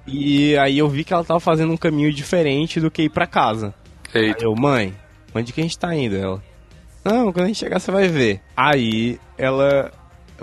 E 0.06 0.56
aí 0.56 0.78
eu 0.78 0.88
vi 0.88 1.04
que 1.04 1.12
ela 1.12 1.22
tava 1.22 1.38
fazendo 1.40 1.72
um 1.72 1.76
caminho 1.76 2.10
diferente 2.10 2.80
do 2.80 2.90
que 2.90 3.02
ir 3.02 3.10
pra 3.10 3.26
casa. 3.26 3.74
Aí 4.14 4.28
Eita. 4.28 4.44
eu, 4.44 4.54
mãe, 4.56 4.94
onde 5.34 5.52
que 5.52 5.60
a 5.60 5.62
gente 5.62 5.78
tá 5.78 5.94
indo? 5.94 6.16
Ela, 6.16 6.42
não, 7.04 7.32
quando 7.32 7.44
a 7.44 7.48
gente 7.48 7.58
chegar 7.58 7.80
você 7.80 7.90
vai 7.90 8.08
ver. 8.08 8.40
Aí 8.56 9.18
ela 9.38 9.92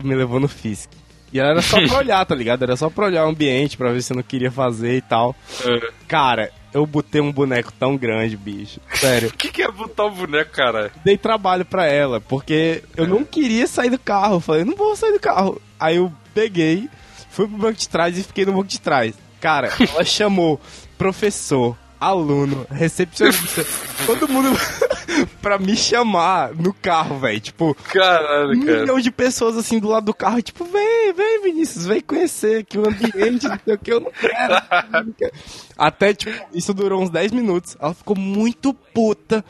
me 0.04 0.16
levou 0.16 0.40
no 0.40 0.48
física. 0.48 0.96
E 1.32 1.40
era 1.40 1.62
só 1.62 1.80
pra 1.86 1.98
olhar, 2.00 2.26
tá 2.26 2.34
ligado? 2.34 2.64
Era 2.64 2.76
só 2.76 2.90
pra 2.90 3.06
olhar 3.06 3.26
o 3.26 3.30
ambiente, 3.30 3.78
pra 3.78 3.92
ver 3.92 4.02
se 4.02 4.14
eu 4.14 4.16
não 4.16 4.24
queria 4.24 4.52
fazer 4.52 4.96
e 4.98 5.02
tal. 5.02 5.36
É. 5.66 5.90
Cara, 6.08 6.52
eu 6.74 6.86
botei 6.86 7.20
um 7.22 7.32
boneco 7.32 7.72
tão 7.74 7.98
grande, 7.98 8.38
bicho. 8.38 8.80
Sério. 8.94 9.30
O 9.30 9.34
que, 9.38 9.50
que 9.50 9.62
é 9.62 9.72
botar 9.72 10.06
um 10.06 10.14
boneco, 10.14 10.52
cara? 10.52 10.92
dei 11.04 11.18
trabalho 11.18 11.66
pra 11.66 11.86
ela, 11.86 12.22
porque 12.22 12.84
eu 12.96 13.06
não 13.08 13.24
queria 13.24 13.68
sair 13.68 13.90
do 13.90 14.00
carro. 14.00 14.36
Eu 14.36 14.40
falei, 14.40 14.64
não 14.64 14.76
vou 14.76 14.96
sair 14.96 15.12
do 15.12 15.20
carro. 15.20 15.62
Aí 15.80 15.98
eu 15.98 16.12
peguei, 16.34 16.90
fui 17.30 17.48
pro 17.48 17.58
banco 17.58 17.78
de 17.80 17.90
trás 17.90 18.18
e 18.18 18.24
fiquei 18.24 18.46
no 18.46 18.54
banco 18.54 18.68
de 18.68 18.80
trás. 18.80 19.14
Cara, 19.42 19.72
ela 19.94 20.04
chamou 20.06 20.60
professor, 20.98 21.78
aluno, 22.00 22.66
recepcionista, 22.70 23.66
todo 24.06 24.28
mundo 24.28 24.50
pra 25.42 25.58
me 25.58 25.76
chamar 25.76 26.54
no 26.54 26.74
carro, 26.74 27.20
velho. 27.20 27.40
Tipo, 27.40 27.76
Caralho, 27.76 28.58
um 28.58 28.66
cara. 28.66 28.82
milhão 28.82 29.00
de 29.00 29.12
pessoas 29.12 29.58
assim 29.58 29.80
do 29.80 29.88
lado 29.88 30.06
do 30.06 30.14
carro, 30.14 30.42
tipo, 30.42 30.64
vem, 30.66 31.14
vem, 31.14 31.42
Vinícius, 31.44 31.86
vem 31.86 32.02
conhecer 32.02 32.62
aqui 32.62 32.78
o 32.78 32.88
ambiente, 32.88 33.48
não 33.48 33.60
sei 33.64 33.74
o 33.74 33.78
que, 33.78 33.92
eu 33.94 34.00
não 34.00 34.12
quero. 34.12 35.32
Até, 35.78 36.14
tipo, 36.14 36.46
isso 36.54 36.74
durou 36.74 37.02
uns 37.02 37.10
10 37.10 37.32
minutos. 37.32 37.78
Ela 37.80 37.94
ficou 37.94 38.16
muito 38.16 38.74
puta. 38.74 39.44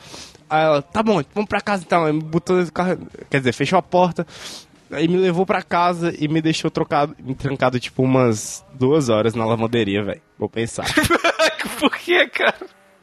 Aí 0.49 0.63
ela, 0.63 0.81
tá 0.81 1.03
bom, 1.03 1.21
vamos 1.33 1.49
pra 1.49 1.61
casa 1.61 1.83
então. 1.85 2.05
Aí 2.05 2.13
me 2.13 2.21
botou 2.21 2.63
do 2.63 2.71
carro, 2.71 2.97
quer 3.29 3.39
dizer, 3.39 3.53
fechou 3.53 3.77
a 3.77 3.81
porta. 3.81 4.25
Aí 4.89 5.07
me 5.07 5.17
levou 5.17 5.45
pra 5.45 5.61
casa 5.61 6.13
e 6.17 6.29
me 6.29 6.41
deixou 6.41 6.71
trocado, 6.71 7.13
me 7.19 7.35
trancado, 7.35 7.77
tipo, 7.77 8.03
umas 8.03 8.63
duas 8.73 9.09
horas 9.09 9.33
na 9.35 9.45
lavanderia, 9.45 10.01
velho. 10.03 10.21
Vou 10.39 10.47
pensar. 10.47 10.85
Por 11.79 11.97
que, 11.97 12.27
cara? 12.27 12.55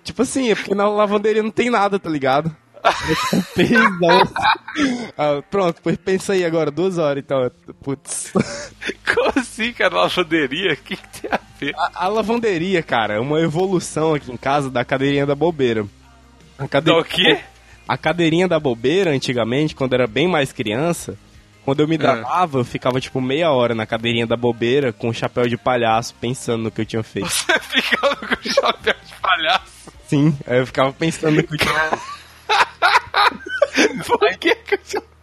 tipo 0.02 0.22
assim, 0.22 0.50
é 0.50 0.54
porque 0.54 0.74
na 0.74 0.88
lavanderia 0.88 1.42
não 1.42 1.50
tem 1.50 1.70
nada, 1.70 1.98
tá 1.98 2.10
ligado? 2.10 2.54
Ah, 5.16 5.42
pronto, 5.50 5.80
pois 5.82 5.96
pensa 5.96 6.32
aí 6.32 6.44
agora, 6.44 6.70
duas 6.70 6.98
horas 6.98 7.22
então. 7.24 7.50
Putz. 7.82 8.32
Como 9.14 9.32
assim, 9.36 9.72
cara? 9.72 9.94
Lavanderia? 9.94 10.72
O 10.72 10.76
que, 10.76 10.96
que 10.96 11.20
tem 11.20 11.30
a 11.32 11.40
ver? 11.58 11.74
A, 11.76 12.04
a 12.04 12.08
lavanderia, 12.08 12.82
cara, 12.82 13.14
é 13.14 13.20
uma 13.20 13.40
evolução 13.40 14.14
aqui 14.14 14.32
em 14.32 14.36
casa 14.36 14.70
da 14.70 14.84
cadeirinha 14.84 15.24
da 15.26 15.34
bobeira. 15.34 15.86
A 16.58 16.66
cade- 16.68 16.86
Dá 16.86 16.98
o 16.98 17.04
quê? 17.04 17.40
A 17.88 17.96
cadeirinha 17.96 18.48
da 18.48 18.58
bobeira, 18.58 19.10
antigamente, 19.12 19.74
quando 19.74 19.94
era 19.94 20.06
bem 20.06 20.26
mais 20.28 20.52
criança, 20.52 21.16
quando 21.64 21.80
eu 21.80 21.88
me 21.88 21.96
dava, 21.96 22.58
eu 22.58 22.64
ficava 22.64 23.00
tipo 23.00 23.20
meia 23.20 23.50
hora 23.50 23.74
na 23.74 23.86
cadeirinha 23.86 24.26
da 24.26 24.36
bobeira 24.36 24.92
com 24.92 25.08
o 25.08 25.14
chapéu 25.14 25.48
de 25.48 25.56
palhaço, 25.56 26.14
pensando 26.20 26.64
no 26.64 26.70
que 26.70 26.82
eu 26.82 26.86
tinha 26.86 27.02
feito. 27.02 27.28
Você 27.32 27.58
ficava 27.60 28.16
com 28.16 28.34
o 28.34 28.52
chapéu 28.52 28.94
de 29.04 29.14
palhaço. 29.14 29.92
Sim, 30.06 30.36
aí 30.46 30.58
eu 30.58 30.66
ficava 30.66 30.92
pensando 30.92 31.36
no 31.36 31.42
que 31.42 31.54
eu 31.54 31.58
tinha 31.58 31.90
Por 34.06 34.38
que 34.38 34.54
que 34.54 34.78
chapéu... 34.84 35.14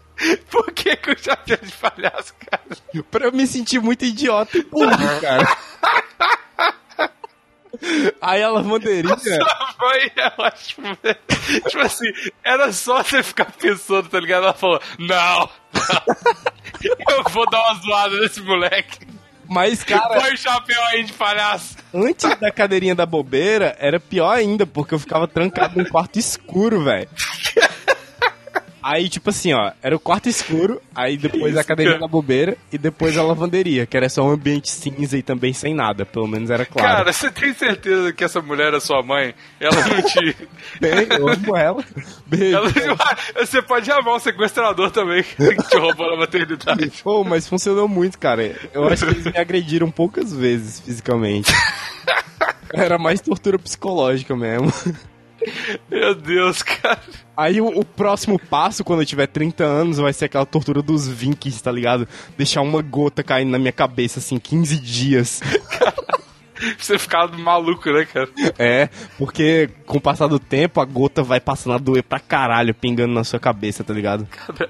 Por 0.50 0.72
que 0.72 0.92
o 0.92 1.18
chapéu 1.18 1.58
de 1.62 1.72
palhaço, 1.74 2.34
cara? 2.40 3.04
Pra 3.10 3.26
eu 3.26 3.32
me 3.32 3.48
sentir 3.48 3.80
muito 3.80 4.06
idiota 4.06 4.58
e 4.58 4.64
burro, 4.64 5.22
cara. 5.22 5.58
Aí 8.22 8.44
a 8.44 8.50
lavanderia. 8.50 9.18
Foi 9.18 10.12
ótimo, 10.38 10.98
velho. 11.02 11.18
Tipo 11.68 11.80
assim, 11.80 12.12
era 12.44 12.72
só 12.72 13.02
você 13.02 13.24
ficar 13.24 13.52
pensando, 13.52 14.10
tá 14.10 14.20
ligado? 14.20 14.44
Ela 14.44 14.54
falou, 14.54 14.80
não. 15.00 15.50
eu 17.10 17.24
vou 17.32 17.50
dar 17.50 17.62
uma 17.62 17.82
zoada 17.82 18.20
nesse 18.20 18.42
moleque. 18.42 19.00
Mas, 19.48 19.84
cara, 19.84 20.08
Põe 20.20 20.34
o 20.34 20.38
chapéu 20.38 20.82
aí 20.86 21.04
de 21.04 21.12
palhaço. 21.14 21.76
antes 21.94 22.24
da 22.40 22.52
cadeirinha 22.52 22.96
da 22.96 23.06
bobeira, 23.06 23.76
era 23.80 24.00
pior 24.00 24.32
ainda, 24.32 24.66
porque 24.66 24.94
eu 24.94 25.00
ficava 25.00 25.28
trancado 25.28 25.78
num 25.78 25.90
quarto 25.90 26.18
escuro, 26.18 26.84
velho. 26.84 27.10
Aí, 28.84 29.08
tipo 29.10 29.30
assim, 29.30 29.54
ó, 29.54 29.72
era 29.82 29.96
o 29.96 30.00
quarto 30.00 30.28
escuro, 30.28 30.82
aí 30.96 31.16
depois 31.18 31.56
a 31.56 31.64
cadeirinha 31.64 32.00
da 32.00 32.08
bobeira 32.08 32.58
e 32.72 32.78
depois 32.78 33.18
a 33.18 33.24
lavanderia, 33.24 33.86
que 33.86 33.96
era 33.96 34.10
só 34.10 34.24
um 34.24 34.32
ambiente 34.32 34.70
cinza 34.70 35.18
e 35.18 35.22
também 35.22 35.54
sem 35.54 35.74
nada, 35.76 36.06
pelo 36.06 36.28
menos 36.28 36.50
era 36.50 36.66
claro. 36.66 36.88
Cara, 36.98 37.14
você 37.14 37.30
tem 37.30 37.54
certeza 37.54 38.12
que 38.12 38.24
essa 38.24 38.42
mulher 38.42 38.74
é 38.74 38.80
sua 38.80 39.04
mãe? 39.04 39.36
Ela 39.60 39.76
não 39.88 40.02
te. 40.02 40.36
Bem, 40.82 40.92
eu 41.18 41.28
amo 41.28 41.56
ela. 41.56 41.84
Beijo. 42.26 42.58
Ela- 42.58 43.18
Você 43.46 43.62
pode 43.62 43.92
amar 43.92 44.16
o 44.16 44.20
sequestrador 44.20 44.90
também 44.92 45.24
que 45.24 45.56
te 45.70 45.78
roubou 45.78 46.10
na 46.12 46.18
maternidade. 46.18 46.92
Pô, 47.04 47.24
mas 47.24 47.48
funcionou 47.48 47.88
muito, 47.88 48.18
cara. 48.18 48.56
Eu 48.74 48.88
acho 48.88 49.06
que 49.06 49.12
eles 49.12 49.26
me 49.26 49.38
agrediram 49.38 49.92
poucas 49.92 50.34
vezes 50.34 50.80
fisicamente. 50.80 51.52
Era 52.74 52.98
mais 52.98 53.20
tortura 53.22 53.60
psicológica 53.60 54.36
mesmo. 54.36 54.72
Meu 55.90 56.16
Deus, 56.16 56.62
cara. 56.64 57.02
Aí 57.36 57.60
o, 57.60 57.68
o 57.68 57.86
próximo 57.86 58.38
passo, 58.38 58.84
quando 58.84 59.02
eu 59.02 59.06
tiver 59.06 59.28
30 59.28 59.64
anos, 59.64 59.98
vai 59.98 60.14
ser 60.14 60.26
aquela 60.26 60.46
tortura 60.46 60.82
dos 60.82 61.08
Vikings, 61.08 61.64
tá 61.64 61.72
ligado? 61.72 62.08
Deixar 62.38 62.62
uma 62.62 62.82
gota 62.82 63.24
caindo 63.24 63.50
na 63.50 63.60
minha 63.60 63.72
cabeça, 63.72 64.20
assim, 64.20 64.38
15 64.38 64.78
dias. 64.80 65.42
Você 66.78 67.00
ficar 67.00 67.28
maluco, 67.28 67.92
né, 67.92 68.06
cara? 68.06 68.30
É, 68.60 68.88
porque 69.18 69.70
com 69.86 69.98
o 69.98 70.02
passar 70.02 70.28
do 70.28 70.38
tempo, 70.38 70.80
a 70.80 70.86
gota 70.86 71.24
vai 71.24 71.40
passando 71.40 71.74
a 71.74 71.78
doer 71.78 72.04
pra 72.04 72.20
caralho, 72.20 72.74
pingando 72.74 73.14
na 73.14 73.24
sua 73.24 73.40
cabeça, 73.40 73.84
tá 73.84 73.94
ligado? 73.94 74.28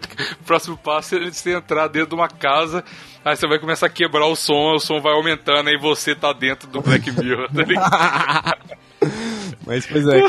O 0.41 0.43
próximo 0.43 0.77
passo 0.77 1.15
é 1.15 1.31
você 1.31 1.55
entrar 1.55 1.87
dentro 1.87 2.09
de 2.09 2.15
uma 2.15 2.27
casa, 2.27 2.83
aí 3.23 3.35
você 3.35 3.47
vai 3.47 3.59
começar 3.59 3.85
a 3.85 3.89
quebrar 3.89 4.25
o 4.25 4.35
som, 4.35 4.75
o 4.75 4.79
som 4.79 4.99
vai 4.99 5.13
aumentando, 5.13 5.67
aí 5.67 5.77
você 5.77 6.15
tá 6.15 6.33
dentro 6.33 6.67
do 6.67 6.81
Black 6.81 7.11
Mirror, 7.11 7.49
tá 7.51 7.63
ligado? 7.63 8.57
Mas, 9.71 9.85
pois 9.87 10.05
é. 10.05 10.21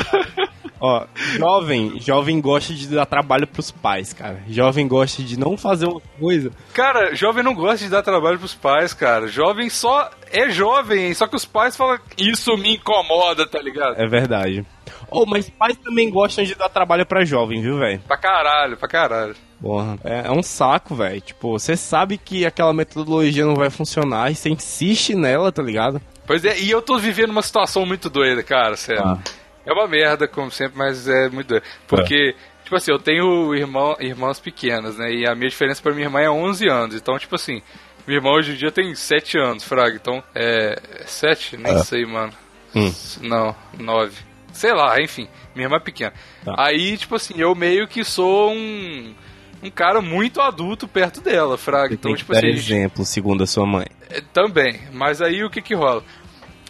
Ó, 0.79 1.05
jovem, 1.37 1.99
jovem 1.99 2.39
gosta 2.39 2.73
de 2.73 2.87
dar 2.87 3.05
trabalho 3.05 3.45
pros 3.45 3.71
pais, 3.71 4.13
cara. 4.13 4.41
Jovem 4.47 4.87
gosta 4.87 5.21
de 5.21 5.37
não 5.37 5.57
fazer 5.57 5.85
uma 5.85 5.99
coisa. 6.17 6.49
Cara, 6.73 7.13
jovem 7.13 7.43
não 7.43 7.53
gosta 7.53 7.83
de 7.83 7.89
dar 7.89 8.01
trabalho 8.03 8.39
pros 8.39 8.53
pais, 8.53 8.93
cara. 8.93 9.27
Jovem 9.27 9.69
só 9.69 10.09
é 10.31 10.49
jovem, 10.49 11.13
só 11.13 11.27
que 11.27 11.35
os 11.35 11.43
pais 11.43 11.75
falam, 11.75 11.99
isso 12.17 12.55
me 12.55 12.75
incomoda, 12.75 13.45
tá 13.45 13.61
ligado? 13.61 13.99
É 13.99 14.07
verdade. 14.07 14.65
Oh, 15.11 15.25
mas 15.25 15.49
pais 15.49 15.75
também 15.77 16.09
gostam 16.09 16.45
de 16.45 16.55
dar 16.55 16.69
trabalho 16.69 17.05
pra 17.05 17.25
jovem, 17.25 17.61
viu, 17.61 17.77
velho? 17.79 17.99
Pra 18.07 18.17
caralho, 18.17 18.77
pra 18.77 18.87
caralho. 18.87 19.35
Porra, 19.61 19.97
é, 20.05 20.27
é 20.27 20.31
um 20.31 20.41
saco, 20.41 20.95
velho. 20.95 21.19
Tipo, 21.19 21.59
você 21.59 21.75
sabe 21.75 22.17
que 22.17 22.45
aquela 22.45 22.73
metodologia 22.73 23.45
não 23.45 23.55
vai 23.55 23.69
funcionar 23.69 24.31
e 24.31 24.35
você 24.35 24.49
insiste 24.49 25.15
nela, 25.15 25.51
tá 25.51 25.61
ligado? 25.61 26.01
Pois 26.25 26.45
é, 26.45 26.59
e 26.59 26.69
eu 26.69 26.81
tô 26.81 26.97
vivendo 26.97 27.31
uma 27.31 27.41
situação 27.41 27.85
muito 27.85 28.09
doida, 28.09 28.41
cara, 28.43 28.75
sério. 28.75 29.03
Ah. 29.03 29.19
É 29.65 29.71
uma 29.71 29.87
merda, 29.87 30.27
como 30.27 30.51
sempre, 30.51 30.77
mas 30.77 31.07
é 31.07 31.29
muito 31.29 31.47
doido. 31.47 31.63
Porque, 31.87 32.35
tipo 32.63 32.75
assim, 32.75 32.91
eu 32.91 32.99
tenho 32.99 33.55
irmão, 33.55 33.95
irmãs 33.99 34.39
pequenas, 34.39 34.97
né? 34.97 35.11
E 35.11 35.27
a 35.27 35.35
minha 35.35 35.49
diferença 35.49 35.81
pra 35.81 35.93
minha 35.93 36.05
irmã 36.05 36.19
é 36.19 36.29
11 36.29 36.67
anos. 36.67 36.95
Então, 36.95 37.17
tipo 37.17 37.35
assim, 37.35 37.61
minha 38.05 38.17
irmã 38.17 38.31
hoje 38.31 38.53
em 38.53 38.55
dia 38.55 38.71
tem 38.71 38.93
7 38.93 39.37
anos, 39.37 39.63
Fraga. 39.63 39.95
Então, 39.95 40.21
é. 40.35 41.03
7? 41.05 41.57
Nem 41.57 41.77
sei, 41.79 42.05
mano. 42.05 42.33
Hum. 42.75 42.93
Não, 43.21 43.55
9. 43.79 44.17
Sei 44.51 44.73
lá, 44.73 45.01
enfim. 45.01 45.27
Minha 45.55 45.67
irmã 45.67 45.77
é 45.77 45.79
pequena. 45.79 46.13
Tá. 46.43 46.55
Aí, 46.57 46.97
tipo 46.97 47.15
assim, 47.15 47.35
eu 47.37 47.55
meio 47.55 47.87
que 47.87 48.03
sou 48.03 48.51
um. 48.51 49.15
Um 49.63 49.71
cara 49.71 50.01
muito 50.01 50.41
adulto 50.41 50.87
perto 50.87 51.21
dela, 51.21 51.57
Fraga. 51.57 51.93
Então, 51.93 52.09
Tem 52.09 52.13
que 52.13 52.19
tipo 52.19 52.33
dar 52.33 52.39
assim, 52.39 52.49
exemplo, 52.49 53.05
segundo 53.05 53.43
a 53.43 53.47
sua 53.47 53.65
mãe. 53.65 53.85
é, 54.09 54.21
Também, 54.33 54.79
mas 54.91 55.21
aí 55.21 55.43
o 55.43 55.49
que 55.49 55.61
que 55.61 55.73
rola? 55.73 56.03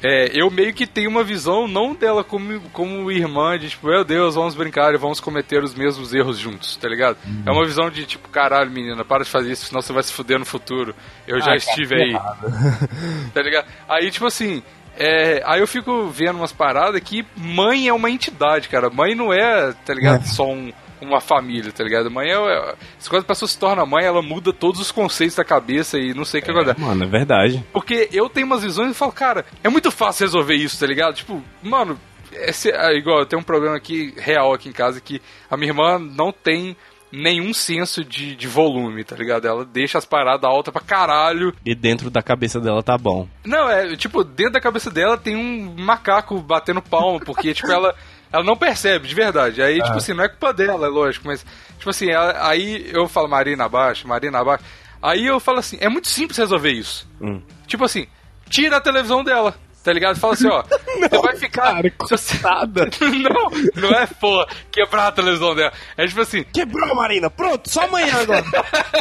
É, 0.05 0.29
eu 0.33 0.51
meio 0.51 0.73
que 0.73 0.85
tenho 0.85 1.09
uma 1.09 1.23
visão 1.23 1.65
não 1.65 1.95
dela 1.95 2.25
como, 2.25 2.59
como 2.73 3.09
irmã, 3.09 3.57
de 3.57 3.69
tipo, 3.69 3.87
meu 3.87 4.03
Deus, 4.03 4.35
vamos 4.35 4.53
brincar 4.53 4.93
e 4.93 4.97
vamos 4.97 5.21
cometer 5.21 5.63
os 5.63 5.73
mesmos 5.73 6.13
erros 6.13 6.37
juntos, 6.37 6.75
tá 6.75 6.89
ligado? 6.89 7.15
É 7.45 7.49
uma 7.49 7.65
visão 7.65 7.89
de 7.89 8.05
tipo, 8.05 8.27
caralho, 8.27 8.69
menina, 8.69 9.05
para 9.05 9.23
de 9.23 9.29
fazer 9.29 9.53
isso, 9.53 9.67
senão 9.67 9.81
você 9.81 9.93
vai 9.93 10.03
se 10.03 10.11
fuder 10.11 10.37
no 10.37 10.45
futuro. 10.45 10.93
Eu 11.25 11.39
já 11.39 11.53
Ah, 11.53 11.55
estive 11.55 11.95
aí. 11.95 12.11
tá 13.33 13.41
ligado? 13.41 13.65
Aí, 13.87 14.11
tipo 14.11 14.25
assim, 14.25 14.61
é, 14.97 15.41
aí 15.45 15.61
eu 15.61 15.67
fico 15.67 16.07
vendo 16.09 16.35
umas 16.35 16.51
paradas 16.51 16.99
que 17.01 17.25
mãe 17.37 17.87
é 17.87 17.93
uma 17.93 18.09
entidade, 18.11 18.67
cara. 18.67 18.89
Mãe 18.89 19.15
não 19.15 19.31
é, 19.31 19.71
tá 19.85 19.93
ligado? 19.93 20.23
É. 20.23 20.27
Só 20.27 20.51
um, 20.51 20.71
uma 21.05 21.21
família, 21.21 21.71
tá 21.71 21.83
ligado? 21.83 22.09
Mãe 22.11 22.29
é. 22.29 22.33
é- 22.33 22.75
Quando 23.09 23.21
a 23.23 23.25
pessoa 23.27 23.47
se 23.49 23.57
torna 23.57 23.85
mãe, 23.85 24.05
ela 24.05 24.21
muda 24.21 24.51
todos 24.53 24.79
os 24.79 24.91
conceitos 24.91 25.35
da 25.35 25.43
cabeça 25.45 25.97
e 25.97 26.13
não 26.13 26.25
sei 26.25 26.41
o 26.41 26.43
que 26.43 26.51
acontece. 26.51 26.79
Mano, 26.79 27.03
é 27.03 27.07
verdade. 27.07 27.63
Porque 27.71 28.09
eu 28.11 28.29
tenho 28.29 28.45
umas 28.47 28.63
visões 28.63 28.91
e 28.91 28.93
falo, 28.95 29.11
cara, 29.11 29.45
é 29.63 29.69
muito 29.69 29.91
fácil 29.91 30.25
resolver 30.25 30.55
isso, 30.55 30.79
tá 30.79 30.85
ligado? 30.87 31.15
Tipo, 31.15 31.41
mano, 31.61 31.99
é, 32.31 32.51
se- 32.51 32.71
é 32.71 32.93
igual, 32.95 33.19
eu 33.19 33.25
tenho 33.25 33.41
um 33.41 33.45
problema 33.45 33.75
aqui, 33.75 34.13
real 34.17 34.53
aqui 34.53 34.69
em 34.69 34.73
casa, 34.73 34.99
que 35.01 35.21
a 35.49 35.55
minha 35.57 35.69
irmã 35.69 35.99
não 35.99 36.31
tem 36.31 36.75
nenhum 37.15 37.53
senso 37.53 38.03
de, 38.03 38.35
de 38.35 38.47
volume, 38.47 39.03
tá 39.03 39.15
ligado? 39.15 39.45
Ela 39.47 39.63
deixa 39.63 39.99
as 39.99 40.05
paradas 40.05 40.49
altas 40.49 40.71
pra 40.73 40.81
caralho. 40.81 41.53
E 41.63 41.75
dentro 41.75 42.09
da 42.09 42.23
cabeça 42.23 42.59
dela 42.59 42.81
tá 42.81 42.97
bom. 42.97 43.27
Não, 43.45 43.69
é, 43.69 43.95
tipo, 43.95 44.23
dentro 44.23 44.53
da 44.53 44.59
cabeça 44.59 44.89
dela 44.89 45.15
tem 45.15 45.35
um 45.35 45.75
macaco 45.77 46.39
batendo 46.41 46.81
palma, 46.81 47.19
porque, 47.19 47.53
tipo, 47.53 47.71
ela... 47.71 47.93
Ela 48.33 48.43
não 48.43 48.57
percebe, 48.57 49.07
de 49.07 49.13
verdade. 49.15 49.61
Aí, 49.61 49.75
tipo 49.81 49.95
assim, 49.97 50.13
não 50.13 50.23
é 50.23 50.27
culpa 50.27 50.51
dela, 50.51 50.87
é 50.87 50.89
lógico, 50.89 51.27
mas, 51.27 51.45
tipo 51.77 51.89
assim, 51.89 52.09
ela- 52.09 52.47
aí 52.49 52.89
eu 52.91 53.07
falo 53.07 53.29
Marina 53.29 53.65
abaixo, 53.65 54.07
Marina 54.07 54.39
abaixo. 54.39 54.63
Aí 55.01 55.25
eu 55.27 55.39
falo 55.39 55.59
assim, 55.59 55.77
é 55.79 55.87
muito 55.87 56.07
simples 56.07 56.37
resolver 56.39 56.71
isso. 56.71 57.07
Hum. 57.21 57.41
Tipo 57.67 57.85
assim, 57.85 58.07
tira 58.49 58.77
a 58.77 58.81
televisão 58.81 59.23
dela. 59.23 59.53
Tá 59.83 59.91
ligado? 59.91 60.17
Fala 60.17 60.33
assim, 60.33 60.47
ó. 60.47 60.63
você 60.97 61.21
vai 61.21 61.35
ficar. 61.35 61.73
cara, 61.73 61.93
você- 61.99 62.39
não, 63.21 63.49
não 63.89 63.93
é, 63.99 64.07
pô, 64.07 64.47
quebrar 64.71 65.07
a 65.07 65.11
televisão 65.11 65.53
dela. 65.53 65.73
É 65.97 66.07
tipo 66.07 66.21
assim, 66.21 66.43
Quebrou, 66.45 66.95
Marina! 66.95 67.29
Pronto, 67.29 67.69
só 67.69 67.81
amanhã 67.83 68.15
agora. 68.21 68.45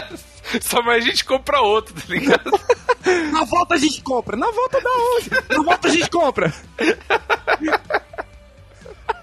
só 0.61 0.83
mais 0.83 1.05
a 1.05 1.09
gente 1.09 1.25
compra 1.25 1.61
outro, 1.61 1.95
tá 1.95 2.03
ligado? 2.09 2.51
Na 3.31 3.45
volta 3.45 3.77
a 3.77 3.79
gente 3.79 4.03
compra. 4.03 4.37
Na 4.37 4.51
volta 4.51 4.81
da 4.81 4.91
onde? 4.91 5.31
Na 5.57 5.63
volta 5.63 5.87
a 5.87 5.91
gente 5.93 6.11
compra. 6.11 6.53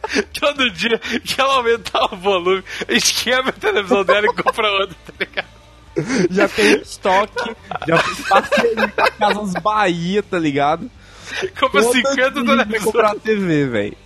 Todo 0.39 0.69
dia 0.71 0.97
que 0.99 1.39
ela 1.39 1.55
aumentar 1.55 2.13
o 2.13 2.17
volume, 2.17 2.63
a 2.87 2.93
gente 2.93 3.23
quebra 3.23 3.49
a 3.49 3.53
televisão 3.59 4.03
dela 4.03 4.25
e 4.27 4.33
compra 4.33 4.71
outra, 4.71 4.95
tá 5.05 5.13
ligado? 5.19 5.59
Já 6.31 6.47
tem 6.47 6.81
estoque. 6.81 7.55
Já 7.87 7.97
fiz 7.97 8.27
parceria 8.27 8.87
com 8.87 9.01
a 9.01 9.11
Casas 9.11 9.53
Bahia, 9.61 10.23
tá 10.23 10.39
ligado? 10.39 10.89
Compra 11.59 11.81
Todo 11.83 11.93
50 11.93 12.13
dia 12.15 12.29
vai 12.31 12.43
televisões. 12.65 12.83
comprar 12.83 13.15
TV, 13.15 13.65
velho. 13.67 13.97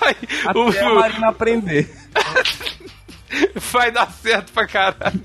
Aí, 0.00 0.16
Até 0.46 0.58
o- 0.58 0.88
a 0.90 0.94
Marina 0.94 1.28
aprender. 1.28 1.90
vai 3.72 3.90
dar 3.90 4.10
certo 4.12 4.52
pra 4.52 4.66
caralho. 4.66 5.20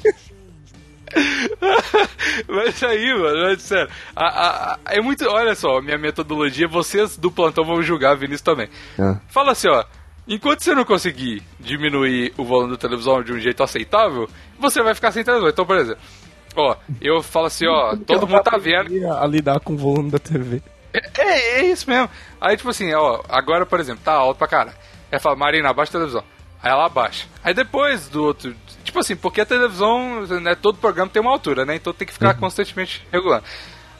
Mas 2.47 2.84
aí, 2.84 3.14
mano, 3.14 3.38
mas, 3.47 3.62
sério, 3.62 3.89
a- 4.16 4.26
a- 4.28 4.74
a- 4.74 4.80
é 4.88 5.01
muito. 5.01 5.26
Olha 5.28 5.55
só, 5.55 5.82
minha 5.82 5.97
metodologia, 5.97 6.68
vocês 6.68 7.18
do 7.18 7.30
plantão 7.32 7.64
vão 7.66 7.82
julgar, 7.82 8.16
Vinícius 8.16 8.41
também. 8.41 8.70
Ah. 8.99 9.18
Fala 9.30 9.51
assim, 9.51 9.68
ó. 9.70 9.84
Enquanto 10.28 10.62
você 10.64 10.76
não 10.76 10.86
conseguir 10.86 11.41
diminuir 11.60 12.34
o 12.38 12.45
volume 12.45 12.72
da 12.74 12.78
televisão 12.78 13.24
de 13.24 13.34
um 13.34 13.39
jeito 13.39 13.64
aceitável, 13.64 14.30
você 14.60 14.82
vai 14.84 14.93
ficar 14.93 15.12
sem 15.12 15.24
televisão. 15.24 15.49
Então, 15.49 15.66
por 15.66 15.76
exemplo, 15.78 15.99
ó, 16.55 16.76
eu 17.01 17.24
falo 17.24 17.47
assim, 17.47 17.66
ó, 17.68 17.95
todo 18.05 18.28
mundo 18.28 18.43
tá 18.43 18.55
vendo. 18.57 18.91
A 19.12 19.26
lidar 19.26 19.60
com 19.60 19.74
o 19.74 19.78
volume 19.78 20.12
da 20.12 20.20
TV. 20.20 20.62
É, 20.93 21.60
é 21.62 21.66
isso 21.66 21.89
mesmo. 21.89 22.10
Aí, 22.39 22.55
tipo 22.57 22.70
assim, 22.70 22.93
ó, 22.93 23.22
agora, 23.28 23.66
por 23.66 23.80
exemplo, 23.80 24.01
tá 24.05 24.14
alto 24.14 24.38
pra 24.38 24.47
caralho. 24.47 24.78
Aí 25.12 25.20
fala, 25.20 25.36
Marina, 25.36 25.70
abaixa 25.70 25.89
a 25.89 25.93
televisão. 25.93 26.24
Aí 26.62 26.72
ela 26.72 26.86
abaixa. 26.86 27.26
Aí 27.43 27.53
depois 27.53 28.07
do 28.07 28.24
outro. 28.24 28.55
Tipo 28.90 29.00
assim, 29.02 29.16
porque 29.16 29.42
a 29.42 29.46
televisão, 29.46 30.22
né, 30.42 30.56
todo 30.56 30.80
programa 30.80 31.12
tem 31.12 31.22
uma 31.22 31.30
altura, 31.32 31.64
né? 31.64 31.76
Então 31.76 31.94
tem 31.94 32.08
que 32.08 32.14
ficar 32.14 32.34
constantemente 32.34 33.06
regulando. 33.12 33.44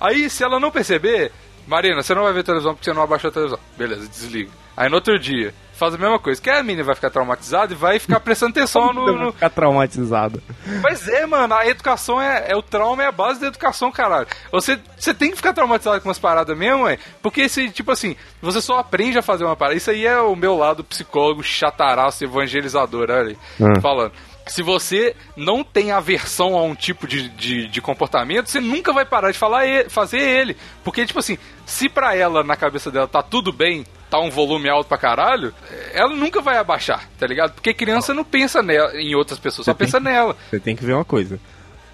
Aí, 0.02 0.28
se 0.32 0.44
ela 0.44 0.60
não 0.60 0.72
perceber, 0.72 1.32
Marina, 1.68 2.02
você 2.02 2.16
não 2.16 2.24
vai 2.24 2.34
ver 2.34 2.44
televisão 2.44 2.74
porque 2.74 2.86
você 2.90 2.94
não 2.96 3.04
abaixou 3.04 3.30
a 3.30 3.34
televisão. 3.34 3.60
Beleza, 3.78 4.08
desliga. 4.10 4.50
Aí 4.76 4.90
no 4.90 4.96
outro 4.96 5.20
dia, 5.20 5.54
faz 5.74 5.94
a 5.94 5.98
mesma 5.98 6.18
coisa. 6.18 6.42
Que 6.42 6.50
a 6.50 6.64
menina 6.64 6.84
vai 6.86 6.96
ficar 6.96 7.10
traumatizada 7.12 7.72
e 7.72 7.76
vai 7.76 8.00
ficar 8.00 8.20
prestando 8.22 8.52
atenção 8.52 8.92
no. 8.94 9.12
no... 9.14 9.32
Ficar 9.34 9.50
traumatizado. 9.52 10.42
Mas 10.82 11.08
é, 11.08 11.26
mano, 11.28 11.54
a 11.54 11.68
educação 11.68 12.20
é, 12.20 12.46
é 12.48 12.56
o 12.56 12.64
trauma, 12.64 13.04
é 13.04 13.08
a 13.08 13.12
base 13.12 13.40
da 13.42 13.48
educação, 13.48 13.92
caralho. 13.92 14.26
Você, 14.52 14.80
você 14.98 15.14
tem 15.14 15.30
que 15.30 15.36
ficar 15.36 15.54
traumatizado 15.54 16.02
com 16.02 16.10
umas 16.10 16.18
paradas 16.18 16.58
mesmo, 16.58 16.88
é? 16.88 16.98
Porque 17.22 17.42
esse, 17.42 17.70
tipo 17.70 17.92
assim, 17.92 18.16
você 18.42 18.60
só 18.62 18.80
aprende 18.80 19.20
a 19.20 19.22
fazer 19.22 19.44
uma 19.44 19.56
parada. 19.56 19.78
Isso 19.78 19.92
aí 19.92 20.06
é 20.06 20.20
o 20.20 20.36
meu 20.36 20.56
lado 20.58 20.84
psicólogo, 20.84 21.44
chataraço, 21.44 22.24
evangelizador, 22.24 23.12
olha 23.12 23.30
aí, 23.30 23.38
Hum. 23.60 23.80
falando. 23.82 24.14
Se 24.50 24.62
você 24.64 25.16
não 25.38 25.64
tem 25.64 25.92
aversão 25.92 26.58
a 26.58 26.64
um 26.64 26.76
tipo 26.76 27.08
de, 27.08 27.30
de, 27.30 27.68
de 27.68 27.82
comportamento, 27.82 28.48
você 28.50 28.60
nunca 28.60 28.92
vai 28.92 29.06
parar 29.06 29.32
de 29.32 29.38
falar 29.38 29.66
e- 29.66 29.90
fazer 29.90 30.20
ele. 30.20 30.58
Porque, 30.84 31.06
tipo 31.06 31.20
assim, 31.20 31.38
se 31.66 31.88
pra 31.88 32.16
ela, 32.16 32.44
na 32.44 32.56
cabeça 32.56 32.90
dela, 32.92 33.08
tá 33.08 33.22
tudo 33.22 33.52
bem, 33.54 33.86
tá 34.10 34.20
um 34.20 34.30
volume 34.32 34.68
alto 34.70 34.88
pra 34.88 34.98
caralho, 34.98 35.54
ela 35.94 36.16
nunca 36.16 36.42
vai 36.42 36.58
abaixar, 36.58 37.08
tá 37.20 37.28
ligado? 37.28 37.54
Porque 37.54 37.74
criança 37.74 38.14
não 38.14 38.24
pensa 38.24 38.62
nela, 38.64 38.94
em 39.00 39.14
outras 39.16 39.40
pessoas, 39.40 39.66
só 39.66 39.72
Você 39.72 39.78
tem 39.78 39.86
pensa 39.88 40.00
nela. 40.00 40.36
Você 40.50 40.60
tem 40.60 40.76
que 40.76 40.84
ver 40.84 40.94
uma 40.94 41.06
coisa. 41.06 41.40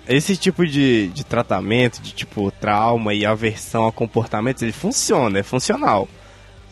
Esse 0.08 0.38
tipo 0.38 0.66
de, 0.68 1.08
de 1.08 1.24
tratamento, 1.26 2.00
de 2.00 2.12
tipo 2.14 2.52
trauma 2.52 3.14
e 3.14 3.26
aversão 3.26 3.88
a 3.88 3.92
comportamentos, 3.92 4.62
ele 4.62 4.72
funciona, 4.72 5.40
é 5.40 5.44
funcional. 5.44 6.08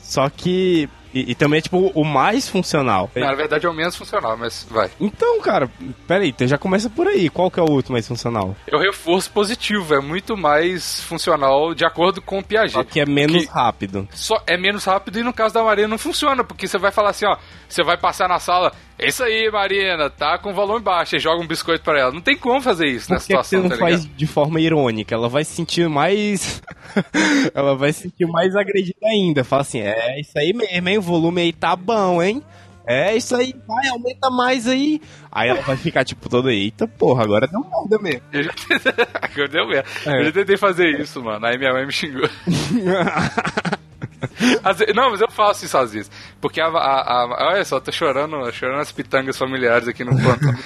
Só 0.01 0.29
que. 0.29 0.87
E, 1.13 1.31
e 1.31 1.35
também 1.35 1.59
é 1.59 1.61
tipo 1.61 1.91
o 1.93 2.03
mais 2.03 2.49
funcional. 2.49 3.09
Na 3.15 3.33
verdade 3.35 3.65
é 3.65 3.69
o 3.69 3.73
menos 3.73 3.95
funcional, 3.95 4.35
mas 4.37 4.65
vai. 4.69 4.89
Então, 4.99 5.39
cara, 5.41 5.69
peraí, 6.07 6.29
então 6.29 6.47
já 6.47 6.57
começa 6.57 6.89
por 6.89 7.07
aí. 7.07 7.29
Qual 7.29 7.51
que 7.51 7.59
é 7.59 7.63
o 7.63 7.69
outro 7.71 7.91
mais 7.93 8.07
funcional? 8.07 8.55
É 8.67 8.75
o 8.75 8.79
reforço 8.79 9.29
positivo, 9.31 9.93
é 9.93 9.99
muito 10.01 10.35
mais 10.35 11.01
funcional 11.03 11.73
de 11.73 11.85
acordo 11.85 12.21
com 12.21 12.39
o 12.39 12.43
Piaget. 12.43 12.73
Só 12.73 12.83
que 12.83 12.99
é 12.99 13.05
menos 13.05 13.45
Que- 13.45 13.51
rápido. 13.51 14.07
só 14.13 14.41
é 14.47 14.57
menos 14.57 14.85
rápido 14.85 15.19
e 15.19 15.23
no 15.23 15.33
caso 15.33 15.53
da 15.53 15.63
Marina 15.63 15.87
não 15.87 15.97
funciona, 15.97 16.43
porque 16.43 16.67
você 16.67 16.77
vai 16.77 16.91
falar 16.91 17.11
assim, 17.11 17.25
ó, 17.25 17.37
você 17.69 17.83
vai 17.83 17.97
passar 17.97 18.27
na 18.27 18.39
sala, 18.39 18.71
é 18.97 19.07
isso 19.07 19.23
aí, 19.23 19.49
Marina, 19.51 20.09
tá 20.09 20.37
com 20.37 20.53
volume 20.53 20.81
baixo, 20.81 21.15
e 21.15 21.19
joga 21.19 21.41
um 21.41 21.47
biscoito 21.47 21.83
pra 21.83 21.99
ela. 21.99 22.11
Não 22.11 22.21
tem 22.21 22.37
como 22.37 22.61
fazer 22.61 22.87
isso 22.87 23.07
Por 23.07 23.13
nessa 23.13 23.27
que, 23.27 23.33
que 23.33 23.39
você 23.39 23.55
situação, 23.55 23.69
não 23.69 23.69
tá 23.69 23.77
faz 23.77 24.15
de 24.15 24.27
forma 24.27 24.59
irônica? 24.61 25.13
Ela 25.13 25.29
vai 25.29 25.43
se 25.43 25.55
sentir 25.55 25.89
mais. 25.89 26.61
ela 27.53 27.75
vai 27.75 27.91
se 27.91 28.03
sentir 28.03 28.27
mais 28.27 28.55
agredida 28.55 29.05
ainda. 29.05 29.43
Fala 29.43 29.61
assim: 29.61 29.79
é 29.79 30.19
isso 30.19 30.37
aí 30.37 30.53
mesmo, 30.53 30.89
hein? 30.89 30.97
O 30.97 31.01
volume 31.01 31.41
aí 31.41 31.53
tá 31.53 31.75
bom, 31.75 32.21
hein? 32.21 32.43
É 32.85 33.15
isso 33.15 33.33
aí, 33.35 33.55
vai, 33.65 33.87
aumenta 33.87 34.29
mais 34.29 34.67
aí. 34.67 35.01
Aí 35.31 35.49
ela 35.49 35.61
vai 35.61 35.77
ficar 35.77 36.03
tipo 36.03 36.27
toda, 36.27 36.51
eita 36.51 36.85
porra, 36.85 37.23
agora 37.23 37.47
deu 37.47 37.61
merda 37.61 37.97
mesmo. 37.99 38.21
Eu 38.33 38.43
já... 38.43 38.51
Agora 39.21 39.47
deu 39.47 39.67
merda. 39.67 39.89
É. 40.05 40.19
Eu 40.19 40.25
já 40.25 40.31
tentei 40.33 40.57
fazer 40.57 40.99
isso, 40.99 41.23
mano, 41.23 41.45
aí 41.45 41.57
minha 41.57 41.71
mãe 41.71 41.85
me 41.85 41.93
xingou. 41.93 42.29
Vezes- 44.77 44.95
não, 44.95 45.11
mas 45.11 45.21
eu 45.21 45.29
faço 45.29 45.65
isso 45.65 45.77
às 45.77 45.93
vezes. 45.93 46.11
Porque 46.41 46.59
a, 46.61 46.67
a- 46.67 47.23
a- 47.23 47.47
Olha 47.51 47.65
só, 47.65 47.79
tô 47.79 47.91
chorando, 47.91 48.51
chorando 48.51 48.81
as 48.81 48.91
pitangas 48.91 49.37
familiares 49.37 49.87
aqui 49.87 50.03
no 50.03 50.15
plantão. 50.19 50.53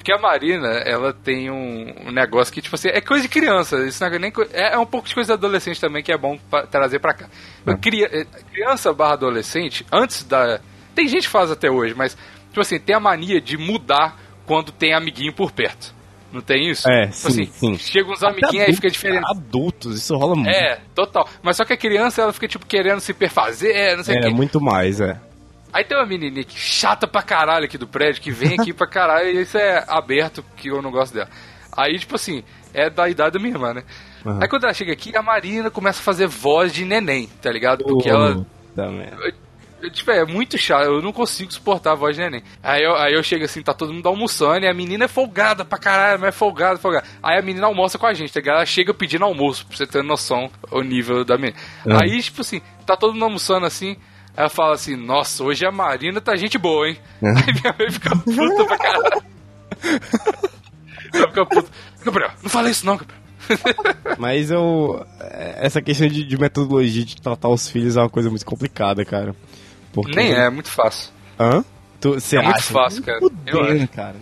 Porque 0.00 0.12
a 0.12 0.18
Marina, 0.18 0.66
ela 0.86 1.12
tem 1.12 1.50
um, 1.50 2.06
um 2.06 2.10
negócio 2.10 2.52
que, 2.54 2.62
tipo 2.62 2.74
assim, 2.74 2.88
é 2.88 3.02
coisa 3.02 3.22
de 3.24 3.28
criança. 3.28 3.76
Isso 3.86 4.02
não 4.02 4.10
é, 4.10 4.18
nem, 4.18 4.32
é, 4.52 4.72
é 4.74 4.78
um 4.78 4.86
pouco 4.86 5.06
de 5.06 5.14
coisa 5.14 5.28
de 5.28 5.32
adolescente 5.34 5.78
também 5.78 6.02
que 6.02 6.10
é 6.10 6.16
bom 6.16 6.38
pra- 6.50 6.66
trazer 6.66 6.98
pra 7.00 7.12
cá. 7.12 7.28
Cria- 7.82 8.08
eh, 8.10 8.26
criança 8.50 8.94
barra 8.94 9.12
adolescente, 9.12 9.84
antes 9.92 10.24
da. 10.24 10.58
Tem 10.94 11.06
gente 11.06 11.24
que 11.24 11.28
faz 11.28 11.50
até 11.50 11.70
hoje, 11.70 11.94
mas, 11.94 12.16
tipo 12.48 12.60
assim, 12.62 12.78
tem 12.78 12.96
a 12.96 13.00
mania 13.00 13.42
de 13.42 13.58
mudar 13.58 14.18
quando 14.46 14.72
tem 14.72 14.94
amiguinho 14.94 15.34
por 15.34 15.52
perto. 15.52 15.94
Não 16.32 16.40
tem 16.40 16.70
isso? 16.70 16.88
É, 16.88 17.06
tipo 17.08 17.30
sim, 17.30 17.42
assim, 17.42 17.46
sim. 17.52 17.78
chega 17.78 18.08
uns 18.10 18.22
amiguinhos 18.22 18.68
aí 18.68 18.74
fica 18.74 18.88
diferente. 18.90 19.24
Adultos, 19.28 19.98
isso 19.98 20.16
rola 20.16 20.36
muito. 20.36 20.48
É, 20.48 20.78
total. 20.94 21.28
Mas 21.42 21.56
só 21.56 21.64
que 21.64 21.72
a 21.72 21.76
criança, 21.76 22.22
ela 22.22 22.32
fica, 22.32 22.46
tipo, 22.46 22.64
querendo 22.66 23.00
se 23.00 23.12
perfazer, 23.12 23.74
é, 23.74 23.96
não 23.96 24.04
sei 24.04 24.14
o 24.14 24.18
É, 24.18 24.22
quê. 24.22 24.30
muito 24.30 24.60
mais, 24.60 25.00
é. 25.00 25.18
Aí 25.72 25.84
tem 25.84 25.96
uma 25.96 26.06
menininha 26.06 26.44
que 26.44 26.58
chata 26.58 27.06
pra 27.06 27.22
caralho 27.22 27.64
aqui 27.64 27.76
do 27.78 27.86
prédio, 27.86 28.22
que 28.22 28.30
vem 28.30 28.54
aqui 28.58 28.72
pra 28.72 28.86
caralho, 28.86 29.28
e 29.28 29.42
isso 29.42 29.56
é 29.58 29.84
aberto, 29.88 30.44
que 30.56 30.68
eu 30.68 30.80
não 30.82 30.90
gosto 30.90 31.14
dela. 31.14 31.28
Aí, 31.76 31.98
tipo 31.98 32.14
assim, 32.16 32.42
é 32.74 32.88
da 32.90 33.08
idade 33.08 33.32
da 33.32 33.38
minha 33.40 33.54
irmã, 33.54 33.74
né? 33.74 33.82
Aham. 34.26 34.38
Aí 34.42 34.48
quando 34.48 34.64
ela 34.64 34.74
chega 34.74 34.92
aqui, 34.92 35.16
a 35.16 35.22
Marina 35.22 35.70
começa 35.70 36.00
a 36.00 36.02
fazer 36.04 36.26
voz 36.26 36.72
de 36.72 36.84
neném, 36.84 37.28
tá 37.40 37.50
ligado? 37.50 37.84
Porque 37.84 38.08
ela... 38.08 38.34
Puta 38.34 38.90
merda. 38.90 39.34
Eu, 39.82 39.90
Tipo, 39.90 40.10
é 40.10 40.24
muito 40.24 40.58
chato, 40.58 40.84
eu 40.84 41.02
não 41.02 41.12
consigo 41.12 41.52
suportar 41.52 41.92
a 41.92 41.94
voz 41.94 42.16
de 42.16 42.22
neném. 42.22 42.42
Aí 42.62 42.82
eu, 42.82 42.96
aí 42.96 43.14
eu 43.14 43.22
chego 43.22 43.44
assim, 43.44 43.62
tá 43.62 43.72
todo 43.72 43.92
mundo 43.92 44.06
almoçando, 44.08 44.64
e 44.64 44.68
a 44.68 44.74
menina 44.74 45.04
é 45.04 45.08
folgada 45.08 45.64
pra 45.64 45.78
caralho, 45.78 46.20
mas 46.20 46.28
é 46.28 46.32
folgada, 46.32 46.78
folgada. 46.78 47.06
Aí 47.22 47.38
a 47.38 47.42
menina 47.42 47.66
almoça 47.66 47.98
com 47.98 48.06
a 48.06 48.14
gente, 48.14 48.32
tá 48.32 48.40
ligado? 48.40 48.56
Ela 48.56 48.66
chega 48.66 48.94
pedindo 48.94 49.24
almoço, 49.24 49.66
pra 49.66 49.76
você 49.76 49.86
ter 49.86 50.02
noção 50.02 50.50
o 50.70 50.82
nível 50.82 51.24
da 51.24 51.36
menina. 51.36 51.58
Ah. 51.86 52.02
Aí, 52.02 52.22
tipo 52.22 52.40
assim, 52.40 52.60
tá 52.86 52.96
todo 52.96 53.12
mundo 53.12 53.24
almoçando 53.24 53.66
assim, 53.66 53.96
aí 54.36 54.44
ela 54.44 54.48
fala 54.48 54.74
assim, 54.74 54.96
nossa, 54.96 55.42
hoje 55.44 55.64
a 55.64 55.72
Marina 55.72 56.20
tá 56.20 56.36
gente 56.36 56.58
boa, 56.58 56.88
hein? 56.88 56.96
Aí 57.22 57.52
minha 57.52 57.74
mãe 57.78 57.90
fica 57.90 58.16
puta 58.16 58.64
pra 58.64 58.78
caralho. 58.78 59.22
Ela 61.12 61.28
fica 61.28 61.46
puta. 61.46 61.70
Gabriel, 62.04 62.30
não 62.42 62.50
fala 62.50 62.70
isso 62.70 62.86
não, 62.86 62.96
Gabriel. 62.96 63.20
Mas 64.18 64.50
eu. 64.50 65.04
Essa 65.56 65.82
questão 65.82 66.08
de, 66.08 66.24
de 66.24 66.38
metodologia 66.38 67.04
de 67.04 67.20
tratar 67.20 67.48
os 67.48 67.68
filhos 67.68 67.96
é 67.96 68.00
uma 68.00 68.10
coisa 68.10 68.30
muito 68.30 68.44
complicada, 68.44 69.04
cara. 69.04 69.34
Porque... 69.92 70.14
Nem 70.14 70.32
é, 70.34 70.46
é 70.46 70.50
muito 70.50 70.70
fácil. 70.70 71.10
Hã? 71.38 71.64
Tu, 72.00 72.14
você 72.14 72.36
É 72.36 72.42
muito 72.42 72.56
acha? 72.56 72.72
fácil, 72.72 73.02
cara. 73.02 73.18
Fudendo, 73.18 73.58
Eu 73.58 73.64
acho. 73.64 73.88
cara. 73.88 74.16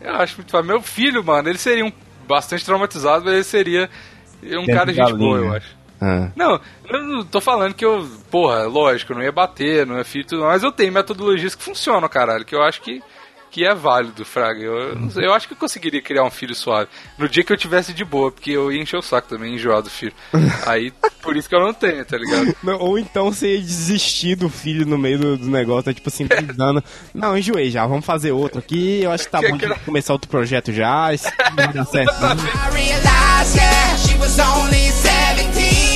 Eu 0.00 0.14
acho 0.16 0.36
muito 0.36 0.50
fácil. 0.50 0.66
Meu 0.66 0.82
filho, 0.82 1.22
mano, 1.22 1.48
ele 1.48 1.58
seria 1.58 1.84
um 1.84 1.92
bastante 2.26 2.64
traumatizado, 2.64 3.24
mas 3.24 3.34
ele 3.34 3.44
seria 3.44 3.90
um 4.42 4.48
Dentro 4.66 4.74
cara 4.74 4.92
de 4.92 4.94
gente 4.98 5.12
boa, 5.14 5.38
eu 5.38 5.52
acho. 5.54 5.76
Ah. 6.00 6.30
Não, 6.34 6.60
eu 6.88 7.02
não 7.04 7.24
tô 7.24 7.40
falando 7.40 7.74
que 7.74 7.84
eu, 7.84 8.04
porra, 8.28 8.64
lógico, 8.64 9.12
eu 9.12 9.16
não 9.16 9.22
ia 9.22 9.30
bater, 9.30 9.86
não 9.86 9.96
é 9.98 10.02
filho 10.02 10.26
tudo, 10.26 10.42
mas 10.42 10.64
eu 10.64 10.72
tenho 10.72 10.92
metodologias 10.92 11.54
que 11.54 11.62
funcionam, 11.62 12.08
caralho, 12.08 12.44
que 12.44 12.54
eu 12.56 12.62
acho 12.62 12.80
que, 12.82 13.00
que 13.52 13.66
é 13.66 13.74
válido, 13.74 14.24
Fraga. 14.24 14.62
Eu, 14.62 14.78
eu 14.78 14.98
não 14.98 15.10
sei, 15.10 15.26
eu 15.26 15.34
acho 15.34 15.46
que 15.46 15.52
eu 15.52 15.58
conseguiria 15.58 16.00
criar 16.00 16.24
um 16.24 16.30
filho 16.30 16.54
suave. 16.54 16.88
No 17.18 17.28
dia 17.28 17.44
que 17.44 17.52
eu 17.52 17.56
tivesse 17.56 17.92
de 17.92 18.04
boa, 18.04 18.32
porque 18.32 18.50
eu 18.50 18.72
ia 18.72 18.80
encher 18.80 18.96
o 18.96 19.02
saco 19.02 19.28
também, 19.28 19.54
enjoar 19.54 19.82
do 19.82 19.90
filho. 19.90 20.14
Aí, 20.66 20.90
por 21.20 21.36
isso 21.36 21.48
que 21.48 21.54
eu 21.54 21.60
não 21.60 21.74
tenho, 21.74 22.02
tá 22.04 22.16
ligado? 22.16 22.56
Não, 22.64 22.78
ou 22.78 22.98
então 22.98 23.30
você 23.30 23.54
ia 23.56 23.60
desistir 23.60 24.36
do 24.36 24.48
filho 24.48 24.86
no 24.86 24.96
meio 24.96 25.18
do, 25.18 25.36
do 25.36 25.50
negócio, 25.50 25.90
né? 25.90 25.94
tipo 25.94 26.08
assim, 26.08 26.26
pensando, 26.26 26.82
não, 27.12 27.36
enjoei 27.36 27.70
já, 27.70 27.86
vamos 27.86 28.06
fazer 28.06 28.32
outro 28.32 28.60
aqui, 28.60 29.02
eu 29.02 29.10
acho 29.10 29.24
que 29.24 29.30
tá 29.30 29.40
Que 29.40 29.50
bom 29.50 29.56
de 29.56 29.68
começar 29.80 30.12
outro 30.12 30.30
projeto 30.30 30.72
já, 30.72 31.12
isso 31.12 31.28
vai 31.54 31.72
dar 31.72 31.84
certo. 31.84 32.14
I 35.44 35.91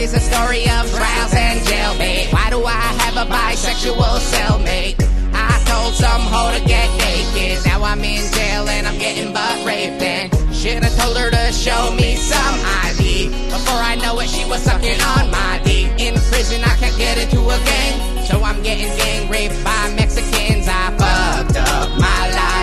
is 0.00 0.14
a 0.14 0.20
story 0.20 0.62
of 0.62 0.88
trials 0.96 1.34
and 1.34 1.60
jailbait. 1.60 2.32
Why 2.32 2.48
do 2.48 2.64
I 2.64 2.80
have 3.04 3.16
a 3.20 3.30
bisexual 3.30 4.16
cellmate? 4.32 4.96
I 5.34 5.52
told 5.68 5.92
some 5.92 6.22
hoe 6.32 6.56
to 6.56 6.64
get 6.64 6.88
naked. 6.96 7.66
Now 7.66 7.82
I'm 7.84 8.02
in 8.02 8.24
jail 8.32 8.66
and 8.68 8.86
I'm 8.86 8.98
getting 8.98 9.34
butt 9.34 9.66
raped. 9.66 10.00
And 10.00 10.32
should've 10.56 10.96
told 10.96 11.18
her 11.18 11.30
to 11.30 11.52
show 11.52 11.92
me 11.92 12.16
some 12.16 12.56
ID. 12.88 13.28
Before 13.50 13.82
I 13.92 13.96
know 13.96 14.18
it, 14.20 14.30
she 14.30 14.48
was 14.48 14.62
sucking 14.62 15.00
on 15.02 15.30
my 15.30 15.60
D. 15.64 15.84
In 15.98 16.14
prison, 16.32 16.64
I 16.64 16.74
can't 16.80 16.96
get 16.96 17.18
into 17.18 17.40
a 17.40 17.58
gang. 17.68 18.24
So 18.24 18.42
I'm 18.42 18.62
getting 18.62 18.88
gang 18.96 19.28
raped 19.28 19.62
by 19.62 19.92
Mexicans. 19.96 20.66
I 20.66 20.96
fucked 20.96 21.58
up 21.58 21.90
my 22.00 22.30
life. 22.32 22.59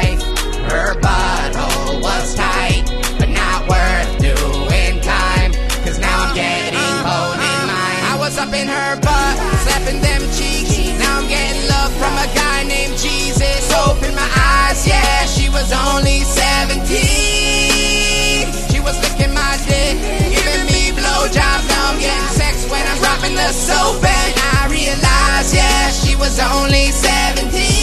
My 14.78 14.84
eyes, 14.84 14.88
yeah, 14.88 15.26
she 15.26 15.50
was 15.50 15.72
only 15.72 16.22
17. 16.22 16.86
She 18.70 18.80
was 18.80 18.98
licking 19.02 19.34
my 19.34 19.58
dick, 19.68 19.98
giving 20.30 20.66
me 20.68 20.92
blowjobs. 20.92 21.68
Now 21.70 21.92
I'm 21.92 22.00
getting 22.00 22.28
sex 22.30 22.70
when 22.70 22.86
I'm 22.86 22.98
dropping 23.00 23.36
the 23.36 23.52
soap. 23.52 24.04
And 24.04 24.34
I 24.56 24.68
realized, 24.70 25.56
yeah, 25.56 25.90
she 25.90 26.16
was 26.16 26.40
only 26.40 26.92
17. 26.92 27.77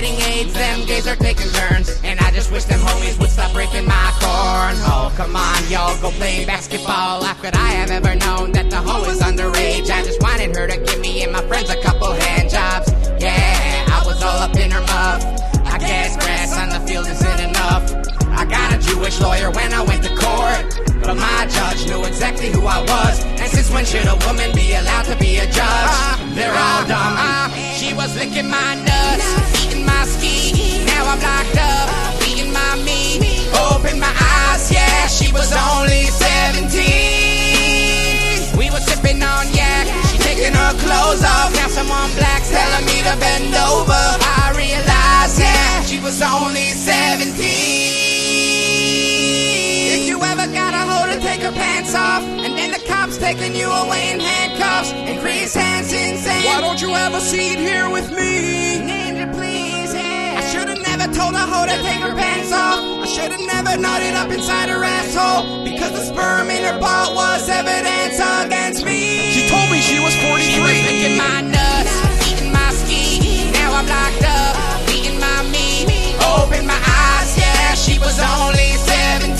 Getting 0.00 0.20
AIDS, 0.30 0.52
them 0.54 0.86
gays 0.86 1.06
are 1.08 1.16
taking 1.16 1.50
turns. 1.50 2.00
And 2.04 2.20
I 2.20 2.30
just 2.30 2.52
wish 2.52 2.64
them 2.64 2.78
homies 2.80 3.18
would 3.18 3.30
stop 3.30 3.52
breaking 3.52 3.86
my 3.86 4.10
cornhole. 4.22 5.10
Oh, 5.10 5.14
come 5.16 5.34
on, 5.34 5.58
y'all, 5.68 6.00
go 6.00 6.10
play 6.10 6.44
basketball. 6.44 7.24
How 7.24 7.34
could 7.34 7.56
I 7.56 7.70
have 7.80 7.90
ever 7.90 8.14
known 8.14 8.52
that 8.52 8.70
the 8.70 8.76
hoe 8.76 9.10
is 9.10 9.20
underage? 9.20 9.90
I 9.90 10.04
just 10.04 10.22
wanted 10.22 10.54
her 10.54 10.68
to 10.68 10.76
give 10.78 11.00
me 11.00 11.24
and 11.24 11.32
my 11.32 11.42
friends 11.48 11.70
a 11.70 11.80
couple 11.82 12.12
hand 12.12 12.48
jobs. 12.50 12.92
Yeah, 13.18 13.96
I 13.96 14.02
was 14.06 14.22
all 14.22 14.38
up 14.38 14.54
in 14.54 14.70
her 14.70 14.80
muff. 14.82 15.20
I 15.66 15.78
guess 15.78 16.16
grass 16.16 16.56
on 16.56 16.68
the 16.68 16.80
field 16.86 17.06
isn't 17.08 17.40
enough. 17.40 17.82
I 18.38 18.44
got 18.44 18.74
a 18.74 18.78
Jewish 18.78 19.20
lawyer 19.20 19.50
when 19.50 19.72
I 19.72 19.82
went 19.82 20.04
to 20.04 20.14
court. 20.14 20.64
but 21.02 21.16
my 21.16 21.46
judge 21.50 21.86
knew 21.88 22.04
exactly 22.04 22.50
who 22.52 22.64
I 22.66 22.80
was. 22.82 23.24
And 23.24 23.50
since 23.50 23.68
when 23.72 23.84
should 23.84 24.06
a 24.06 24.16
woman 24.26 24.54
be 24.54 24.74
allowed 24.74 25.06
to 25.06 25.16
be 25.16 25.38
a 25.38 25.46
judge? 25.50 25.90
They're 26.36 26.54
all 26.54 26.86
dumb. 26.86 27.50
She 27.74 27.94
was 27.94 28.14
licking 28.16 28.48
my 28.48 28.74
nuts, 28.74 29.57
ski. 30.08 30.84
Now 30.86 31.04
I'm 31.12 31.20
locked 31.20 31.56
up, 31.58 31.88
eating 32.28 32.52
my 32.52 32.76
meat. 32.86 33.20
Open 33.72 33.98
my 34.00 34.12
eyes, 34.12 34.70
yeah, 34.72 35.06
she 35.06 35.32
was 35.32 35.52
only 35.52 36.04
17. 36.08 38.56
We 38.58 38.70
were 38.70 38.80
sipping 38.80 39.22
on 39.22 39.46
yak, 39.52 39.86
she 40.10 40.18
taking 40.18 40.52
her 40.54 40.72
clothes 40.84 41.22
off. 41.24 41.52
Now 41.54 41.68
someone 41.68 42.10
black's 42.16 42.50
telling 42.50 42.84
me 42.86 43.02
to 43.08 43.16
bend 43.20 43.54
over. 43.54 43.94
I 43.94 44.52
realized, 44.56 45.38
yeah, 45.40 45.82
she 45.84 46.00
was 46.00 46.20
only 46.22 46.72
17. 46.72 47.36
If 49.94 50.06
you 50.08 50.16
ever 50.22 50.46
got 50.52 50.74
a 50.74 50.82
hold 50.90 51.08
her, 51.14 51.20
take 51.20 51.42
her 51.42 51.52
pants 51.52 51.94
off. 51.94 52.22
And 52.22 52.56
then 52.56 52.70
the 52.72 52.80
cops 52.86 53.18
taking 53.18 53.54
you 53.54 53.70
away 53.70 54.10
in 54.12 54.20
handcuffs. 54.20 54.92
And 54.92 55.20
Chris 55.20 55.54
Hansen 55.54 56.16
saying, 56.18 56.44
Why 56.46 56.60
don't 56.60 56.80
you 56.80 56.90
have 56.94 57.14
a 57.14 57.20
seat 57.20 57.58
here 57.58 57.88
with 57.90 58.10
me? 58.10 58.78
Ninja, 58.88 59.32
please, 59.32 59.67
told 61.28 61.40
her 61.40 61.46
hoe 61.52 61.66
to 61.66 61.76
take 61.82 62.00
her 62.00 62.14
pants 62.14 62.52
off. 62.52 62.78
I 63.04 63.06
should've 63.06 63.44
never 63.44 63.76
knotted 63.76 64.14
up 64.14 64.30
inside 64.30 64.70
her 64.70 64.82
asshole. 64.82 65.62
Because 65.64 65.92
the 65.92 66.00
sperm 66.00 66.48
in 66.48 66.64
her 66.64 66.80
butt 66.80 67.14
was 67.14 67.46
evidence 67.48 68.16
against 68.16 68.82
me. 68.84 69.30
She 69.32 69.48
told 69.48 69.70
me 69.70 69.80
she 69.80 70.00
was 70.00 70.16
43. 70.16 70.40
She 70.40 70.60
was 70.60 70.80
43. 70.88 71.18
my 71.20 71.40
nuts, 71.44 71.92
eating 72.32 72.52
my 72.52 72.70
ski. 72.72 73.20
Now 73.52 73.74
I'm 73.76 73.86
locked 73.86 74.24
up, 74.24 74.56
eating 74.88 75.20
my 75.20 75.42
meat. 75.52 76.16
Open 76.24 76.64
my 76.66 76.80
eyes, 76.80 77.36
yeah, 77.36 77.74
she 77.76 77.98
was 78.00 78.16
only 78.16 78.72
17. 78.88 79.36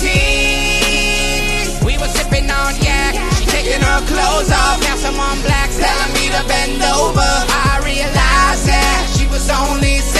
We 1.85 1.97
were 1.97 2.11
sipping 2.13 2.51
on 2.53 2.77
yak, 2.85 3.17
she 3.33 3.49
taking 3.49 3.81
her 3.81 4.01
clothes 4.05 4.53
off. 4.53 4.77
Now 4.85 4.93
someone 4.95 5.41
black's 5.41 5.81
telling 5.81 6.13
me 6.13 6.29
to 6.37 6.45
bend 6.45 6.85
over. 6.85 7.25
I 7.65 7.81
realized, 7.81 8.69
yeah, 8.69 9.09
she 9.17 9.25
was 9.25 9.49
only 9.49 9.97
17. 10.05 10.18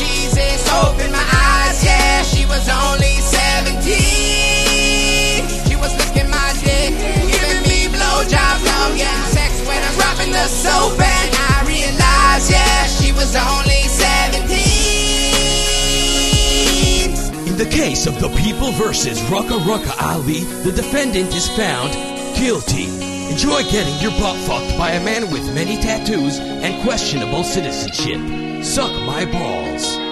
Jesus. 0.00 0.64
Open 0.72 1.12
my 1.12 1.20
eyes, 1.20 1.84
yeah, 1.84 2.22
she 2.22 2.46
was 2.46 2.64
only 2.68 3.20
17. 3.20 3.84
She 5.68 5.76
was 5.76 5.92
my 6.24 6.52
dick, 6.64 6.96
giving 7.28 7.60
me 7.68 7.92
blowjobs. 7.92 8.64
Oh, 8.64 8.96
now 8.96 9.12
I'm 9.12 9.28
sex 9.28 9.60
when 9.68 9.76
I'm 9.76 10.32
the 10.32 10.48
soap, 10.48 10.96
and 10.96 11.30
I 11.52 11.64
realized, 11.68 12.50
yeah, 12.50 12.86
she 12.86 13.12
was 13.12 13.36
only 13.36 13.84
17. 13.84 14.40
In 17.46 17.56
the 17.58 17.68
case 17.68 18.06
of 18.06 18.18
the 18.20 18.30
People 18.40 18.72
versus 18.72 19.20
Rucka 19.28 19.58
Rucka 19.68 19.92
Ali, 20.00 20.44
the 20.64 20.72
defendant 20.72 21.34
is 21.34 21.48
found 21.48 21.92
guilty. 22.36 23.09
Enjoy 23.30 23.62
getting 23.70 23.94
your 24.02 24.10
butt 24.18 24.36
fucked 24.38 24.76
by 24.76 24.90
a 24.90 25.04
man 25.04 25.30
with 25.30 25.54
many 25.54 25.76
tattoos 25.76 26.40
and 26.40 26.82
questionable 26.82 27.44
citizenship. 27.44 28.64
Suck 28.64 28.92
my 29.06 29.24
balls. 29.24 30.09